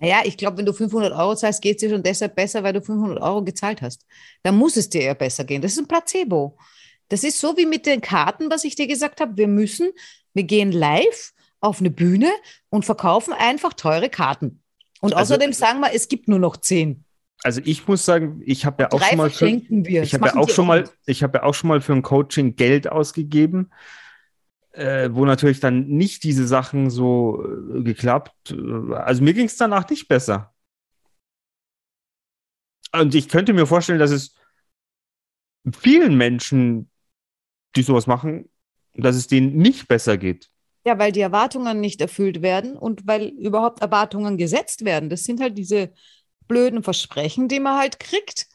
Naja, 0.00 0.22
ich 0.24 0.36
glaube, 0.36 0.56
wenn 0.58 0.66
du 0.66 0.72
500 0.72 1.12
Euro 1.12 1.36
zahlst, 1.36 1.60
geht 1.60 1.76
es 1.76 1.80
dir 1.80 1.90
schon 1.90 2.02
deshalb 2.02 2.34
besser, 2.34 2.62
weil 2.62 2.72
du 2.72 2.80
500 2.82 3.20
Euro 3.20 3.44
gezahlt 3.44 3.82
hast. 3.82 4.06
Dann 4.42 4.56
muss 4.56 4.76
es 4.76 4.88
dir 4.88 5.02
ja 5.02 5.14
besser 5.14 5.44
gehen. 5.44 5.60
Das 5.60 5.72
ist 5.72 5.78
ein 5.78 5.86
Placebo. 5.88 6.56
Das 7.08 7.22
ist 7.22 7.38
so 7.38 7.56
wie 7.56 7.66
mit 7.66 7.86
den 7.86 8.00
Karten, 8.00 8.50
was 8.50 8.64
ich 8.64 8.74
dir 8.76 8.86
gesagt 8.86 9.20
habe. 9.20 9.36
Wir 9.36 9.48
müssen, 9.48 9.90
wir 10.32 10.44
gehen 10.44 10.72
live 10.72 11.32
auf 11.60 11.80
eine 11.80 11.90
Bühne 11.90 12.30
und 12.70 12.84
verkaufen 12.86 13.34
einfach 13.34 13.74
teure 13.74 14.08
Karten. 14.08 14.62
Und 15.00 15.14
Also- 15.14 15.34
außerdem 15.34 15.52
sagen 15.52 15.80
wir, 15.80 15.92
es 15.94 16.08
gibt 16.08 16.28
nur 16.28 16.38
noch 16.38 16.56
zehn. 16.56 17.04
Also 17.42 17.60
ich 17.64 17.86
muss 17.88 18.04
sagen, 18.04 18.42
ich 18.44 18.66
habe 18.66 18.82
ja 18.82 18.92
auch 18.92 19.00
Drei 19.00 19.08
schon 19.10 19.18
mal 19.18 19.30
für, 19.30 19.46
ich 19.48 20.14
habe 20.14 20.26
ja 20.26 20.36
auch 20.36 20.48
schon 20.50 20.66
mal, 20.66 20.84
ich 21.06 21.22
habe 21.22 21.38
ja 21.38 21.44
auch 21.44 21.54
schon 21.54 21.68
mal 21.68 21.80
für 21.80 21.94
ein 21.94 22.02
Coaching 22.02 22.54
Geld 22.54 22.86
ausgegeben, 22.86 23.70
äh, 24.72 25.10
wo 25.12 25.24
natürlich 25.24 25.60
dann 25.60 25.86
nicht 25.88 26.22
diese 26.24 26.46
Sachen 26.46 26.90
so 26.90 27.44
äh, 27.44 27.82
geklappt. 27.82 28.52
äh, 28.52 28.94
Also 28.94 29.22
mir 29.22 29.34
ging 29.34 29.46
es 29.46 29.56
danach 29.56 29.88
nicht 29.88 30.08
besser. 30.08 30.52
Und 32.92 33.14
ich 33.14 33.28
könnte 33.28 33.52
mir 33.52 33.66
vorstellen, 33.66 34.00
dass 34.00 34.10
es 34.10 34.34
vielen 35.72 36.16
Menschen, 36.16 36.90
die 37.76 37.82
sowas 37.82 38.06
machen, 38.06 38.48
dass 38.94 39.16
es 39.16 39.26
denen 39.26 39.56
nicht 39.56 39.88
besser 39.88 40.16
geht. 40.18 40.50
Ja, 40.84 40.98
weil 40.98 41.12
die 41.12 41.20
Erwartungen 41.20 41.80
nicht 41.80 42.00
erfüllt 42.00 42.42
werden 42.42 42.76
und 42.76 43.06
weil 43.06 43.26
überhaupt 43.26 43.80
Erwartungen 43.82 44.38
gesetzt 44.38 44.84
werden. 44.84 45.10
Das 45.10 45.24
sind 45.24 45.40
halt 45.40 45.58
diese 45.58 45.92
blöden 46.48 46.82
Versprechen, 46.82 47.48
die 47.48 47.60
man 47.60 47.78
halt 47.78 48.00
kriegt. 48.00 48.48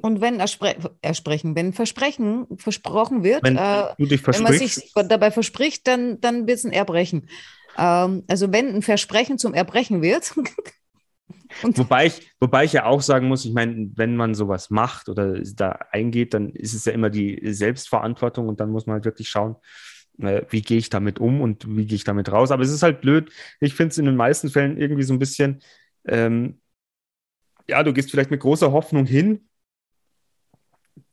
Und 0.00 0.20
wenn 0.20 0.38
erspre 0.38 0.76
ersprechen, 1.02 1.56
wenn 1.56 1.72
Versprechen 1.72 2.46
versprochen 2.56 3.24
wird, 3.24 3.42
Wenn 3.42 3.56
äh, 3.56 3.94
wenn 3.98 4.42
man 4.42 4.52
sich 4.52 4.92
dabei 4.94 5.30
verspricht, 5.30 5.86
dann, 5.88 6.20
dann 6.20 6.46
wird 6.46 6.58
es 6.58 6.64
ein 6.64 6.72
Erbrechen. 6.72 7.28
Ähm, 7.76 8.22
also 8.28 8.52
wenn 8.52 8.74
ein 8.74 8.82
Versprechen 8.82 9.38
zum 9.38 9.54
Erbrechen 9.54 10.00
wird, 10.00 10.34
und 11.62 11.78
Wobei 11.78 12.06
ich, 12.06 12.32
wobei 12.38 12.64
ich 12.64 12.72
ja 12.72 12.84
auch 12.84 13.02
sagen 13.02 13.26
muss, 13.26 13.44
ich 13.44 13.52
meine, 13.52 13.90
wenn 13.96 14.16
man 14.16 14.34
sowas 14.34 14.70
macht 14.70 15.08
oder 15.08 15.40
da 15.40 15.78
eingeht, 15.90 16.32
dann 16.34 16.50
ist 16.50 16.74
es 16.74 16.84
ja 16.84 16.92
immer 16.92 17.10
die 17.10 17.52
Selbstverantwortung 17.52 18.48
und 18.48 18.60
dann 18.60 18.70
muss 18.70 18.86
man 18.86 18.94
halt 18.94 19.04
wirklich 19.04 19.28
schauen, 19.28 19.56
äh, 20.20 20.42
wie 20.50 20.62
gehe 20.62 20.78
ich 20.78 20.90
damit 20.90 21.18
um 21.18 21.40
und 21.40 21.66
wie 21.68 21.86
gehe 21.86 21.96
ich 21.96 22.04
damit 22.04 22.30
raus. 22.30 22.50
Aber 22.50 22.62
es 22.62 22.70
ist 22.70 22.82
halt 22.82 23.00
blöd. 23.00 23.32
Ich 23.60 23.74
finde 23.74 23.92
es 23.92 23.98
in 23.98 24.06
den 24.06 24.16
meisten 24.16 24.48
Fällen 24.48 24.78
irgendwie 24.78 25.02
so 25.02 25.12
ein 25.12 25.18
bisschen, 25.18 25.60
ähm, 26.06 26.60
ja, 27.66 27.82
du 27.82 27.92
gehst 27.92 28.10
vielleicht 28.10 28.30
mit 28.30 28.40
großer 28.40 28.72
Hoffnung 28.72 29.04
hin, 29.04 29.47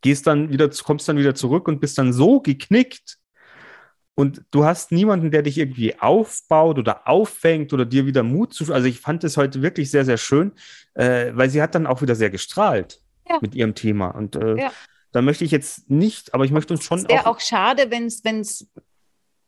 gehst 0.00 0.26
dann 0.26 0.50
wieder, 0.50 0.68
kommst 0.68 1.08
dann 1.08 1.18
wieder 1.18 1.34
zurück 1.34 1.68
und 1.68 1.80
bist 1.80 1.98
dann 1.98 2.12
so 2.12 2.40
geknickt, 2.40 3.18
und 4.18 4.42
du 4.50 4.64
hast 4.64 4.92
niemanden, 4.92 5.30
der 5.30 5.42
dich 5.42 5.58
irgendwie 5.58 6.00
aufbaut 6.00 6.78
oder 6.78 7.06
auffängt 7.06 7.74
oder 7.74 7.84
dir 7.84 8.06
wieder 8.06 8.22
Mut 8.22 8.54
zu. 8.54 8.72
Also 8.72 8.88
ich 8.88 8.98
fand 8.98 9.22
es 9.24 9.36
heute 9.36 9.60
wirklich 9.60 9.90
sehr, 9.90 10.06
sehr 10.06 10.16
schön, 10.16 10.52
äh, 10.94 11.32
weil 11.34 11.50
sie 11.50 11.60
hat 11.60 11.74
dann 11.74 11.86
auch 11.86 12.00
wieder 12.00 12.14
sehr 12.14 12.30
gestrahlt 12.30 13.02
Ja. 13.28 13.38
mit 13.42 13.54
ihrem 13.54 13.74
Thema. 13.74 14.08
Und 14.08 14.34
äh, 14.36 14.56
Ja. 14.56 14.72
da 15.12 15.20
möchte 15.20 15.44
ich 15.44 15.50
jetzt 15.50 15.90
nicht, 15.90 16.32
aber 16.32 16.46
ich 16.46 16.50
möchte 16.50 16.72
uns 16.72 16.82
schon 16.82 17.00
es 17.00 17.08
wäre 17.08 17.26
auch, 17.26 17.36
auch 17.36 17.40
schade, 17.40 17.90
wenn 17.90 18.06
es 18.06 18.24
wenn's, 18.24 18.66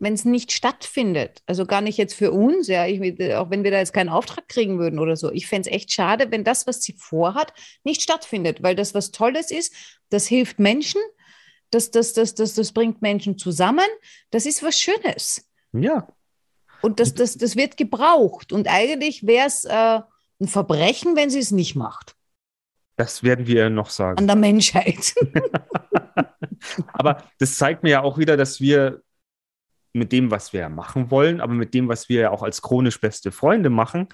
wenn's 0.00 0.26
nicht 0.26 0.52
stattfindet. 0.52 1.42
Also 1.46 1.64
gar 1.64 1.80
nicht 1.80 1.96
jetzt 1.96 2.12
für 2.12 2.30
uns, 2.30 2.68
ja, 2.68 2.86
ich, 2.86 3.00
auch 3.36 3.48
wenn 3.48 3.64
wir 3.64 3.70
da 3.70 3.78
jetzt 3.78 3.94
keinen 3.94 4.10
Auftrag 4.10 4.48
kriegen 4.48 4.78
würden 4.78 4.98
oder 4.98 5.16
so. 5.16 5.32
Ich 5.32 5.46
fände 5.46 5.70
es 5.70 5.74
echt 5.74 5.90
schade, 5.92 6.30
wenn 6.30 6.44
das, 6.44 6.66
was 6.66 6.82
sie 6.82 6.92
vorhat, 6.92 7.54
nicht 7.84 8.02
stattfindet, 8.02 8.62
weil 8.62 8.74
das 8.74 8.92
was 8.92 9.12
Tolles 9.12 9.50
ist, 9.50 9.72
das 10.10 10.26
hilft 10.26 10.58
Menschen, 10.58 11.00
das, 11.70 11.90
das, 11.90 12.12
das, 12.12 12.34
das, 12.34 12.54
das 12.54 12.72
bringt 12.72 13.02
Menschen 13.02 13.38
zusammen, 13.38 13.86
das 14.30 14.46
ist 14.46 14.62
was 14.62 14.78
Schönes. 14.78 15.48
ja, 15.72 16.08
Und 16.82 17.00
das, 17.00 17.14
das, 17.14 17.36
das 17.36 17.56
wird 17.56 17.76
gebraucht. 17.76 18.52
Und 18.52 18.68
eigentlich 18.68 19.26
wäre 19.26 19.46
es 19.46 19.64
äh, 19.64 20.00
ein 20.40 20.48
Verbrechen, 20.48 21.16
wenn 21.16 21.30
sie 21.30 21.40
es 21.40 21.50
nicht 21.50 21.74
macht. 21.74 22.14
das 22.96 23.22
werden 23.22 23.46
wir 23.46 23.70
noch 23.70 23.90
sagen. 23.90 24.18
An 24.18 24.26
der 24.26 24.36
Menschheit. 24.36 25.14
Aber 26.92 27.22
das 27.38 27.56
zeigt 27.56 27.82
mir 27.82 27.90
ja 27.90 28.02
auch 28.02 28.18
wieder, 28.18 28.36
dass 28.36 28.60
wir 28.60 29.02
mit 29.92 30.12
dem, 30.12 30.30
was 30.30 30.52
wir 30.52 30.68
machen 30.68 31.10
wollen, 31.10 31.40
aber 31.40 31.54
mit 31.54 31.74
dem, 31.74 31.88
was 31.88 32.08
wir 32.08 32.20
ja 32.20 32.30
auch 32.30 32.42
als 32.42 32.62
chronisch 32.62 33.00
beste 33.00 33.32
Freunde 33.32 33.70
machen, 33.70 34.08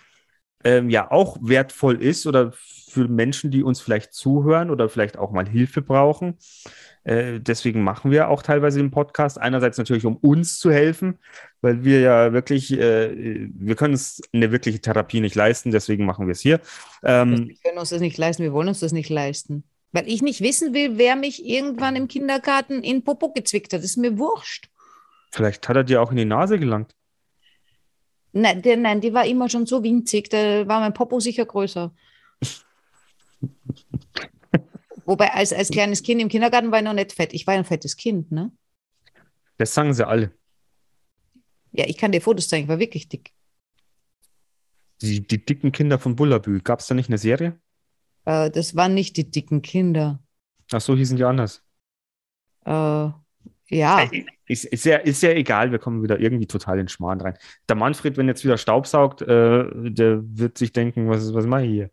ähm, 0.65 0.91
ja 0.91 1.11
auch 1.11 1.37
wertvoll 1.41 2.03
ist 2.03 2.27
oder 2.27 2.53
für 2.53 3.09
Menschen, 3.09 3.51
die 3.51 3.63
uns 3.63 3.81
vielleicht 3.81 4.13
zuhören 4.15 4.71
oder 4.71 4.89
vielleicht 4.89 5.17
auch 5.19 5.31
mal 5.33 5.49
Hilfe 5.49 5.83
brauchen. 5.83 6.39
Äh, 7.03 7.41
deswegen 7.41 7.83
machen 7.83 8.11
wir 8.11 8.29
auch 8.29 8.43
teilweise 8.43 8.79
den 8.79 8.91
Podcast. 8.91 9.39
Einerseits 9.41 9.77
natürlich, 9.79 10.07
um 10.07 10.17
uns 10.17 10.59
zu 10.59 10.71
helfen, 10.73 11.19
weil 11.61 11.85
wir 11.85 12.01
ja 12.01 12.33
wirklich, 12.33 12.73
äh, 12.73 13.49
wir 13.55 13.75
können 13.77 13.95
uns 13.95 14.23
eine 14.33 14.53
wirkliche 14.53 14.81
Therapie 14.81 15.21
nicht 15.21 15.35
leisten, 15.35 15.71
deswegen 15.71 16.07
machen 16.07 16.27
wir 16.27 16.33
es 16.33 16.41
hier. 16.41 16.61
Ähm, 17.03 17.49
Wir 17.49 17.57
können 17.63 17.79
uns 17.79 17.91
das 17.91 18.01
nicht 18.01 18.17
leisten, 18.17 18.43
wir 18.43 18.53
wollen 18.53 18.69
uns 18.69 18.81
das 18.81 18.93
nicht 18.93 19.11
leisten. 19.11 19.65
Weil 19.93 20.09
ich 20.09 20.23
nicht 20.23 20.41
wissen 20.41 20.73
will, 20.75 20.97
wer 20.99 21.15
mich 21.15 21.45
irgendwann 21.47 21.95
im 21.95 22.09
Kindergarten 22.09 22.83
in 22.83 23.05
Popo 23.05 23.33
gezwickt 23.33 23.73
hat. 23.73 23.81
Das 23.81 23.85
ist 23.91 23.97
mir 23.99 24.19
wurscht. 24.19 24.69
vielleicht 25.31 25.69
hat 25.69 25.77
er 25.77 25.85
dir 25.85 26.01
auch 26.01 26.11
in 26.11 26.17
die 26.17 26.25
Nase 26.25 26.59
gelangt. 26.59 26.95
Nein, 28.37 28.63
der, 28.63 28.77
nein, 28.77 29.01
die 29.01 29.15
war 29.15 29.25
immer 29.27 29.49
schon 29.49 29.65
so 29.65 29.85
winzig, 29.85 30.29
da 30.29 30.67
war 30.67 30.81
mein 30.81 30.93
Popo 30.93 31.21
sicher 31.21 31.47
größer. 31.47 31.95
Wobei, 35.07 35.33
als, 35.33 35.53
als 35.53 35.71
kleines 35.71 36.03
Kind 36.03 36.21
im 36.21 36.29
Kindergarten 36.29 36.73
war 36.73 36.81
ich 36.81 36.85
noch 36.85 36.95
nicht 36.95 37.13
fett. 37.13 37.33
Ich 37.33 37.47
war 37.47 37.55
ein 37.55 37.65
fettes 37.65 37.97
Kind, 37.97 38.33
ne? 38.33 38.51
Das 39.57 39.73
sagen 39.73 39.95
sie 39.95 40.07
alle. 40.07 40.33
Ja, 41.71 41.87
ich 41.87 41.97
kann 41.97 42.11
dir 42.11 42.21
Fotos 42.21 42.49
zeigen, 42.49 42.65
ich 42.65 42.69
war 42.69 42.81
wirklich 42.81 43.09
dick. 43.09 43.33
Die, 45.01 45.25
die 45.25 45.45
dicken 45.45 45.71
Kinder 45.71 46.01
von 46.01 46.17
Bullabü. 46.17 46.61
Gab 46.61 46.81
es 46.81 46.89
da 46.89 46.95
nicht 46.95 47.09
eine 47.09 47.19
Serie? 47.19 47.61
Äh, 48.25 48.51
das 48.51 48.75
waren 48.75 48.95
nicht 48.95 49.17
die 49.17 49.31
dicken 49.31 49.63
Kinder. 49.63 50.21
Ach 50.73 50.81
so, 50.81 50.97
hießen 50.97 51.17
die 51.17 51.25
anders. 51.25 51.63
Äh, 52.65 53.11
ja, 53.69 54.11
Ist, 54.47 54.65
ist, 54.67 54.85
ja, 54.85 54.97
ist 54.99 55.23
ja 55.23 55.31
egal, 55.31 55.73
wir 55.73 55.79
kommen 55.79 56.03
wieder 56.03 56.21
irgendwie 56.21 56.47
total 56.47 56.79
in 56.79 56.89
Schmarrn 56.89 57.21
rein. 57.21 57.39
Der 57.69 57.77
Manfred, 57.77 58.17
wenn 58.17 58.29
jetzt 58.29 58.45
wieder 58.45 58.59
Staubsaugt, 58.59 59.23
äh, 59.23 59.65
der 59.73 60.21
wird 60.23 60.59
sich 60.59 60.73
denken, 60.73 61.09
was, 61.09 61.33
was 61.33 61.47
mache 61.47 61.65
ich 61.65 61.71
hier? 61.71 61.91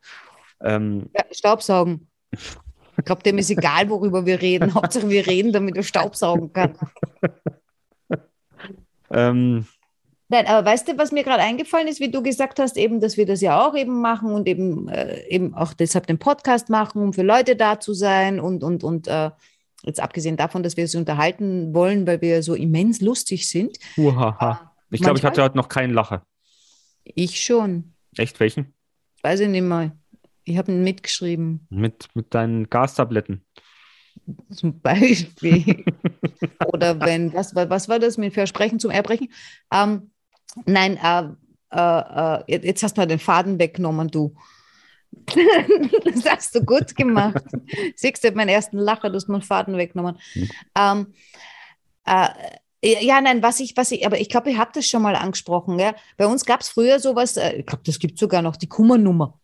Ähm, 0.61 1.09
ja, 1.15 1.23
Staubsaugen. 1.31 2.07
Ich 2.31 3.05
glaube, 3.05 3.23
dem 3.23 3.37
ist 3.37 3.49
egal, 3.49 3.89
worüber 3.89 4.25
wir 4.25 4.41
reden. 4.41 4.73
Hauptsache, 4.75 5.09
wir 5.09 5.25
reden, 5.25 5.53
damit 5.53 5.77
er 5.77 5.83
Staubsaugen 5.83 6.51
kann. 6.53 6.77
Ähm, 9.13 9.65
Nein, 10.29 10.47
aber 10.47 10.65
weißt 10.65 10.87
du, 10.87 10.97
was 10.97 11.11
mir 11.11 11.25
gerade 11.25 11.43
eingefallen 11.43 11.89
ist, 11.89 11.99
wie 11.99 12.09
du 12.09 12.23
gesagt 12.23 12.57
hast, 12.59 12.77
eben, 12.77 13.01
dass 13.01 13.17
wir 13.17 13.25
das 13.25 13.41
ja 13.41 13.67
auch 13.67 13.75
eben 13.75 13.99
machen 13.99 14.31
und 14.31 14.47
eben, 14.47 14.87
äh, 14.87 15.27
eben 15.27 15.53
auch 15.53 15.73
deshalb 15.73 16.07
den 16.07 16.19
Podcast 16.19 16.69
machen, 16.69 17.01
um 17.01 17.11
für 17.11 17.21
Leute 17.21 17.57
da 17.57 17.81
zu 17.81 17.93
sein 17.93 18.39
und, 18.39 18.63
und, 18.63 18.85
und 18.85 19.09
äh, 19.09 19.31
jetzt 19.83 19.99
abgesehen 19.99 20.37
davon, 20.37 20.63
dass 20.63 20.77
wir 20.77 20.83
es 20.85 20.95
unterhalten 20.95 21.73
wollen, 21.73 22.05
weil 22.07 22.21
wir 22.21 22.43
so 22.43 22.53
immens 22.53 23.01
lustig 23.01 23.47
sind. 23.49 23.77
uhaha. 23.97 24.71
Ich 24.91 25.01
glaube, 25.01 25.17
ich 25.19 25.25
hatte 25.25 25.41
heute 25.41 25.57
noch 25.57 25.69
keinen 25.69 25.93
Lacher. 25.93 26.25
Ich 27.03 27.41
schon. 27.41 27.93
Echt 28.17 28.39
welchen? 28.39 28.73
Weiß 29.23 29.39
ich 29.39 29.47
nicht 29.47 29.63
mal. 29.63 29.93
Ich 30.43 30.57
habe 30.57 30.71
ihn 30.71 30.83
mitgeschrieben. 30.83 31.65
Mit, 31.69 32.09
mit 32.13 32.33
deinen 32.33 32.69
Gastabletten. 32.69 33.45
Zum 34.49 34.81
Beispiel. 34.81 35.85
Oder 36.73 36.99
wenn, 36.99 37.33
was, 37.33 37.55
wa- 37.55 37.69
was 37.69 37.87
war 37.89 37.99
das 37.99 38.17
mit 38.17 38.33
Versprechen 38.33 38.79
zum 38.79 38.91
Erbrechen? 38.91 39.29
Ähm, 39.73 40.11
nein, 40.65 40.97
äh, 40.97 41.23
äh, 41.71 42.39
äh, 42.39 42.43
jetzt- 42.47 42.65
jetzt 42.65 42.83
hast 42.83 42.97
du 42.97 43.01
mal 43.01 43.05
den 43.07 43.19
Faden 43.19 43.59
weggenommen, 43.59 44.09
du. 44.09 44.35
Das 46.05 46.25
hast 46.25 46.55
du 46.55 46.63
gut 46.63 46.95
gemacht. 46.95 47.43
Siehst 47.95 48.23
du, 48.23 48.31
meinen 48.31 48.49
ersten 48.49 48.77
Lacher, 48.77 49.09
du 49.09 49.15
hast 49.15 49.27
meinen 49.29 49.41
Faden 49.41 49.77
weggenommen. 49.77 50.17
Ähm, 50.77 51.13
äh, 52.05 52.27
ja, 52.83 53.21
nein, 53.21 53.43
was 53.43 53.59
ich, 53.59 53.77
was 53.77 53.91
ich, 53.91 54.05
aber 54.05 54.19
ich 54.19 54.29
glaube, 54.29 54.51
ihr 54.51 54.57
habt 54.57 54.75
das 54.75 54.87
schon 54.87 55.03
mal 55.03 55.15
angesprochen. 55.15 55.77
Ja? 55.79 55.93
Bei 56.17 56.25
uns 56.25 56.45
gab 56.45 56.61
es 56.61 56.69
früher 56.69 56.99
sowas, 56.99 57.37
äh, 57.37 57.57
ich 57.57 57.65
glaube, 57.65 57.83
das 57.85 57.99
gibt 57.99 58.17
sogar 58.17 58.41
noch, 58.41 58.55
die 58.55 58.67
Kummernummer. 58.67 59.39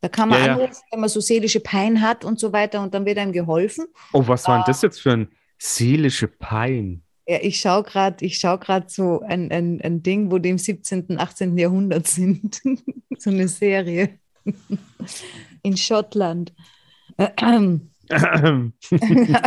Da 0.00 0.08
kann 0.08 0.28
man 0.28 0.40
Ja, 0.40 0.46
ja. 0.46 0.52
anrufen, 0.54 0.82
wenn 0.90 1.00
man 1.00 1.08
so 1.08 1.20
seelische 1.20 1.60
Pein 1.60 2.00
hat 2.00 2.24
und 2.24 2.38
so 2.38 2.52
weiter 2.52 2.82
und 2.82 2.94
dann 2.94 3.06
wird 3.06 3.18
einem 3.18 3.32
geholfen. 3.32 3.86
Oh, 4.12 4.22
was 4.26 4.46
war 4.46 4.58
denn 4.58 4.64
das 4.66 4.82
jetzt 4.82 5.00
für 5.00 5.12
ein 5.12 5.28
seelische 5.58 6.28
Pein? 6.28 7.02
Ja, 7.26 7.38
ich 7.40 7.58
schaue 7.58 7.82
gerade, 7.82 8.24
ich 8.24 8.38
schaue 8.38 8.58
gerade 8.58 8.86
so 8.88 9.20
ein, 9.20 9.50
ein, 9.50 9.80
ein 9.80 10.02
Ding, 10.02 10.30
wo 10.30 10.38
die 10.38 10.50
im 10.50 10.58
17., 10.58 11.18
18. 11.18 11.58
Jahrhundert 11.58 12.06
sind. 12.06 12.60
so 13.18 13.30
eine 13.30 13.48
Serie 13.48 14.20
in 15.62 15.76
Schottland. 15.76 16.52
Habe 18.12 18.72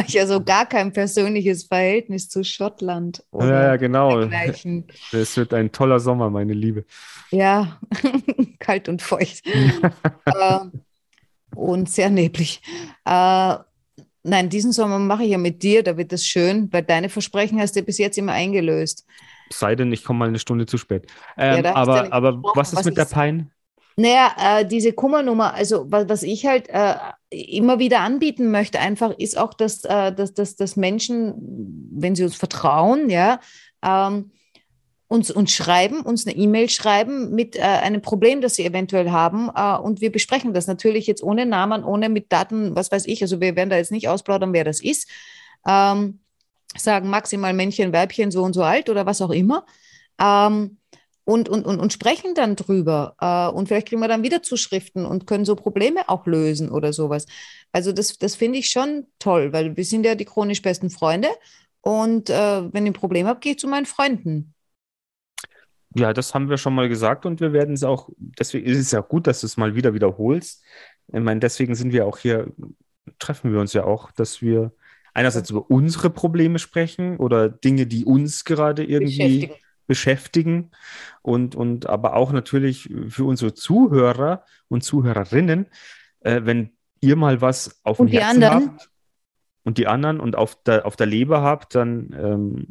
ich 0.08 0.20
also 0.20 0.43
gar 0.43 0.66
kein 0.66 0.91
persönliches 0.91 1.64
Verhältnis 1.64 2.28
zu 2.30 2.43
Schottland 2.43 3.24
ja, 3.34 3.64
ja, 3.64 3.76
genau. 3.78 4.20
Es 5.12 5.38
wird 5.38 5.54
ein 5.54 5.72
toller 5.72 6.00
Sommer, 6.00 6.30
meine 6.30 6.54
Liebe. 6.54 6.84
Ja, 7.32 7.80
kalt 8.60 8.89
und 8.89 9.02
feucht. 9.02 9.45
äh, 10.26 10.60
und 11.56 11.89
sehr 11.89 12.10
neblig. 12.10 12.62
Äh, 13.06 13.56
nein, 14.24 14.50
diesen 14.50 14.72
Sommer 14.72 15.00
mache 15.00 15.24
ich 15.24 15.32
ja 15.32 15.38
mit 15.38 15.64
dir, 15.64 15.84
da 15.84 15.95
wird 15.95 16.12
das 16.12 16.26
schön, 16.26 16.72
weil 16.72 16.84
deine 16.84 17.10
Versprechen 17.10 17.60
hast 17.60 17.76
du 17.76 17.82
bis 17.82 17.97
jetzt 17.97 18.18
immer 18.18 18.34
eingelöst. 18.34 19.06
Sei 19.52 19.76
denn, 19.76 19.91
ich 19.91 20.04
komme 20.04 20.20
mal 20.20 20.28
eine 20.28 20.39
Stunde 20.39 20.66
zu 20.66 20.78
spät. 20.78 21.08
Ähm, 21.38 21.64
ja 21.64 21.76
aber 21.76 22.14
aber 22.14 22.41
was 22.56 22.74
ist 22.74 22.80
was 22.80 22.86
mit 22.86 22.97
der 22.97 23.06
Pein? 23.06 23.52
Naja, 24.00 24.32
äh, 24.39 24.66
diese 24.66 24.93
Kummernummer, 24.93 25.54
also 25.54 25.91
was, 25.91 26.08
was 26.08 26.24
ich 26.24 26.45
halt 26.45 26.70
äh, 26.70 26.95
immer 27.32 27.80
wieder 27.80 28.00
anbieten 28.00 28.50
möchte, 28.50 28.80
einfach 28.80 29.12
ist 29.18 29.38
auch, 29.38 29.54
dass, 29.54 29.84
äh, 29.84 30.14
dass, 30.14 30.34
dass, 30.34 30.56
dass 30.56 30.78
Menschen, 30.78 31.34
wenn 31.91 32.16
sie 32.16 32.24
uns 32.24 32.38
vertrauen, 32.38 33.10
ja, 33.10 33.41
ähm, 33.84 34.32
uns, 35.10 35.32
uns 35.32 35.52
schreiben, 35.52 36.00
uns 36.00 36.26
eine 36.26 36.38
E-Mail 36.38 36.70
schreiben 36.70 37.36
mit 37.36 37.58
äh, 37.58 37.62
einem 37.62 38.02
Problem, 38.02 38.39
das 38.39 38.56
sie 38.56 38.64
eventuell 38.64 39.12
haben. 39.12 39.50
Äh, 39.54 39.76
und 39.76 40.00
wir 40.00 40.14
besprechen 40.14 40.54
das 40.54 40.66
natürlich 40.66 41.06
jetzt 41.06 41.22
ohne 41.22 41.45
Namen, 41.45 41.84
ohne 41.84 42.08
mit 42.08 42.32
Daten, 42.32 42.78
was 42.78 42.93
weiß 42.93 43.06
ich. 43.06 43.22
Also 43.22 43.41
wir 43.41 43.58
werden 43.58 43.70
da 43.70 43.76
jetzt 43.76 43.91
nicht 43.91 44.08
ausplaudern, 44.08 44.54
wer 44.54 44.64
das 44.64 44.82
ist. 44.82 45.10
Ähm, 45.68 46.20
sagen 46.78 47.10
maximal 47.10 47.54
Männchen, 47.54 47.91
Weibchen, 47.91 48.32
so 48.32 48.43
und 48.43 48.54
so 48.54 48.64
alt 48.64 48.89
oder 48.89 49.06
was 49.06 49.22
auch 49.22 49.32
immer. 49.32 49.66
Ähm, 50.22 50.78
und, 51.30 51.47
und, 51.47 51.67
und, 51.67 51.80
und 51.80 51.93
sprechen 51.93 52.34
dann 52.34 52.55
drüber. 52.55 53.15
Äh, 53.21 53.55
und 53.55 53.67
vielleicht 53.67 53.89
kriegen 53.89 54.01
wir 54.01 54.07
dann 54.07 54.23
wieder 54.23 54.41
Zuschriften 54.41 55.05
und 55.05 55.27
können 55.27 55.45
so 55.45 55.55
Probleme 55.55 56.09
auch 56.09 56.25
lösen 56.25 56.71
oder 56.71 56.91
sowas. 56.91 57.27
Also 57.71 57.91
das, 57.91 58.17
das 58.17 58.34
finde 58.34 58.57
ich 58.57 58.71
schon 58.71 59.05
toll, 59.19 59.53
weil 59.53 59.77
wir 59.77 59.86
sind 59.86 60.07
ja 60.07 60.15
die 60.15 60.25
chronisch 60.25 60.63
besten 60.63 60.89
Freunde. 60.89 61.27
Und 61.82 62.32
äh, 62.32 62.73
wenn 62.73 62.84
ich 62.88 62.89
ein 62.89 62.99
Problem 62.99 63.27
habe, 63.27 63.41
gehe 63.41 63.51
ich 63.51 63.59
zu 63.59 63.67
meinen 63.67 63.86
Freunden. 63.86 64.55
Ja, 65.93 66.13
das 66.13 66.34
haben 66.34 66.49
wir 66.49 66.57
schon 66.57 66.73
mal 66.73 66.89
gesagt 66.89 67.27
und 67.27 67.41
wir 67.41 67.53
werden 67.53 67.75
es 67.75 67.84
auch, 67.84 68.09
deswegen 68.17 68.65
ist 68.65 68.80
es 68.80 68.91
ja 68.91 69.01
gut, 69.01 69.27
dass 69.27 69.41
du 69.41 69.45
es 69.45 69.55
mal 69.55 69.75
wieder 69.75 69.93
wiederholst. 69.93 70.63
Ich 71.13 71.19
meine, 71.19 71.39
deswegen 71.39 71.75
sind 71.75 71.93
wir 71.93 72.07
auch 72.07 72.17
hier, 72.17 72.51
treffen 73.19 73.53
wir 73.53 73.59
uns 73.59 73.73
ja 73.73 73.84
auch, 73.84 74.11
dass 74.13 74.41
wir 74.41 74.71
einerseits 75.13 75.51
über 75.51 75.69
unsere 75.69 76.09
Probleme 76.09 76.57
sprechen 76.57 77.17
oder 77.17 77.49
Dinge, 77.49 77.86
die 77.86 78.03
uns 78.03 78.45
gerade 78.45 78.84
irgendwie 78.84 79.51
Beschäftigen. 79.90 80.70
und, 81.24 81.56
und 81.56 81.88
aber 81.88 82.16
auch 82.16 82.32
natürlich 82.32 82.90
für 83.10 83.26
unsere 83.26 83.56
Zuhörer 83.56 84.46
und 84.68 84.84
Zuhörerinnen, 84.84 85.66
äh, 86.22 86.42
wenn 86.44 86.78
ihr 87.02 87.16
mal 87.16 87.42
was 87.42 87.82
auf 87.84 87.98
dem 87.98 88.04
Und 88.04 88.12
die 88.12 88.20
Herzen 88.20 88.44
anderen? 88.44 88.70
habt 88.70 88.90
und 89.64 89.78
die 89.80 89.88
anderen 89.88 90.20
und 90.20 90.36
auf 90.36 90.62
der, 90.64 90.86
auf 90.86 90.96
der 90.96 91.08
Leber 91.08 91.42
habt, 91.42 91.74
dann 91.74 92.16
ähm, 92.18 92.68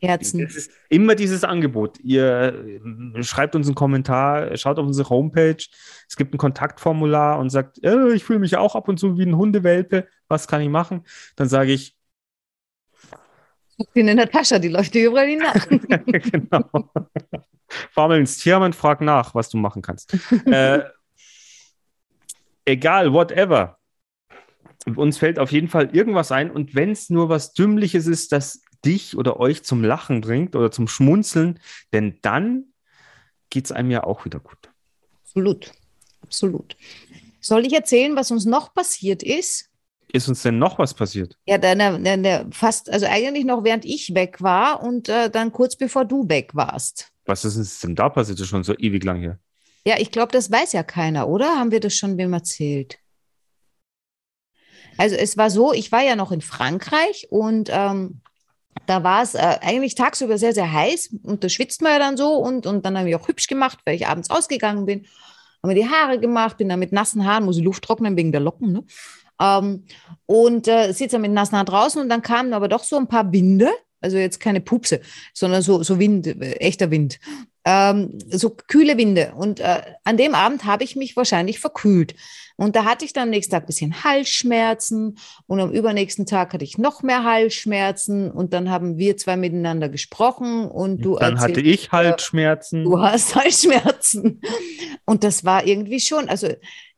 Herzen. 0.00 0.48
immer 0.88 1.14
dieses 1.14 1.44
Angebot. 1.44 2.00
Ihr 2.00 2.80
äh, 3.14 3.22
schreibt 3.22 3.54
uns 3.54 3.68
einen 3.68 3.76
Kommentar, 3.76 4.56
schaut 4.56 4.78
auf 4.78 4.86
unsere 4.86 5.08
Homepage. 5.08 5.62
Es 6.08 6.16
gibt 6.16 6.34
ein 6.34 6.38
Kontaktformular 6.38 7.38
und 7.38 7.50
sagt, 7.50 7.82
äh, 7.84 8.12
ich 8.12 8.24
fühle 8.24 8.40
mich 8.40 8.56
auch 8.56 8.74
ab 8.74 8.88
und 8.88 8.98
zu 8.98 9.18
wie 9.18 9.26
ein 9.26 9.36
Hundewelpe. 9.36 10.08
Was 10.26 10.48
kann 10.48 10.62
ich 10.62 10.68
machen? 10.68 11.04
Dann 11.36 11.48
sage 11.48 11.72
ich, 11.72 11.96
Ich 13.80 13.88
bin 13.94 14.08
in 14.08 14.18
Natascha, 14.18 14.58
die 14.58 14.68
läuft 14.68 14.94
dir 14.94 15.06
überall 15.06 15.36
nach. 15.36 15.66
genau. 16.06 16.90
Fahr 17.90 18.08
mal 18.08 18.18
ins 18.18 18.38
Tierheim 18.38 18.62
und 18.62 18.76
frag 18.76 19.00
nach, 19.00 19.34
was 19.34 19.48
du 19.48 19.56
machen 19.56 19.80
kannst. 19.80 20.14
äh, 20.46 20.80
egal, 22.66 23.12
whatever. 23.12 23.78
Uns 24.96 25.18
fällt 25.18 25.38
auf 25.38 25.52
jeden 25.52 25.68
Fall 25.68 25.94
irgendwas 25.94 26.30
ein 26.32 26.50
und 26.50 26.74
wenn 26.74 26.90
es 26.90 27.10
nur 27.10 27.28
was 27.28 27.52
Dümmliches 27.52 28.06
ist, 28.06 28.32
das 28.32 28.62
dich 28.84 29.16
oder 29.16 29.38
euch 29.38 29.62
zum 29.62 29.84
Lachen 29.84 30.20
bringt 30.20 30.56
oder 30.56 30.70
zum 30.70 30.88
Schmunzeln, 30.88 31.60
denn 31.92 32.18
dann 32.22 32.72
geht 33.50 33.66
es 33.66 33.72
einem 33.72 33.90
ja 33.90 34.04
auch 34.04 34.24
wieder 34.24 34.40
gut. 34.40 34.70
Absolut. 35.22 35.72
Absolut. 36.22 36.76
Soll 37.40 37.66
ich 37.66 37.72
erzählen, 37.72 38.14
was 38.16 38.30
uns 38.30 38.44
noch 38.44 38.74
passiert 38.74 39.22
ist? 39.22 39.69
Ist 40.12 40.28
uns 40.28 40.42
denn 40.42 40.58
noch 40.58 40.78
was 40.78 40.94
passiert? 40.94 41.36
Ja, 41.46 41.58
dann, 41.58 42.02
dann, 42.04 42.52
fast, 42.52 42.90
also 42.90 43.06
eigentlich 43.06 43.44
noch 43.44 43.62
während 43.62 43.84
ich 43.84 44.14
weg 44.14 44.42
war 44.42 44.82
und 44.82 45.08
äh, 45.08 45.30
dann 45.30 45.52
kurz 45.52 45.76
bevor 45.76 46.04
du 46.04 46.28
weg 46.28 46.50
warst. 46.54 47.12
Was 47.26 47.44
ist 47.44 47.56
uns 47.56 47.80
denn 47.80 47.94
da 47.94 48.08
passiert? 48.08 48.38
Das 48.38 48.44
ist 48.44 48.50
schon 48.50 48.64
so 48.64 48.76
ewig 48.76 49.04
lang 49.04 49.20
her. 49.20 49.38
Ja, 49.86 49.96
ich 49.98 50.10
glaube, 50.10 50.32
das 50.32 50.50
weiß 50.50 50.72
ja 50.72 50.82
keiner, 50.82 51.28
oder? 51.28 51.56
Haben 51.56 51.70
wir 51.70 51.80
das 51.80 51.94
schon 51.94 52.18
wem 52.18 52.32
erzählt? 52.32 52.98
Also 54.98 55.16
es 55.16 55.36
war 55.36 55.50
so, 55.50 55.72
ich 55.72 55.92
war 55.92 56.02
ja 56.02 56.16
noch 56.16 56.32
in 56.32 56.40
Frankreich 56.40 57.28
und 57.30 57.70
ähm, 57.72 58.20
da 58.86 59.04
war 59.04 59.22
es 59.22 59.34
äh, 59.34 59.58
eigentlich 59.62 59.94
tagsüber 59.94 60.36
sehr, 60.36 60.52
sehr 60.52 60.72
heiß 60.72 61.14
und 61.22 61.44
da 61.44 61.48
schwitzt 61.48 61.82
man 61.82 61.92
ja 61.92 61.98
dann 61.98 62.16
so 62.16 62.34
und, 62.34 62.66
und 62.66 62.84
dann 62.84 62.98
habe 62.98 63.08
ich 63.08 63.14
auch 63.14 63.28
hübsch 63.28 63.46
gemacht, 63.46 63.78
weil 63.84 63.94
ich 63.94 64.08
abends 64.08 64.28
ausgegangen 64.28 64.84
bin, 64.84 65.06
habe 65.62 65.74
mir 65.74 65.80
die 65.80 65.88
Haare 65.88 66.18
gemacht, 66.18 66.58
bin 66.58 66.68
dann 66.68 66.80
mit 66.80 66.92
nassen 66.92 67.24
Haaren, 67.24 67.44
muss 67.44 67.56
die 67.56 67.62
Luft 67.62 67.84
trocknen 67.84 68.16
wegen 68.16 68.32
der 68.32 68.40
Locken, 68.40 68.72
ne? 68.72 68.84
Ähm, 69.40 69.84
und 70.26 70.68
äh, 70.68 70.92
sitze 70.92 71.16
dann 71.16 71.22
mit 71.22 71.32
nassen 71.32 71.56
Haaren 71.56 71.66
draußen 71.66 72.00
und 72.00 72.08
dann 72.08 72.22
kamen 72.22 72.52
aber 72.52 72.68
doch 72.68 72.84
so 72.84 72.96
ein 72.96 73.08
paar 73.08 73.32
Winde, 73.32 73.68
also 74.00 74.16
jetzt 74.16 74.38
keine 74.38 74.60
Pupse, 74.60 75.00
sondern 75.34 75.62
so, 75.62 75.82
so 75.82 75.98
Wind, 75.98 76.26
äh, 76.26 76.52
echter 76.56 76.90
Wind. 76.90 77.18
Ähm, 77.64 78.18
so 78.28 78.50
kühle 78.50 78.96
Winde. 78.96 79.32
Und 79.36 79.60
äh, 79.60 79.82
an 80.04 80.16
dem 80.16 80.34
Abend 80.34 80.64
habe 80.64 80.84
ich 80.84 80.96
mich 80.96 81.16
wahrscheinlich 81.16 81.58
verkühlt. 81.58 82.14
Und 82.56 82.76
da 82.76 82.84
hatte 82.84 83.06
ich 83.06 83.14
dann 83.14 83.24
am 83.24 83.30
nächsten 83.30 83.52
Tag 83.52 83.64
ein 83.64 83.66
bisschen 83.66 84.04
Halsschmerzen 84.04 85.16
und 85.46 85.60
am 85.60 85.72
übernächsten 85.72 86.26
Tag 86.26 86.52
hatte 86.52 86.64
ich 86.64 86.76
noch 86.76 87.02
mehr 87.02 87.24
Halsschmerzen 87.24 88.30
und 88.30 88.52
dann 88.52 88.70
haben 88.70 88.98
wir 88.98 89.16
zwei 89.16 89.36
miteinander 89.36 89.88
gesprochen 89.88 90.66
und 90.66 91.02
du 91.02 91.16
Dann 91.16 91.40
hatte 91.40 91.54
erzählst, 91.54 91.84
ich 91.84 91.92
Halsschmerzen. 91.92 92.84
du 92.84 93.00
hast 93.00 93.34
Halsschmerzen. 93.34 94.42
Und 95.06 95.24
das 95.24 95.44
war 95.44 95.66
irgendwie 95.66 96.00
schon, 96.00 96.28
also 96.28 96.48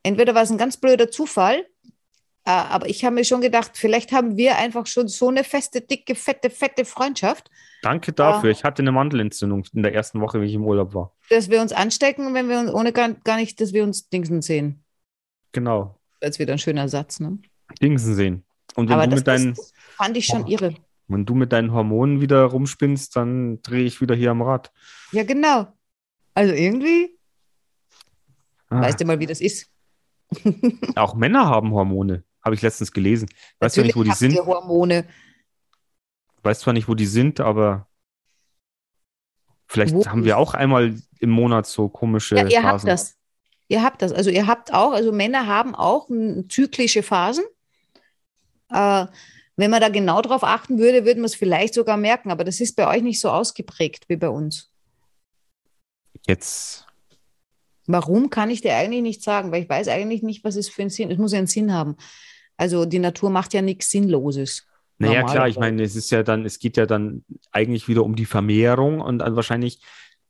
entweder 0.02 0.34
war 0.34 0.42
es 0.42 0.50
ein 0.50 0.58
ganz 0.58 0.76
blöder 0.78 1.12
Zufall, 1.12 1.58
äh, 1.58 1.62
aber 2.50 2.88
ich 2.88 3.04
habe 3.04 3.14
mir 3.14 3.24
schon 3.24 3.40
gedacht, 3.40 3.72
vielleicht 3.74 4.10
haben 4.12 4.36
wir 4.36 4.56
einfach 4.58 4.86
schon 4.86 5.06
so 5.08 5.28
eine 5.28 5.44
feste, 5.44 5.80
dicke, 5.80 6.14
fette, 6.14 6.50
fette 6.50 6.84
Freundschaft, 6.84 7.50
Danke 7.82 8.12
dafür. 8.12 8.50
Ja. 8.50 8.56
Ich 8.56 8.62
hatte 8.64 8.82
eine 8.82 8.92
Mandelentzündung 8.92 9.64
in 9.72 9.82
der 9.82 9.92
ersten 9.94 10.20
Woche, 10.20 10.40
wie 10.40 10.46
ich 10.46 10.54
im 10.54 10.64
Urlaub 10.64 10.94
war. 10.94 11.16
dass 11.30 11.50
wir 11.50 11.60
uns 11.60 11.72
anstecken, 11.72 12.32
wenn 12.34 12.48
wir 12.48 12.60
uns 12.60 12.70
ohne 12.72 12.92
gar, 12.92 13.10
gar 13.10 13.36
nicht, 13.36 13.60
dass 13.60 13.72
wir 13.72 13.82
uns 13.82 14.08
Dingsen 14.08 14.40
sehen. 14.42 14.84
Genau. 15.52 15.98
Als 16.20 16.38
wieder 16.38 16.52
ein 16.52 16.58
schöner 16.60 16.88
Satz, 16.88 17.18
ne? 17.20 17.38
Dingsen 17.82 18.14
sehen. 18.14 18.44
Und 18.76 18.88
wenn 18.88 18.94
Aber 18.94 19.04
du 19.06 19.10
das, 19.10 19.18
mit 19.20 19.26
deinen, 19.26 19.54
das 19.54 19.72
fand 19.96 20.16
ich 20.16 20.26
schon 20.26 20.44
Oh. 20.44 20.48
irre. 20.48 20.74
wenn 21.08 21.26
du 21.26 21.34
mit 21.34 21.52
deinen 21.52 21.72
Hormonen 21.72 22.20
wieder 22.20 22.44
rumspinnst, 22.44 23.16
dann 23.16 23.60
drehe 23.62 23.84
ich 23.84 24.00
wieder 24.00 24.14
hier 24.14 24.30
am 24.30 24.42
Rad. 24.42 24.70
Ja, 25.10 25.24
genau. 25.24 25.66
Also 26.34 26.54
irgendwie, 26.54 27.18
Ah, 28.70 28.80
weißt 28.82 29.00
du 29.00 29.04
mal, 29.04 29.18
wie 29.18 29.26
das 29.26 29.40
ist. 29.40 29.68
Auch 30.96 31.14
Männer 31.14 31.46
haben 31.46 31.72
Hormone, 31.72 32.24
habe 32.44 32.54
ich 32.54 32.62
letztens 32.62 32.92
gelesen. 32.92 33.28
Weiß 33.58 33.74
zwar 33.74 33.84
nicht, 33.84 33.96
wo 33.96 34.02
die 34.02 34.10
habt 34.10 34.18
sind. 34.18 34.36
Hormone. 34.38 35.06
Weiß 36.42 36.60
zwar 36.60 36.72
nicht, 36.72 36.88
wo 36.88 36.94
die 36.94 37.06
sind, 37.06 37.40
aber 37.40 37.88
vielleicht 39.66 39.94
Wo 39.94 40.04
haben 40.06 40.24
wir 40.24 40.38
auch 40.38 40.54
einmal 40.54 40.96
im 41.20 41.30
Monat 41.30 41.66
so 41.66 41.88
komische 41.88 42.36
Ja, 42.36 42.46
ihr 42.46 42.62
habt 42.62 42.72
Phasen. 42.72 42.86
das. 42.88 43.16
Ihr 43.68 43.82
habt 43.82 44.02
das. 44.02 44.12
Also 44.12 44.30
ihr 44.30 44.46
habt 44.46 44.74
auch, 44.74 44.92
also 44.92 45.12
Männer 45.12 45.46
haben 45.46 45.74
auch 45.74 46.08
zyklische 46.48 47.02
Phasen. 47.02 47.44
Äh, 48.70 49.06
wenn 49.56 49.70
man 49.70 49.80
da 49.80 49.88
genau 49.88 50.20
drauf 50.22 50.42
achten 50.44 50.78
würde, 50.78 51.04
würde 51.04 51.20
man 51.20 51.26
es 51.26 51.34
vielleicht 51.34 51.74
sogar 51.74 51.96
merken, 51.96 52.30
aber 52.30 52.42
das 52.44 52.60
ist 52.60 52.74
bei 52.74 52.88
euch 52.88 53.02
nicht 53.02 53.20
so 53.20 53.30
ausgeprägt 53.30 54.08
wie 54.08 54.16
bei 54.16 54.28
uns. 54.28 54.72
Jetzt, 56.26 56.86
Warum 57.86 58.30
kann 58.30 58.50
ich 58.50 58.60
dir 58.60 58.76
eigentlich 58.76 59.02
nicht 59.02 59.22
sagen, 59.22 59.50
weil 59.50 59.62
ich 59.62 59.68
weiß 59.68 59.88
eigentlich 59.88 60.22
nicht, 60.22 60.44
was 60.44 60.56
es 60.56 60.68
für 60.68 60.82
einen 60.82 60.90
Sinn. 60.90 61.10
Es 61.10 61.18
muss 61.18 61.32
ja 61.32 61.38
einen 61.38 61.46
Sinn 61.46 61.72
haben. 61.72 61.96
Also 62.56 62.84
die 62.84 62.98
Natur 62.98 63.30
macht 63.30 63.54
ja 63.54 63.62
nichts 63.62 63.90
Sinnloses. 63.90 64.66
naja, 64.98 65.24
klar, 65.24 65.48
ich 65.48 65.58
meine, 65.58 65.82
es 65.82 65.96
ist 65.96 66.10
ja 66.10 66.22
dann, 66.22 66.44
es 66.44 66.58
geht 66.58 66.76
ja 66.76 66.86
dann 66.86 67.24
eigentlich 67.50 67.88
wieder 67.88 68.04
um 68.04 68.14
die 68.14 68.24
Vermehrung 68.24 69.00
und 69.00 69.18
dann 69.18 69.34
wahrscheinlich, 69.34 69.80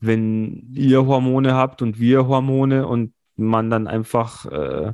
wenn 0.00 0.72
ihr 0.74 1.07
Hormone 1.07 1.55
habt 1.55 1.82
und 1.82 2.00
wir 2.00 2.26
Hormone 2.26 2.86
und 2.86 3.12
man 3.36 3.68
dann 3.70 3.86
einfach, 3.86 4.46
äh, 4.46 4.92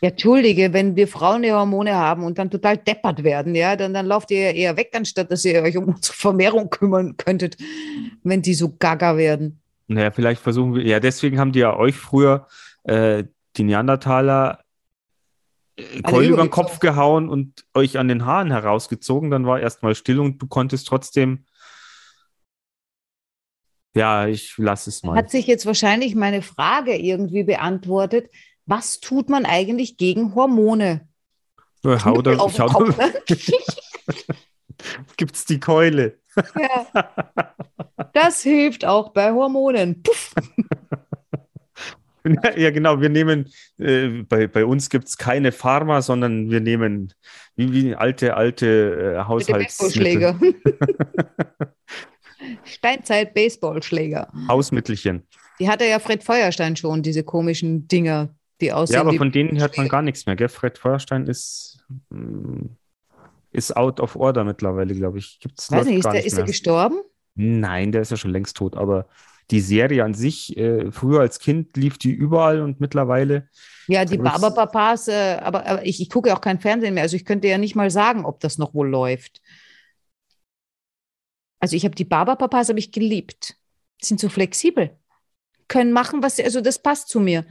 Ja, 0.00 0.08
Entschuldige, 0.10 0.72
wenn 0.72 0.96
wir 0.96 1.08
Frauen 1.08 1.42
die 1.42 1.52
Hormone 1.52 1.94
haben 1.94 2.24
und 2.24 2.38
dann 2.38 2.50
total 2.50 2.78
deppert 2.78 3.22
werden, 3.22 3.54
ja, 3.54 3.76
dann, 3.76 3.92
dann 3.92 4.06
lauft 4.06 4.30
ihr 4.30 4.54
eher 4.54 4.76
weg, 4.76 4.90
anstatt 4.94 5.30
dass 5.30 5.44
ihr 5.44 5.62
euch 5.62 5.76
um 5.76 5.84
unsere 5.84 6.14
Vermehrung 6.14 6.70
kümmern 6.70 7.16
könntet, 7.16 7.56
wenn 8.22 8.40
die 8.40 8.54
so 8.54 8.74
gaga 8.78 9.16
werden. 9.16 9.60
Naja, 9.88 10.10
vielleicht 10.10 10.42
versuchen 10.42 10.74
wir, 10.74 10.84
ja, 10.84 11.00
deswegen 11.00 11.38
haben 11.38 11.52
die 11.52 11.60
ja 11.60 11.76
euch 11.76 11.96
früher 11.96 12.46
äh, 12.84 13.24
die 13.56 13.64
Neandertaler 13.64 14.60
äh, 15.76 16.02
Keule 16.02 16.28
über 16.28 16.42
den 16.42 16.50
Kopf 16.50 16.78
gehauen 16.78 17.28
und 17.28 17.66
euch 17.74 17.98
an 17.98 18.08
den 18.08 18.24
Haaren 18.24 18.50
herausgezogen. 18.50 19.30
Dann 19.30 19.46
war 19.46 19.60
erstmal 19.60 19.94
still 19.94 20.20
und 20.20 20.38
du 20.38 20.46
konntest 20.46 20.88
trotzdem. 20.88 21.44
Ja, 23.94 24.26
ich 24.26 24.58
lasse 24.58 24.90
es 24.90 25.02
mal. 25.02 25.16
Hat 25.16 25.30
sich 25.30 25.46
jetzt 25.46 25.64
wahrscheinlich 25.64 26.14
meine 26.14 26.42
Frage 26.42 26.96
irgendwie 26.96 27.44
beantwortet. 27.44 28.30
Was 28.66 29.00
tut 29.00 29.30
man 29.30 29.46
eigentlich 29.46 29.96
gegen 29.96 30.34
Hormone? 30.34 31.08
Hau 31.84 32.20
da, 32.20 32.32
ich 32.32 32.60
hau 32.60 32.66
Kopf, 32.66 32.96
da, 32.96 33.06
ne? 33.06 33.14
gibt's 35.16 35.44
die 35.44 35.60
Keule. 35.60 36.18
ja. 36.58 36.86
Das 38.12 38.42
hilft 38.42 38.84
auch 38.84 39.10
bei 39.10 39.32
Hormonen. 39.32 40.02
Puff. 40.02 40.34
Ja, 42.56 42.70
genau. 42.72 43.00
Wir 43.00 43.08
nehmen, 43.08 43.48
äh, 43.78 44.08
bei, 44.28 44.48
bei 44.48 44.64
uns 44.64 44.90
gibt's 44.90 45.16
keine 45.16 45.52
Pharma, 45.52 46.02
sondern 46.02 46.50
wir 46.50 46.60
nehmen 46.60 47.12
wie, 47.54 47.72
wie 47.72 47.94
alte, 47.94 48.36
alte 48.36 49.16
äh, 49.16 49.24
Baseballschläger. 49.24 50.36
Steinzeit-Baseballschläger. 52.64 54.32
Hausmittelchen. 54.48 55.26
Die 55.58 55.68
hatte 55.68 55.84
ja 55.86 55.98
Fred 55.98 56.22
Feuerstein 56.22 56.76
schon, 56.76 57.02
diese 57.02 57.22
komischen 57.22 57.88
Dinger, 57.88 58.34
die 58.60 58.72
aussehen 58.72 58.94
Ja, 58.94 59.00
aber 59.00 59.14
von 59.14 59.32
denen 59.32 59.58
hört 59.58 59.76
man 59.76 59.88
gar 59.88 60.02
nichts 60.02 60.26
mehr. 60.26 60.36
Gell? 60.36 60.48
Fred 60.48 60.78
Feuerstein 60.78 61.26
ist, 61.26 61.84
mm, 62.10 62.66
ist 63.56 63.76
out 63.76 64.00
of 64.00 64.16
order 64.16 64.44
mittlerweile, 64.44 64.94
glaube 64.94 65.18
ich. 65.18 65.40
Gibt's 65.40 65.70
Weiß 65.70 65.86
nicht, 65.86 65.98
ist, 65.98 66.04
der, 66.04 66.24
ist 66.24 66.38
er 66.38 66.44
gestorben? 66.44 67.00
Nein, 67.34 67.92
der 67.92 68.02
ist 68.02 68.10
ja 68.10 68.16
schon 68.16 68.30
längst 68.30 68.56
tot. 68.56 68.76
Aber 68.76 69.06
die 69.50 69.60
Serie 69.60 70.04
an 70.04 70.14
sich, 70.14 70.56
äh, 70.56 70.90
früher 70.90 71.20
als 71.20 71.38
Kind 71.38 71.76
lief 71.76 71.98
die 71.98 72.12
überall 72.12 72.60
und 72.60 72.80
mittlerweile, 72.80 73.48
Ja, 73.86 74.04
die 74.04 74.18
Barberpapas, 74.18 75.08
äh, 75.08 75.38
aber, 75.40 75.66
aber 75.66 75.86
ich, 75.86 76.00
ich 76.00 76.10
gucke 76.10 76.28
ja 76.28 76.36
auch 76.36 76.40
kein 76.40 76.60
Fernsehen 76.60 76.94
mehr. 76.94 77.04
Also 77.04 77.16
ich 77.16 77.24
könnte 77.24 77.48
ja 77.48 77.58
nicht 77.58 77.76
mal 77.76 77.90
sagen, 77.90 78.24
ob 78.24 78.40
das 78.40 78.58
noch 78.58 78.74
wohl 78.74 78.88
läuft. 78.88 79.40
Also 81.60 81.76
ich 81.76 81.84
habe 81.84 81.94
die 81.94 82.04
Barberpapas 82.04 82.68
habe 82.68 82.78
ich 82.78 82.92
geliebt. 82.92 83.56
Die 84.02 84.06
sind 84.06 84.20
so 84.20 84.28
flexibel. 84.28 84.90
Können 85.68 85.92
machen, 85.92 86.22
was 86.22 86.36
sie, 86.36 86.44
also 86.44 86.60
das 86.60 86.80
passt 86.80 87.08
zu 87.08 87.20
mir. 87.20 87.46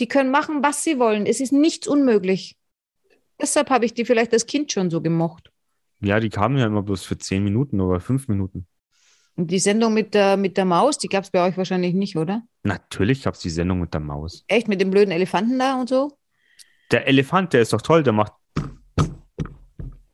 Die 0.00 0.08
können 0.08 0.30
machen, 0.30 0.62
was 0.62 0.84
sie 0.84 0.98
wollen. 0.98 1.26
Es 1.26 1.40
ist 1.40 1.52
nichts 1.52 1.88
unmöglich. 1.88 2.57
Deshalb 3.40 3.70
habe 3.70 3.84
ich 3.84 3.94
die 3.94 4.04
vielleicht 4.04 4.32
als 4.32 4.46
Kind 4.46 4.72
schon 4.72 4.90
so 4.90 5.00
gemocht. 5.00 5.50
ja, 6.00 6.18
die 6.20 6.30
kamen 6.30 6.58
ja 6.58 6.66
immer 6.66 6.82
bloß 6.82 7.04
für 7.04 7.18
zehn 7.18 7.44
Minuten 7.44 7.80
oder 7.80 8.00
fünf 8.00 8.28
Minuten. 8.28 8.66
Und 9.36 9.50
die 9.52 9.60
Sendung 9.60 9.94
mit 9.94 10.14
der, 10.14 10.36
mit 10.36 10.56
der 10.56 10.64
Maus, 10.64 10.98
die 10.98 11.08
gab 11.08 11.22
es 11.22 11.30
bei 11.30 11.46
euch 11.46 11.56
wahrscheinlich 11.56 11.94
nicht, 11.94 12.16
oder? 12.16 12.42
Natürlich 12.64 13.22
gab's 13.22 13.38
die 13.40 13.50
Sendung 13.50 13.78
mit 13.80 13.94
der 13.94 14.00
Maus. 14.00 14.44
Echt 14.48 14.66
mit 14.66 14.80
dem 14.80 14.90
blöden 14.90 15.12
Elefanten 15.12 15.58
da 15.58 15.80
und 15.80 15.88
so? 15.88 16.18
Der 16.90 17.06
Elefant, 17.06 17.52
der 17.52 17.62
ist 17.62 17.72
doch 17.72 17.82
toll, 17.82 18.02
der 18.02 18.12
macht. 18.12 18.32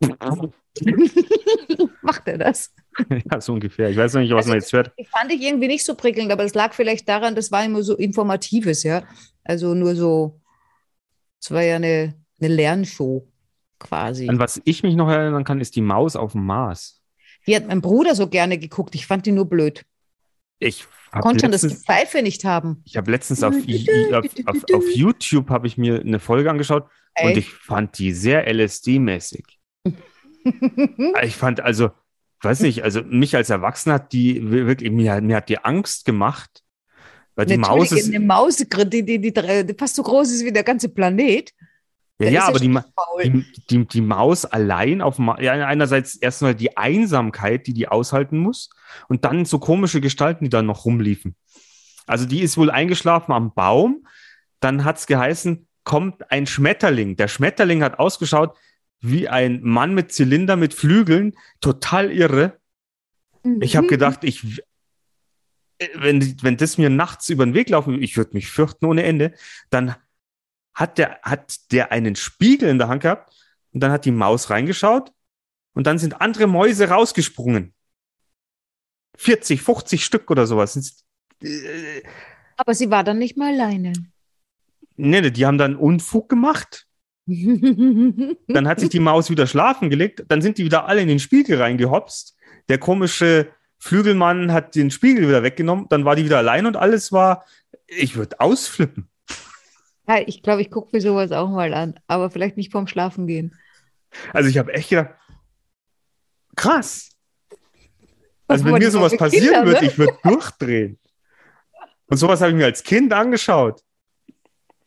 Macht 2.03 2.29
er 2.29 2.39
das? 2.39 2.73
ja, 3.31 3.41
so 3.41 3.55
ungefähr. 3.55 3.91
Ich 3.91 3.97
weiß 3.97 4.15
noch 4.15 4.21
nicht, 4.21 4.33
was 4.33 4.45
Also 4.45 4.51
man 4.51 4.59
jetzt 4.59 4.73
hört. 4.73 4.93
Die 4.99 5.07
fand 5.07 5.33
ich 5.33 5.41
irgendwie 5.41 5.69
nicht 5.69 5.85
so 5.85 5.95
prickelnd, 5.95 6.31
aber 6.31 6.43
das 6.43 6.55
lag 6.55 6.75
vielleicht 6.75 7.09
daran, 7.09 7.35
das 7.35 7.51
war 7.51 7.65
immer 7.65 7.83
so 7.83 7.97
Informatives, 7.97 8.83
ja. 8.83 9.05
Also 9.45 9.75
nur 9.75 9.97
so, 9.97 10.41
es 11.41 11.51
war 11.51 11.63
ja 11.63 11.77
eine, 11.77 12.15
eine 12.45 12.55
Lernshow 12.55 13.27
quasi. 13.79 14.29
An 14.29 14.39
was 14.39 14.61
ich 14.65 14.83
mich 14.83 14.95
noch 14.95 15.09
erinnern 15.09 15.45
kann, 15.45 15.61
ist 15.61 15.77
die 15.77 15.81
Maus 15.81 16.17
auf 16.17 16.33
dem 16.33 16.45
Mars. 16.45 17.03
Die 17.47 17.55
hat 17.55 17.67
mein 17.67 17.81
Bruder 17.81 18.15
so 18.15 18.29
gerne 18.29 18.59
geguckt. 18.59 18.95
Ich 18.95 19.07
fand 19.07 19.27
die 19.27 19.33
nur 19.33 19.47
blöd. 19.47 19.85
Ich 20.59 20.87
habe 21.13 21.23
Konnte 21.23 21.41
schon 21.41 21.53
das 21.53 21.65
Pfeife 21.85 22.23
nicht 22.23 22.45
haben. 22.45 22.83
ich 22.85 22.97
hab 22.97 23.07
letztens 23.09 23.43
auf, 23.43 23.55
auf, 23.55 24.25
auf, 24.47 24.65
auf 24.73 24.85
YouTube 24.95 25.51
habe 25.51 25.67
ich 25.67 25.77
mir 25.77 26.01
eine 26.01 26.19
Folge 26.19 26.51
angeschaut 26.51 26.89
und 27.21 27.31
Echt? 27.31 27.39
ich 27.39 27.51
fand 27.51 27.99
die 27.99 28.13
sehr 28.13 28.47
LSD-mäßig. 28.49 29.45
Ich 31.23 31.37
fand 31.37 31.61
also, 31.61 31.91
weiß 32.43 32.61
nicht, 32.61 32.83
also 32.85 33.01
mich 33.03 33.35
als 33.35 33.49
Erwachsener 33.49 33.95
hat 33.95 34.13
die 34.13 34.51
wirklich, 34.51 34.91
mir, 34.91 35.19
mir 35.23 35.37
hat 35.37 35.49
die 35.49 35.57
Angst 35.57 36.05
gemacht, 36.05 36.63
weil 37.35 37.47
die 37.47 37.57
Maus 37.57 37.93
ist, 37.93 38.09
eine 38.09 38.21
Maus, 38.21 38.57
die, 38.57 38.69
die, 38.69 39.21
die, 39.21 39.33
die 39.33 39.75
fast 39.79 39.97
so 39.97 40.03
groß 40.03 40.31
ist 40.31 40.45
wie 40.45 40.53
der 40.53 40.63
ganze 40.63 40.91
Planet. 40.91 41.51
Ja, 42.21 42.31
ja, 42.31 42.47
aber 42.47 42.61
die, 42.61 42.73
die, 43.25 43.45
die, 43.71 43.87
die 43.87 44.01
Maus 44.01 44.45
allein 44.45 45.03
auf 45.03 45.19
Ma 45.19 45.41
ja, 45.41 45.53
einerseits 45.67 46.15
erstmal 46.15 46.55
die 46.55 46.77
Einsamkeit, 46.77 47.67
die 47.67 47.75
die 47.75 47.89
aushalten 47.89 48.39
muss 48.39 48.71
und 49.09 49.25
dann 49.25 49.45
so 49.45 49.59
komische 49.59 50.01
Gestalten, 50.01 50.45
die 50.45 50.51
dann 50.51 50.67
noch 50.67 50.85
rumliefen. 50.85 51.35
Also 52.07 52.27
die 52.27 52.41
ist 52.41 52.57
wohl 52.57 52.71
eingeschlafen 52.71 53.33
am 53.33 53.53
Baum, 53.53 54.07
dann 54.61 54.85
hat's 54.85 55.07
geheißen, 55.07 55.67
kommt 55.83 56.31
ein 56.31 56.47
Schmetterling. 56.47 57.17
Der 57.17 57.29
Schmetterling 57.29 57.83
hat 57.83 57.99
ausgeschaut 57.99 58.57
wie 59.01 59.29
ein 59.29 59.61
Mann 59.63 59.93
mit 59.95 60.13
Zylinder 60.13 60.57
mit 60.57 60.73
Flügeln, 60.73 61.35
total 61.61 62.11
irre. 62.11 62.59
Ich 63.61 63.77
habe 63.77 63.89
gedacht, 63.89 64.25
ich 64.25 64.63
äh, 65.79 65.89
wenn, 65.97 66.43
wenn 66.43 66.57
das 66.57 66.79
mir 66.79 66.91
nachts 66.91 67.29
über 67.29 67.45
den 67.45 67.55
Weg 67.55 67.69
laufen, 67.69 68.03
ich 68.03 68.17
würde 68.17 68.31
mich 68.35 68.49
fürchten 68.49 68.87
ohne 68.87 69.03
Ende, 69.03 69.35
dann 69.71 69.95
hat 70.75 70.99
der, 70.99 71.21
hat 71.23 71.73
der 71.73 71.93
einen 71.93 72.17
Spiegel 72.17 72.69
in 72.69 72.79
der 72.79 72.89
Hand 72.89 73.03
gehabt 73.03 73.35
und 73.73 73.81
dann 73.81 73.93
hat 73.93 74.05
die 74.05 74.11
Maus 74.11 74.51
reingeschaut 74.51 75.13
und 75.75 75.87
dann 75.87 75.99
sind 75.99 76.21
andere 76.21 76.47
Mäuse 76.47 76.89
rausgesprungen. 76.89 77.75
40, 79.17 79.63
50 79.63 80.05
Stück 80.05 80.31
oder 80.31 80.47
sowas. 80.47 81.05
Äh, 81.43 82.03
Aber 82.57 82.75
sie 82.75 82.91
war 82.91 83.05
dann 83.05 83.19
nicht 83.19 83.37
mehr 83.37 83.49
alleine. 83.49 83.93
Nee, 84.97 85.31
die 85.31 85.47
haben 85.47 85.59
dann 85.59 85.77
Unfug 85.77 86.29
gemacht. 86.29 86.87
Dann 87.27 88.69
hat 88.69 88.81
sich 88.81 88.91
die 88.91 89.01
Maus 89.01 89.31
wieder 89.31 89.47
schlafen 89.47 89.89
gelegt. 89.89 90.25
Dann 90.29 90.43
sind 90.43 90.59
die 90.59 90.65
wieder 90.65 90.87
alle 90.87 91.01
in 91.01 91.09
den 91.09 91.19
Spiegel 91.19 91.61
reingehopst. 91.61 92.37
Der 92.69 92.77
komische 92.77 93.49
Flügelmann 93.79 94.53
hat 94.53 94.75
den 94.75 94.91
Spiegel 94.91 95.27
wieder 95.27 95.43
weggenommen. 95.43 95.87
Dann 95.89 96.05
war 96.05 96.17
die 96.17 96.25
wieder 96.25 96.39
allein 96.39 96.67
und 96.67 96.77
alles 96.77 97.13
war, 97.13 97.47
ich 97.87 98.17
würde 98.17 98.41
ausflippen. 98.41 99.09
Ja, 100.07 100.21
ich 100.27 100.43
glaube, 100.43 100.63
ich 100.63 100.71
gucke 100.71 100.91
mir 100.93 101.01
sowas 101.01 101.33
auch 101.33 101.49
mal 101.49 101.73
an, 101.75 101.99
aber 102.07 102.31
vielleicht 102.31 102.57
nicht 102.57 102.73
vorm 102.73 102.87
Schlafen 102.87 103.27
gehen. 103.27 103.57
Also 104.33 104.49
ich 104.49 104.59
habe 104.59 104.73
echt 104.73 104.91
gedacht, 104.91 105.15
krass. 106.57 107.11
Also 108.47 108.65
wenn 108.65 108.75
mir 108.75 108.91
sowas 108.91 109.17
passieren 109.17 109.47
Kinder, 109.47 109.67
würde, 109.67 109.81
ne? 109.81 109.87
ich 109.87 109.99
würde 109.99 110.19
durchdrehen. 110.23 110.99
Und 112.07 112.17
sowas 112.19 112.41
habe 112.41 112.51
ich 112.51 112.57
mir 112.57 112.67
als 112.67 112.83
Kind 112.83 113.13
angeschaut. 113.13 113.81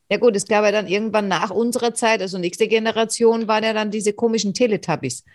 Ja 0.09 0.17
gut, 0.17 0.35
es 0.35 0.45
gab 0.47 0.63
ja 0.63 0.71
dann 0.71 0.87
irgendwann 0.87 1.27
nach 1.27 1.49
unserer 1.49 1.93
Zeit, 1.93 2.21
also 2.21 2.37
nächste 2.37 2.67
Generation, 2.67 3.47
waren 3.47 3.63
ja 3.63 3.73
dann 3.73 3.91
diese 3.91 4.13
komischen 4.13 4.53
Teletubbies. 4.53 5.25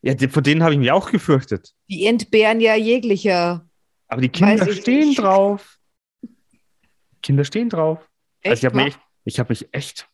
Ja, 0.00 0.14
die, 0.14 0.28
vor 0.28 0.42
denen 0.42 0.62
habe 0.62 0.72
ich 0.74 0.78
mich 0.78 0.92
auch 0.92 1.10
gefürchtet. 1.10 1.74
Die 1.88 2.06
entbehren 2.06 2.60
ja 2.60 2.76
jeglicher. 2.76 3.66
Aber 4.06 4.20
die 4.20 4.28
Kinder 4.28 4.70
stehen 4.72 5.08
nicht. 5.08 5.18
drauf. 5.18 5.78
Kinder 7.22 7.44
stehen 7.44 7.68
drauf. 7.68 7.98
also 8.44 8.54
ich 8.54 8.64
habe 8.64 8.76
mich, 8.76 8.86
echt- 8.94 9.00
ich 9.28 9.38
habe 9.38 9.52
mich 9.52 9.68
echt, 9.72 10.08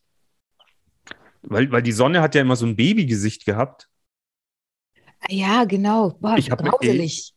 weil, 1.41 1.71
weil 1.71 1.81
die 1.81 1.93
Sonne 1.93 2.21
hat 2.21 2.35
ja 2.35 2.41
immer 2.41 2.55
so 2.57 2.65
ein 2.65 2.75
Babygesicht 2.75 3.45
gehabt. 3.45 3.89
ja, 5.29 5.63
genau. 5.63 6.11
Boah, 6.19 6.37
Ich 6.37 6.49
grauselig. 6.49 7.33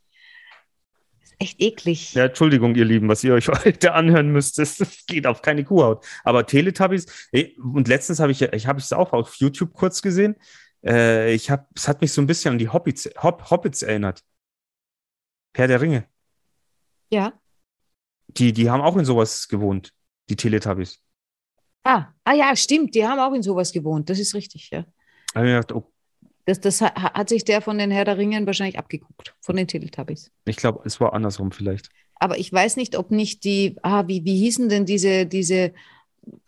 echt 1.38 1.60
eklig. 1.60 2.14
Ja, 2.14 2.26
Entschuldigung, 2.26 2.74
ihr 2.74 2.84
Lieben, 2.84 3.08
was 3.08 3.22
ihr 3.22 3.34
euch 3.34 3.48
heute 3.64 3.94
anhören 3.94 4.32
müsst, 4.32 4.58
das 4.58 4.78
geht 5.06 5.26
auf 5.26 5.40
keine 5.40 5.64
Kuhhaut. 5.64 6.04
Aber 6.24 6.44
Teletubbies, 6.46 7.28
ey, 7.32 7.56
und 7.58 7.86
letztens 7.86 8.18
habe 8.18 8.32
ich, 8.32 8.42
ich 8.42 8.66
habe 8.66 8.80
es 8.80 8.92
auch 8.92 9.12
auf 9.12 9.36
YouTube 9.36 9.72
kurz 9.72 10.02
gesehen. 10.02 10.34
Äh, 10.84 11.32
ich 11.34 11.50
habe, 11.50 11.66
es 11.76 11.86
hat 11.86 12.00
mich 12.00 12.12
so 12.12 12.20
ein 12.20 12.26
bisschen 12.26 12.52
an 12.52 12.58
die 12.58 12.68
Hobbits, 12.68 13.08
Hob, 13.22 13.50
Hobbits 13.50 13.82
erinnert. 13.82 14.24
Herr 15.54 15.68
der 15.68 15.80
Ringe. 15.80 16.08
Ja. 17.10 17.32
Die, 18.28 18.52
die 18.52 18.68
haben 18.68 18.82
auch 18.82 18.96
in 18.96 19.04
sowas 19.04 19.48
gewohnt, 19.48 19.92
die 20.28 20.36
Teletubbies. 20.36 21.00
Ah, 21.84 22.06
ah 22.24 22.34
ja, 22.34 22.54
stimmt, 22.56 22.94
die 22.94 23.06
haben 23.06 23.18
auch 23.18 23.32
in 23.32 23.42
sowas 23.42 23.72
gewohnt. 23.72 24.10
Das 24.10 24.18
ist 24.18 24.34
richtig, 24.34 24.70
ja. 24.70 24.84
Da 25.34 25.42
ich 25.42 25.48
gedacht, 25.48 25.72
oh, 25.72 25.90
Das, 26.44 26.60
das 26.60 26.80
ha- 26.80 26.94
hat 26.94 27.28
sich 27.28 27.44
der 27.44 27.60
von 27.62 27.78
den 27.78 27.90
Herr 27.90 28.04
der 28.04 28.18
Ringen 28.18 28.46
wahrscheinlich 28.46 28.78
abgeguckt, 28.78 29.34
von 29.40 29.56
den 29.56 29.66
Teletubbies. 29.68 30.30
ich 30.44 30.56
glaube, 30.56 30.80
es 30.84 31.00
war 31.00 31.12
andersrum 31.12 31.52
vielleicht. 31.52 31.88
Aber 32.20 32.36
ich 32.38 32.52
weiß 32.52 32.76
nicht, 32.76 32.96
ob 32.96 33.10
nicht 33.10 33.44
die, 33.44 33.76
ah, 33.82 34.04
wie, 34.08 34.24
wie 34.24 34.36
hießen 34.38 34.68
denn 34.68 34.84
diese, 34.86 35.24
diese, 35.26 35.72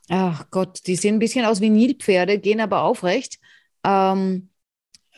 ach 0.08 0.46
Gott, 0.50 0.80
die 0.86 0.96
sehen 0.96 1.16
ein 1.16 1.18
bisschen 1.20 1.44
aus 1.44 1.60
wie 1.60 1.70
Nilpferde, 1.70 2.38
gehen 2.38 2.60
aber 2.60 2.82
aufrecht. 2.82 3.38
Ähm, 3.84 4.48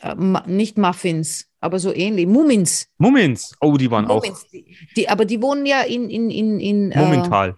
äh, 0.01 0.13
nicht 0.45 0.77
Muffins, 0.77 1.47
aber 1.59 1.79
so 1.79 1.91
ähnlich. 1.93 2.27
Mumins. 2.27 2.87
Mumins, 2.97 3.55
oh, 3.61 3.77
die 3.77 3.89
waren 3.89 4.05
auch 4.05 4.21
Mumins. 4.21 4.45
Die, 4.53 4.77
die, 4.95 5.09
aber 5.09 5.25
die 5.25 5.41
wohnen 5.41 5.65
ja 5.65 5.81
in, 5.81 6.09
in, 6.09 6.29
in, 6.29 6.59
in 6.59 6.91
äh, 6.91 6.99
momentan. 7.01 7.49
in, 7.51 7.55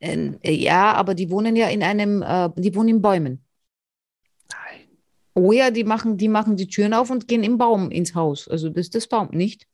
äh, 0.00 0.52
ja, 0.52 0.92
aber 0.92 1.14
die 1.14 1.30
wohnen 1.30 1.56
ja 1.56 1.68
in 1.68 1.82
einem, 1.82 2.22
äh, 2.22 2.50
die 2.56 2.74
wohnen 2.74 2.88
in 2.88 3.02
Bäumen. 3.02 3.44
Nein. 4.50 4.88
Oh 5.34 5.52
ja, 5.52 5.70
die 5.70 5.84
machen, 5.84 6.16
die 6.16 6.28
machen 6.28 6.56
die 6.56 6.68
Türen 6.68 6.94
auf 6.94 7.10
und 7.10 7.28
gehen 7.28 7.42
im 7.42 7.58
Baum 7.58 7.90
ins 7.90 8.14
Haus. 8.14 8.48
Also 8.48 8.68
das 8.68 8.86
ist 8.86 8.94
das 8.94 9.06
Baum, 9.08 9.28
nicht? 9.32 9.66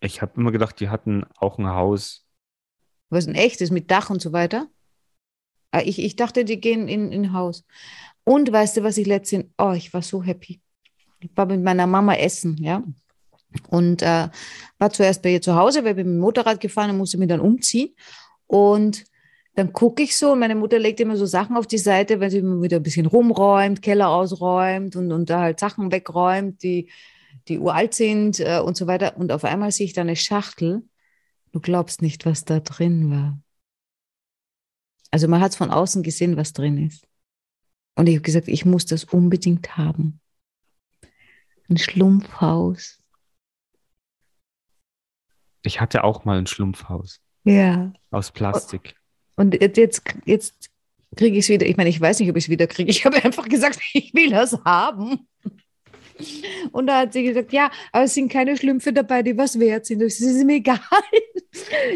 Ich 0.00 0.22
habe 0.22 0.40
immer 0.40 0.52
gedacht, 0.52 0.78
die 0.80 0.88
hatten 0.88 1.24
auch 1.38 1.58
ein 1.58 1.66
Haus. 1.66 2.24
Was 3.10 3.26
ein 3.26 3.34
echtes 3.34 3.70
mit 3.70 3.90
Dach 3.90 4.10
und 4.10 4.20
so 4.22 4.32
weiter. 4.32 4.68
Ah, 5.70 5.80
Ich, 5.80 5.98
ich 5.98 6.16
dachte, 6.16 6.44
die 6.44 6.60
gehen 6.60 6.88
in 6.88 7.12
in 7.12 7.26
ein 7.26 7.32
Haus. 7.32 7.64
Und 8.24 8.52
weißt 8.52 8.76
du, 8.76 8.82
was 8.82 8.98
ich 8.98 9.06
letztens, 9.06 9.46
oh, 9.58 9.72
ich 9.72 9.92
war 9.92 10.02
so 10.02 10.22
happy. 10.22 10.60
Ich 11.20 11.30
war 11.34 11.46
mit 11.46 11.62
meiner 11.62 11.86
Mama 11.86 12.14
essen, 12.14 12.56
ja. 12.58 12.82
Und 13.70 14.02
äh, 14.02 14.28
war 14.78 14.90
zuerst 14.90 15.22
bei 15.22 15.32
ihr 15.32 15.42
zu 15.42 15.56
Hause, 15.56 15.82
weil 15.82 15.90
ich 15.90 15.96
bin 15.96 16.06
mit 16.06 16.16
dem 16.16 16.20
Motorrad 16.20 16.60
gefahren 16.60 16.90
und 16.90 16.98
musste 16.98 17.18
mich 17.18 17.28
dann 17.28 17.40
umziehen. 17.40 17.94
Und 18.46 19.04
dann 19.58 19.72
gucke 19.72 20.04
ich 20.04 20.16
so 20.16 20.32
und 20.32 20.38
meine 20.38 20.54
Mutter 20.54 20.78
legt 20.78 21.00
immer 21.00 21.16
so 21.16 21.26
Sachen 21.26 21.56
auf 21.56 21.66
die 21.66 21.78
Seite, 21.78 22.20
weil 22.20 22.30
sie 22.30 22.38
immer 22.38 22.62
wieder 22.62 22.76
ein 22.76 22.82
bisschen 22.84 23.06
rumräumt, 23.06 23.82
Keller 23.82 24.08
ausräumt 24.08 24.94
und, 24.94 25.10
und 25.10 25.28
da 25.30 25.40
halt 25.40 25.58
Sachen 25.58 25.90
wegräumt, 25.90 26.62
die, 26.62 26.92
die 27.48 27.58
uralt 27.58 27.92
sind 27.92 28.38
äh, 28.38 28.60
und 28.60 28.76
so 28.76 28.86
weiter. 28.86 29.16
Und 29.16 29.32
auf 29.32 29.42
einmal 29.42 29.72
sehe 29.72 29.86
ich 29.86 29.94
da 29.94 30.02
eine 30.02 30.14
Schachtel. 30.14 30.84
Du 31.50 31.58
glaubst 31.58 32.02
nicht, 32.02 32.24
was 32.24 32.44
da 32.44 32.60
drin 32.60 33.10
war. 33.10 33.40
Also 35.10 35.26
man 35.26 35.40
hat 35.40 35.50
es 35.50 35.56
von 35.56 35.72
außen 35.72 36.04
gesehen, 36.04 36.36
was 36.36 36.52
drin 36.52 36.86
ist. 36.86 37.08
Und 37.96 38.06
ich 38.06 38.14
habe 38.14 38.22
gesagt, 38.22 38.46
ich 38.46 38.64
muss 38.64 38.86
das 38.86 39.02
unbedingt 39.02 39.76
haben. 39.76 40.20
Ein 41.68 41.78
Schlumpfhaus. 41.78 43.00
Ich 45.62 45.80
hatte 45.80 46.04
auch 46.04 46.24
mal 46.24 46.38
ein 46.38 46.46
Schlumpfhaus 46.46 47.20
Ja. 47.42 47.92
aus 48.12 48.30
Plastik. 48.30 48.94
Und 49.38 49.54
jetzt, 49.60 49.76
jetzt, 49.76 50.02
jetzt 50.24 50.70
kriege 51.16 51.38
ich 51.38 51.44
es 51.44 51.48
wieder. 51.48 51.64
Ich 51.64 51.76
meine, 51.76 51.88
ich 51.88 52.00
weiß 52.00 52.18
nicht, 52.18 52.28
ob 52.28 52.36
ich 52.36 52.44
es 52.44 52.50
wieder 52.50 52.66
kriege. 52.66 52.90
Ich 52.90 53.04
habe 53.04 53.22
einfach 53.24 53.48
gesagt, 53.48 53.78
ich 53.92 54.12
will 54.12 54.30
das 54.30 54.58
haben. 54.64 55.28
Und 56.72 56.88
da 56.88 57.02
hat 57.02 57.12
sie 57.12 57.22
gesagt, 57.22 57.52
ja, 57.52 57.70
aber 57.92 58.04
es 58.04 58.14
sind 58.14 58.32
keine 58.32 58.56
Schlümpfe 58.56 58.92
dabei, 58.92 59.22
die 59.22 59.38
was 59.38 59.60
wert 59.60 59.86
sind. 59.86 60.02
Das 60.02 60.18
ist 60.18 60.44
mir 60.44 60.56
egal. 60.56 60.80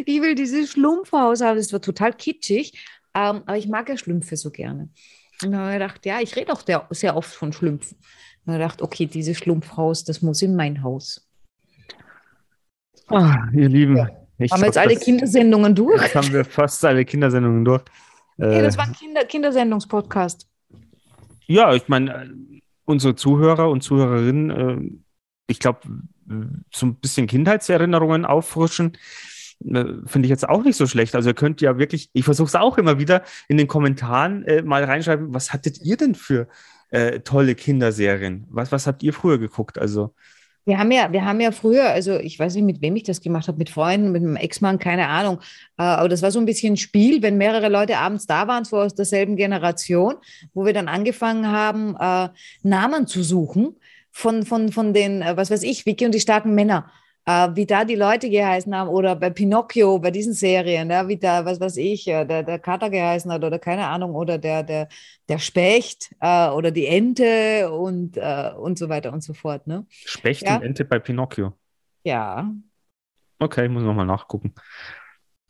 Ich 0.07 0.23
will 0.23 0.37
dieses 0.37 0.71
Schlumpfhaus 0.71 1.41
haben. 1.41 1.57
Das 1.57 1.73
war 1.73 1.81
total 1.81 2.13
kitschig. 2.13 2.75
Ähm, 3.13 3.43
aber 3.45 3.57
ich 3.57 3.67
mag 3.67 3.89
ja 3.89 3.97
Schlümpfe 3.97 4.37
so 4.37 4.53
gerne. 4.53 4.89
Und 5.43 5.51
dann 5.51 5.57
habe 5.57 5.73
ich 5.73 5.79
gedacht, 5.81 6.07
ja, 6.07 6.21
ich 6.21 6.37
rede 6.37 6.53
auch 6.53 6.63
der, 6.63 6.87
sehr 6.91 7.17
oft 7.17 7.35
von 7.35 7.53
Schlümpfen. 7.53 7.99
Und 7.99 8.07
dann 8.47 8.55
habe 8.55 8.65
ich 8.65 8.71
gedacht, 8.71 8.83
okay, 8.83 9.07
dieses 9.07 9.37
Schlumpfhaus, 9.37 10.05
das 10.05 10.23
muss 10.23 10.43
in 10.43 10.55
mein 10.55 10.85
Haus. 10.85 11.29
Ah, 13.09 13.49
ihr 13.53 13.69
Lieben, 13.69 14.09
ich 14.45 14.53
haben 14.53 14.61
wir 14.61 14.67
jetzt 14.67 14.79
alle 14.79 14.95
das- 14.95 15.05
Kindersendungen 15.05 15.75
durch? 15.75 16.03
Jetzt 16.03 16.15
haben 16.15 16.33
wir 16.33 16.45
fast 16.45 16.85
alle 16.85 17.05
Kindersendungen 17.05 17.65
durch. 17.65 17.83
Okay, 18.39 18.61
Äh, 18.61 18.63
das 18.63 18.79
war 18.79 18.87
ein 18.87 18.93
Kinder 18.95 19.25
Kindersendungspodcast. 19.27 20.49
ja, 21.47 21.75
ich 21.75 21.87
meine, 21.89 22.15
äh, 22.25 22.29
unsere 22.87 23.15
Zuhörer 23.15 23.69
und 23.69 23.83
Zuhörerinnen, 23.83 24.51
äh, 24.51 24.99
ich 25.49 25.59
glaube, 25.59 25.81
so 26.73 26.87
ein 26.87 26.95
bisschen 26.97 27.27
Kindheitserinnerungen 27.27 28.25
auffrischen, 28.25 28.97
äh, 29.65 29.85
finde 30.07 30.27
ich 30.27 30.31
jetzt 30.31 30.49
auch 30.49 30.65
nicht 30.65 30.77
so 30.77 30.87
schlecht. 30.87 31.15
Also 31.15 31.29
ihr 31.31 31.35
könnt 31.35 31.61
ja 31.61 31.79
wirklich, 31.79 32.09
ich 32.15 32.25
versuche 32.25 32.47
es 32.49 32.55
auch 32.55 32.79
immer 32.79 32.99
wieder 32.99 33.23
in 33.49 33.59
den 33.59 33.69
Kommentaren 33.69 34.45
äh, 34.45 34.63
mal 34.63 34.83
reinschreiben, 34.83 35.35
was 35.35 35.53
hattet 35.53 35.83
ihr 35.83 35.99
denn 35.99 36.15
für 36.15 36.49
äh, 36.91 37.21
tolle 37.21 37.55
Kinderserien? 37.55 38.47
Was, 38.51 38.73
was 38.73 38.87
habt 38.87 39.03
ihr 39.03 39.13
früher 39.13 39.39
geguckt? 39.39 39.79
Also, 39.79 40.15
Wir 40.65 40.79
haben 40.79 40.91
ja, 40.93 41.13
wir 41.13 41.25
haben 41.25 41.41
ja 41.41 41.51
früher, 41.51 41.91
also 41.91 42.19
ich 42.19 42.39
weiß 42.39 42.55
nicht, 42.55 42.65
mit 42.65 42.81
wem 42.83 42.95
ich 42.97 43.03
das 43.03 43.21
gemacht 43.21 43.49
habe, 43.49 43.59
mit 43.59 43.71
Freunden, 43.71 44.13
mit 44.13 44.23
einem 44.23 44.37
Ex-Mann, 44.37 44.79
keine 44.79 45.09
Ahnung. 45.09 45.39
Äh, 45.77 45.83
aber 45.83 46.09
das 46.09 46.23
war 46.23 46.31
so 46.31 46.39
ein 46.39 46.47
bisschen 46.47 46.77
Spiel, 46.77 47.23
wenn 47.23 47.37
mehrere 47.37 47.69
Leute 47.69 47.99
abends 47.99 48.27
da 48.27 48.47
waren, 48.47 48.65
so 48.65 48.79
aus 48.79 48.95
derselben 48.95 49.37
Generation, 49.37 50.15
wo 50.55 50.65
wir 50.65 50.73
dann 50.73 50.89
angefangen 50.89 51.51
haben, 51.51 51.97
äh, 51.99 52.29
Namen 52.63 53.07
zu 53.07 53.23
suchen 53.23 53.77
von, 54.13 54.45
von, 54.45 54.71
von 54.71 54.95
den, 54.95 55.23
äh, 55.23 55.37
was 55.37 55.51
weiß 55.51 55.63
ich, 55.65 55.85
Vicky 55.87 56.07
und 56.07 56.15
die 56.15 56.21
starken 56.21 56.55
Männer. 56.55 56.91
Äh, 57.25 57.51
wie 57.55 57.67
da 57.67 57.85
die 57.85 57.95
Leute 57.95 58.29
geheißen 58.29 58.75
haben 58.75 58.89
oder 58.89 59.15
bei 59.15 59.31
Pinocchio, 59.31 59.99
bei 60.01 60.11
diesen 60.11 60.33
Serien, 60.33 60.91
ja, 60.91 61.07
wie 61.07 61.17
da, 61.17 61.45
was 61.45 61.61
weiß 61.61 61.77
ich, 61.77 62.09
äh, 62.09 62.25
der, 62.25 62.43
der 62.43 62.59
Kater 62.59 62.91
geheißen 62.91 63.31
hat 63.31 63.45
oder 63.45 63.59
keine 63.61 63.87
Ahnung, 63.87 64.15
oder 64.15 64.39
der, 64.39 64.63
der, 64.65 64.89
der 65.29 65.39
Specht 65.39 66.13
äh, 66.21 66.49
oder 66.49 66.71
die 66.73 66.87
Ente 66.87 67.71
und, 67.73 68.17
äh, 68.17 68.51
und 68.59 68.77
so 68.79 68.89
weiter 68.89 69.13
und 69.13 69.23
so 69.23 69.35
fort. 69.35 69.67
Ne? 69.69 69.87
Specht 69.91 70.43
Ja. 70.43 70.57
und 70.57 70.63
Ente 70.63 70.85
bei 70.85 70.99
Pinocchio. 70.99 71.53
Ja, 72.05 72.51
Okay, 73.39 73.65
ich 73.67 73.71
muss 73.73 73.83
nochmal 73.83 74.07
nachgucken. 74.07 74.55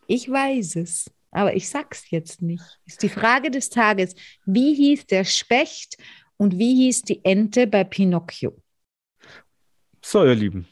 ich 0.06 0.30
weiß 0.30 0.76
es, 0.76 1.10
aber 1.30 1.54
ich 1.54 1.68
sag's 1.68 2.10
jetzt 2.10 2.40
nicht. 2.40 2.62
Ist 2.86 3.02
die 3.02 3.10
Frage 3.10 3.50
des 3.50 3.68
Tages, 3.68 4.14
wie 4.46 4.74
hieß 4.74 5.06
der 5.08 5.24
Specht 5.24 5.98
und 6.38 6.58
wie 6.58 6.74
hieß 6.74 7.02
die 7.02 7.22
Ente 7.22 7.66
bei 7.66 7.84
Pinocchio? 7.84 8.56
So, 10.02 10.24
ihr 10.24 10.34
Lieben. 10.34 10.66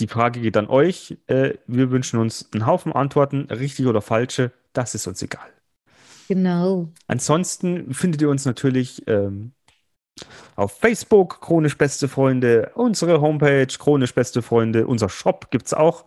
Die 0.00 0.06
Frage 0.06 0.40
geht 0.40 0.56
an 0.56 0.68
euch. 0.68 1.18
Äh, 1.26 1.54
wir 1.66 1.90
wünschen 1.90 2.18
uns 2.20 2.48
einen 2.52 2.66
Haufen 2.66 2.92
Antworten, 2.92 3.42
richtig 3.50 3.86
oder 3.86 4.00
falsche. 4.00 4.52
Das 4.72 4.94
ist 4.94 5.06
uns 5.06 5.22
egal. 5.22 5.48
Genau. 6.28 6.92
Ansonsten 7.06 7.92
findet 7.94 8.22
ihr 8.22 8.28
uns 8.28 8.44
natürlich 8.44 9.02
ähm, 9.08 9.52
auf 10.56 10.78
Facebook, 10.78 11.40
Chronisch 11.40 11.78
Beste 11.78 12.08
Freunde, 12.08 12.72
unsere 12.74 13.20
Homepage, 13.20 13.66
Chronisch 13.66 14.14
Beste 14.14 14.42
Freunde, 14.42 14.86
unser 14.86 15.08
Shop 15.08 15.50
gibt 15.50 15.66
es 15.66 15.74
auch. 15.74 16.04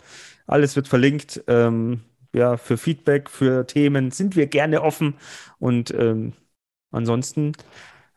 Alles 0.47 0.75
wird 0.75 0.87
verlinkt. 0.87 1.43
Ähm, 1.47 2.01
ja, 2.33 2.57
für 2.57 2.77
Feedback, 2.77 3.29
für 3.29 3.65
Themen 3.67 4.11
sind 4.11 4.35
wir 4.35 4.47
gerne 4.47 4.81
offen. 4.83 5.15
Und 5.59 5.91
ähm, 5.93 6.33
ansonsten 6.91 7.53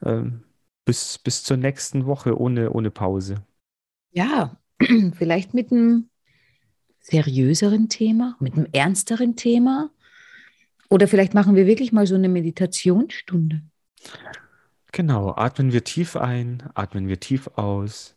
ähm, 0.05 0.45
bis, 0.85 1.19
bis 1.19 1.43
zur 1.43 1.57
nächsten 1.57 2.07
Woche 2.07 2.39
ohne, 2.39 2.71
ohne 2.71 2.91
Pause. 2.91 3.43
Ja, 4.13 4.57
vielleicht 5.17 5.55
mit 5.55 5.73
einem 5.73 6.09
seriöseren 7.01 7.89
Thema, 7.89 8.37
mit 8.41 8.55
einem 8.55 8.67
ernsteren 8.73 9.37
Thema. 9.37 9.91
Oder 10.89 11.09
vielleicht 11.09 11.35
machen 11.35 11.55
wir 11.55 11.67
wirklich 11.67 11.93
mal 11.93 12.07
so 12.07 12.15
eine 12.15 12.29
Meditationsstunde. 12.29 13.63
Genau, 14.93 15.35
atmen 15.35 15.73
wir 15.73 15.85
tief 15.85 16.17
ein, 16.17 16.63
atmen 16.75 17.09
wir 17.09 17.19
tief 17.21 17.49
aus. 17.57 18.17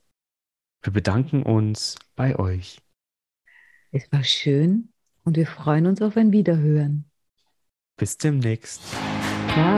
Wir 0.84 0.94
bedanken 0.94 1.44
uns 1.44 1.96
bei 2.16 2.38
euch. 2.38 2.80
Es 3.92 4.12
war 4.12 4.24
schön 4.24 4.90
und 5.24 5.38
wir 5.38 5.48
freuen 5.48 5.88
uns 5.88 6.02
auf 6.02 6.16
ein 6.18 6.32
Wiederhören. 6.32 7.06
Bis 7.98 8.18
demnächst. 8.18 8.82
Ciao. 9.54 9.78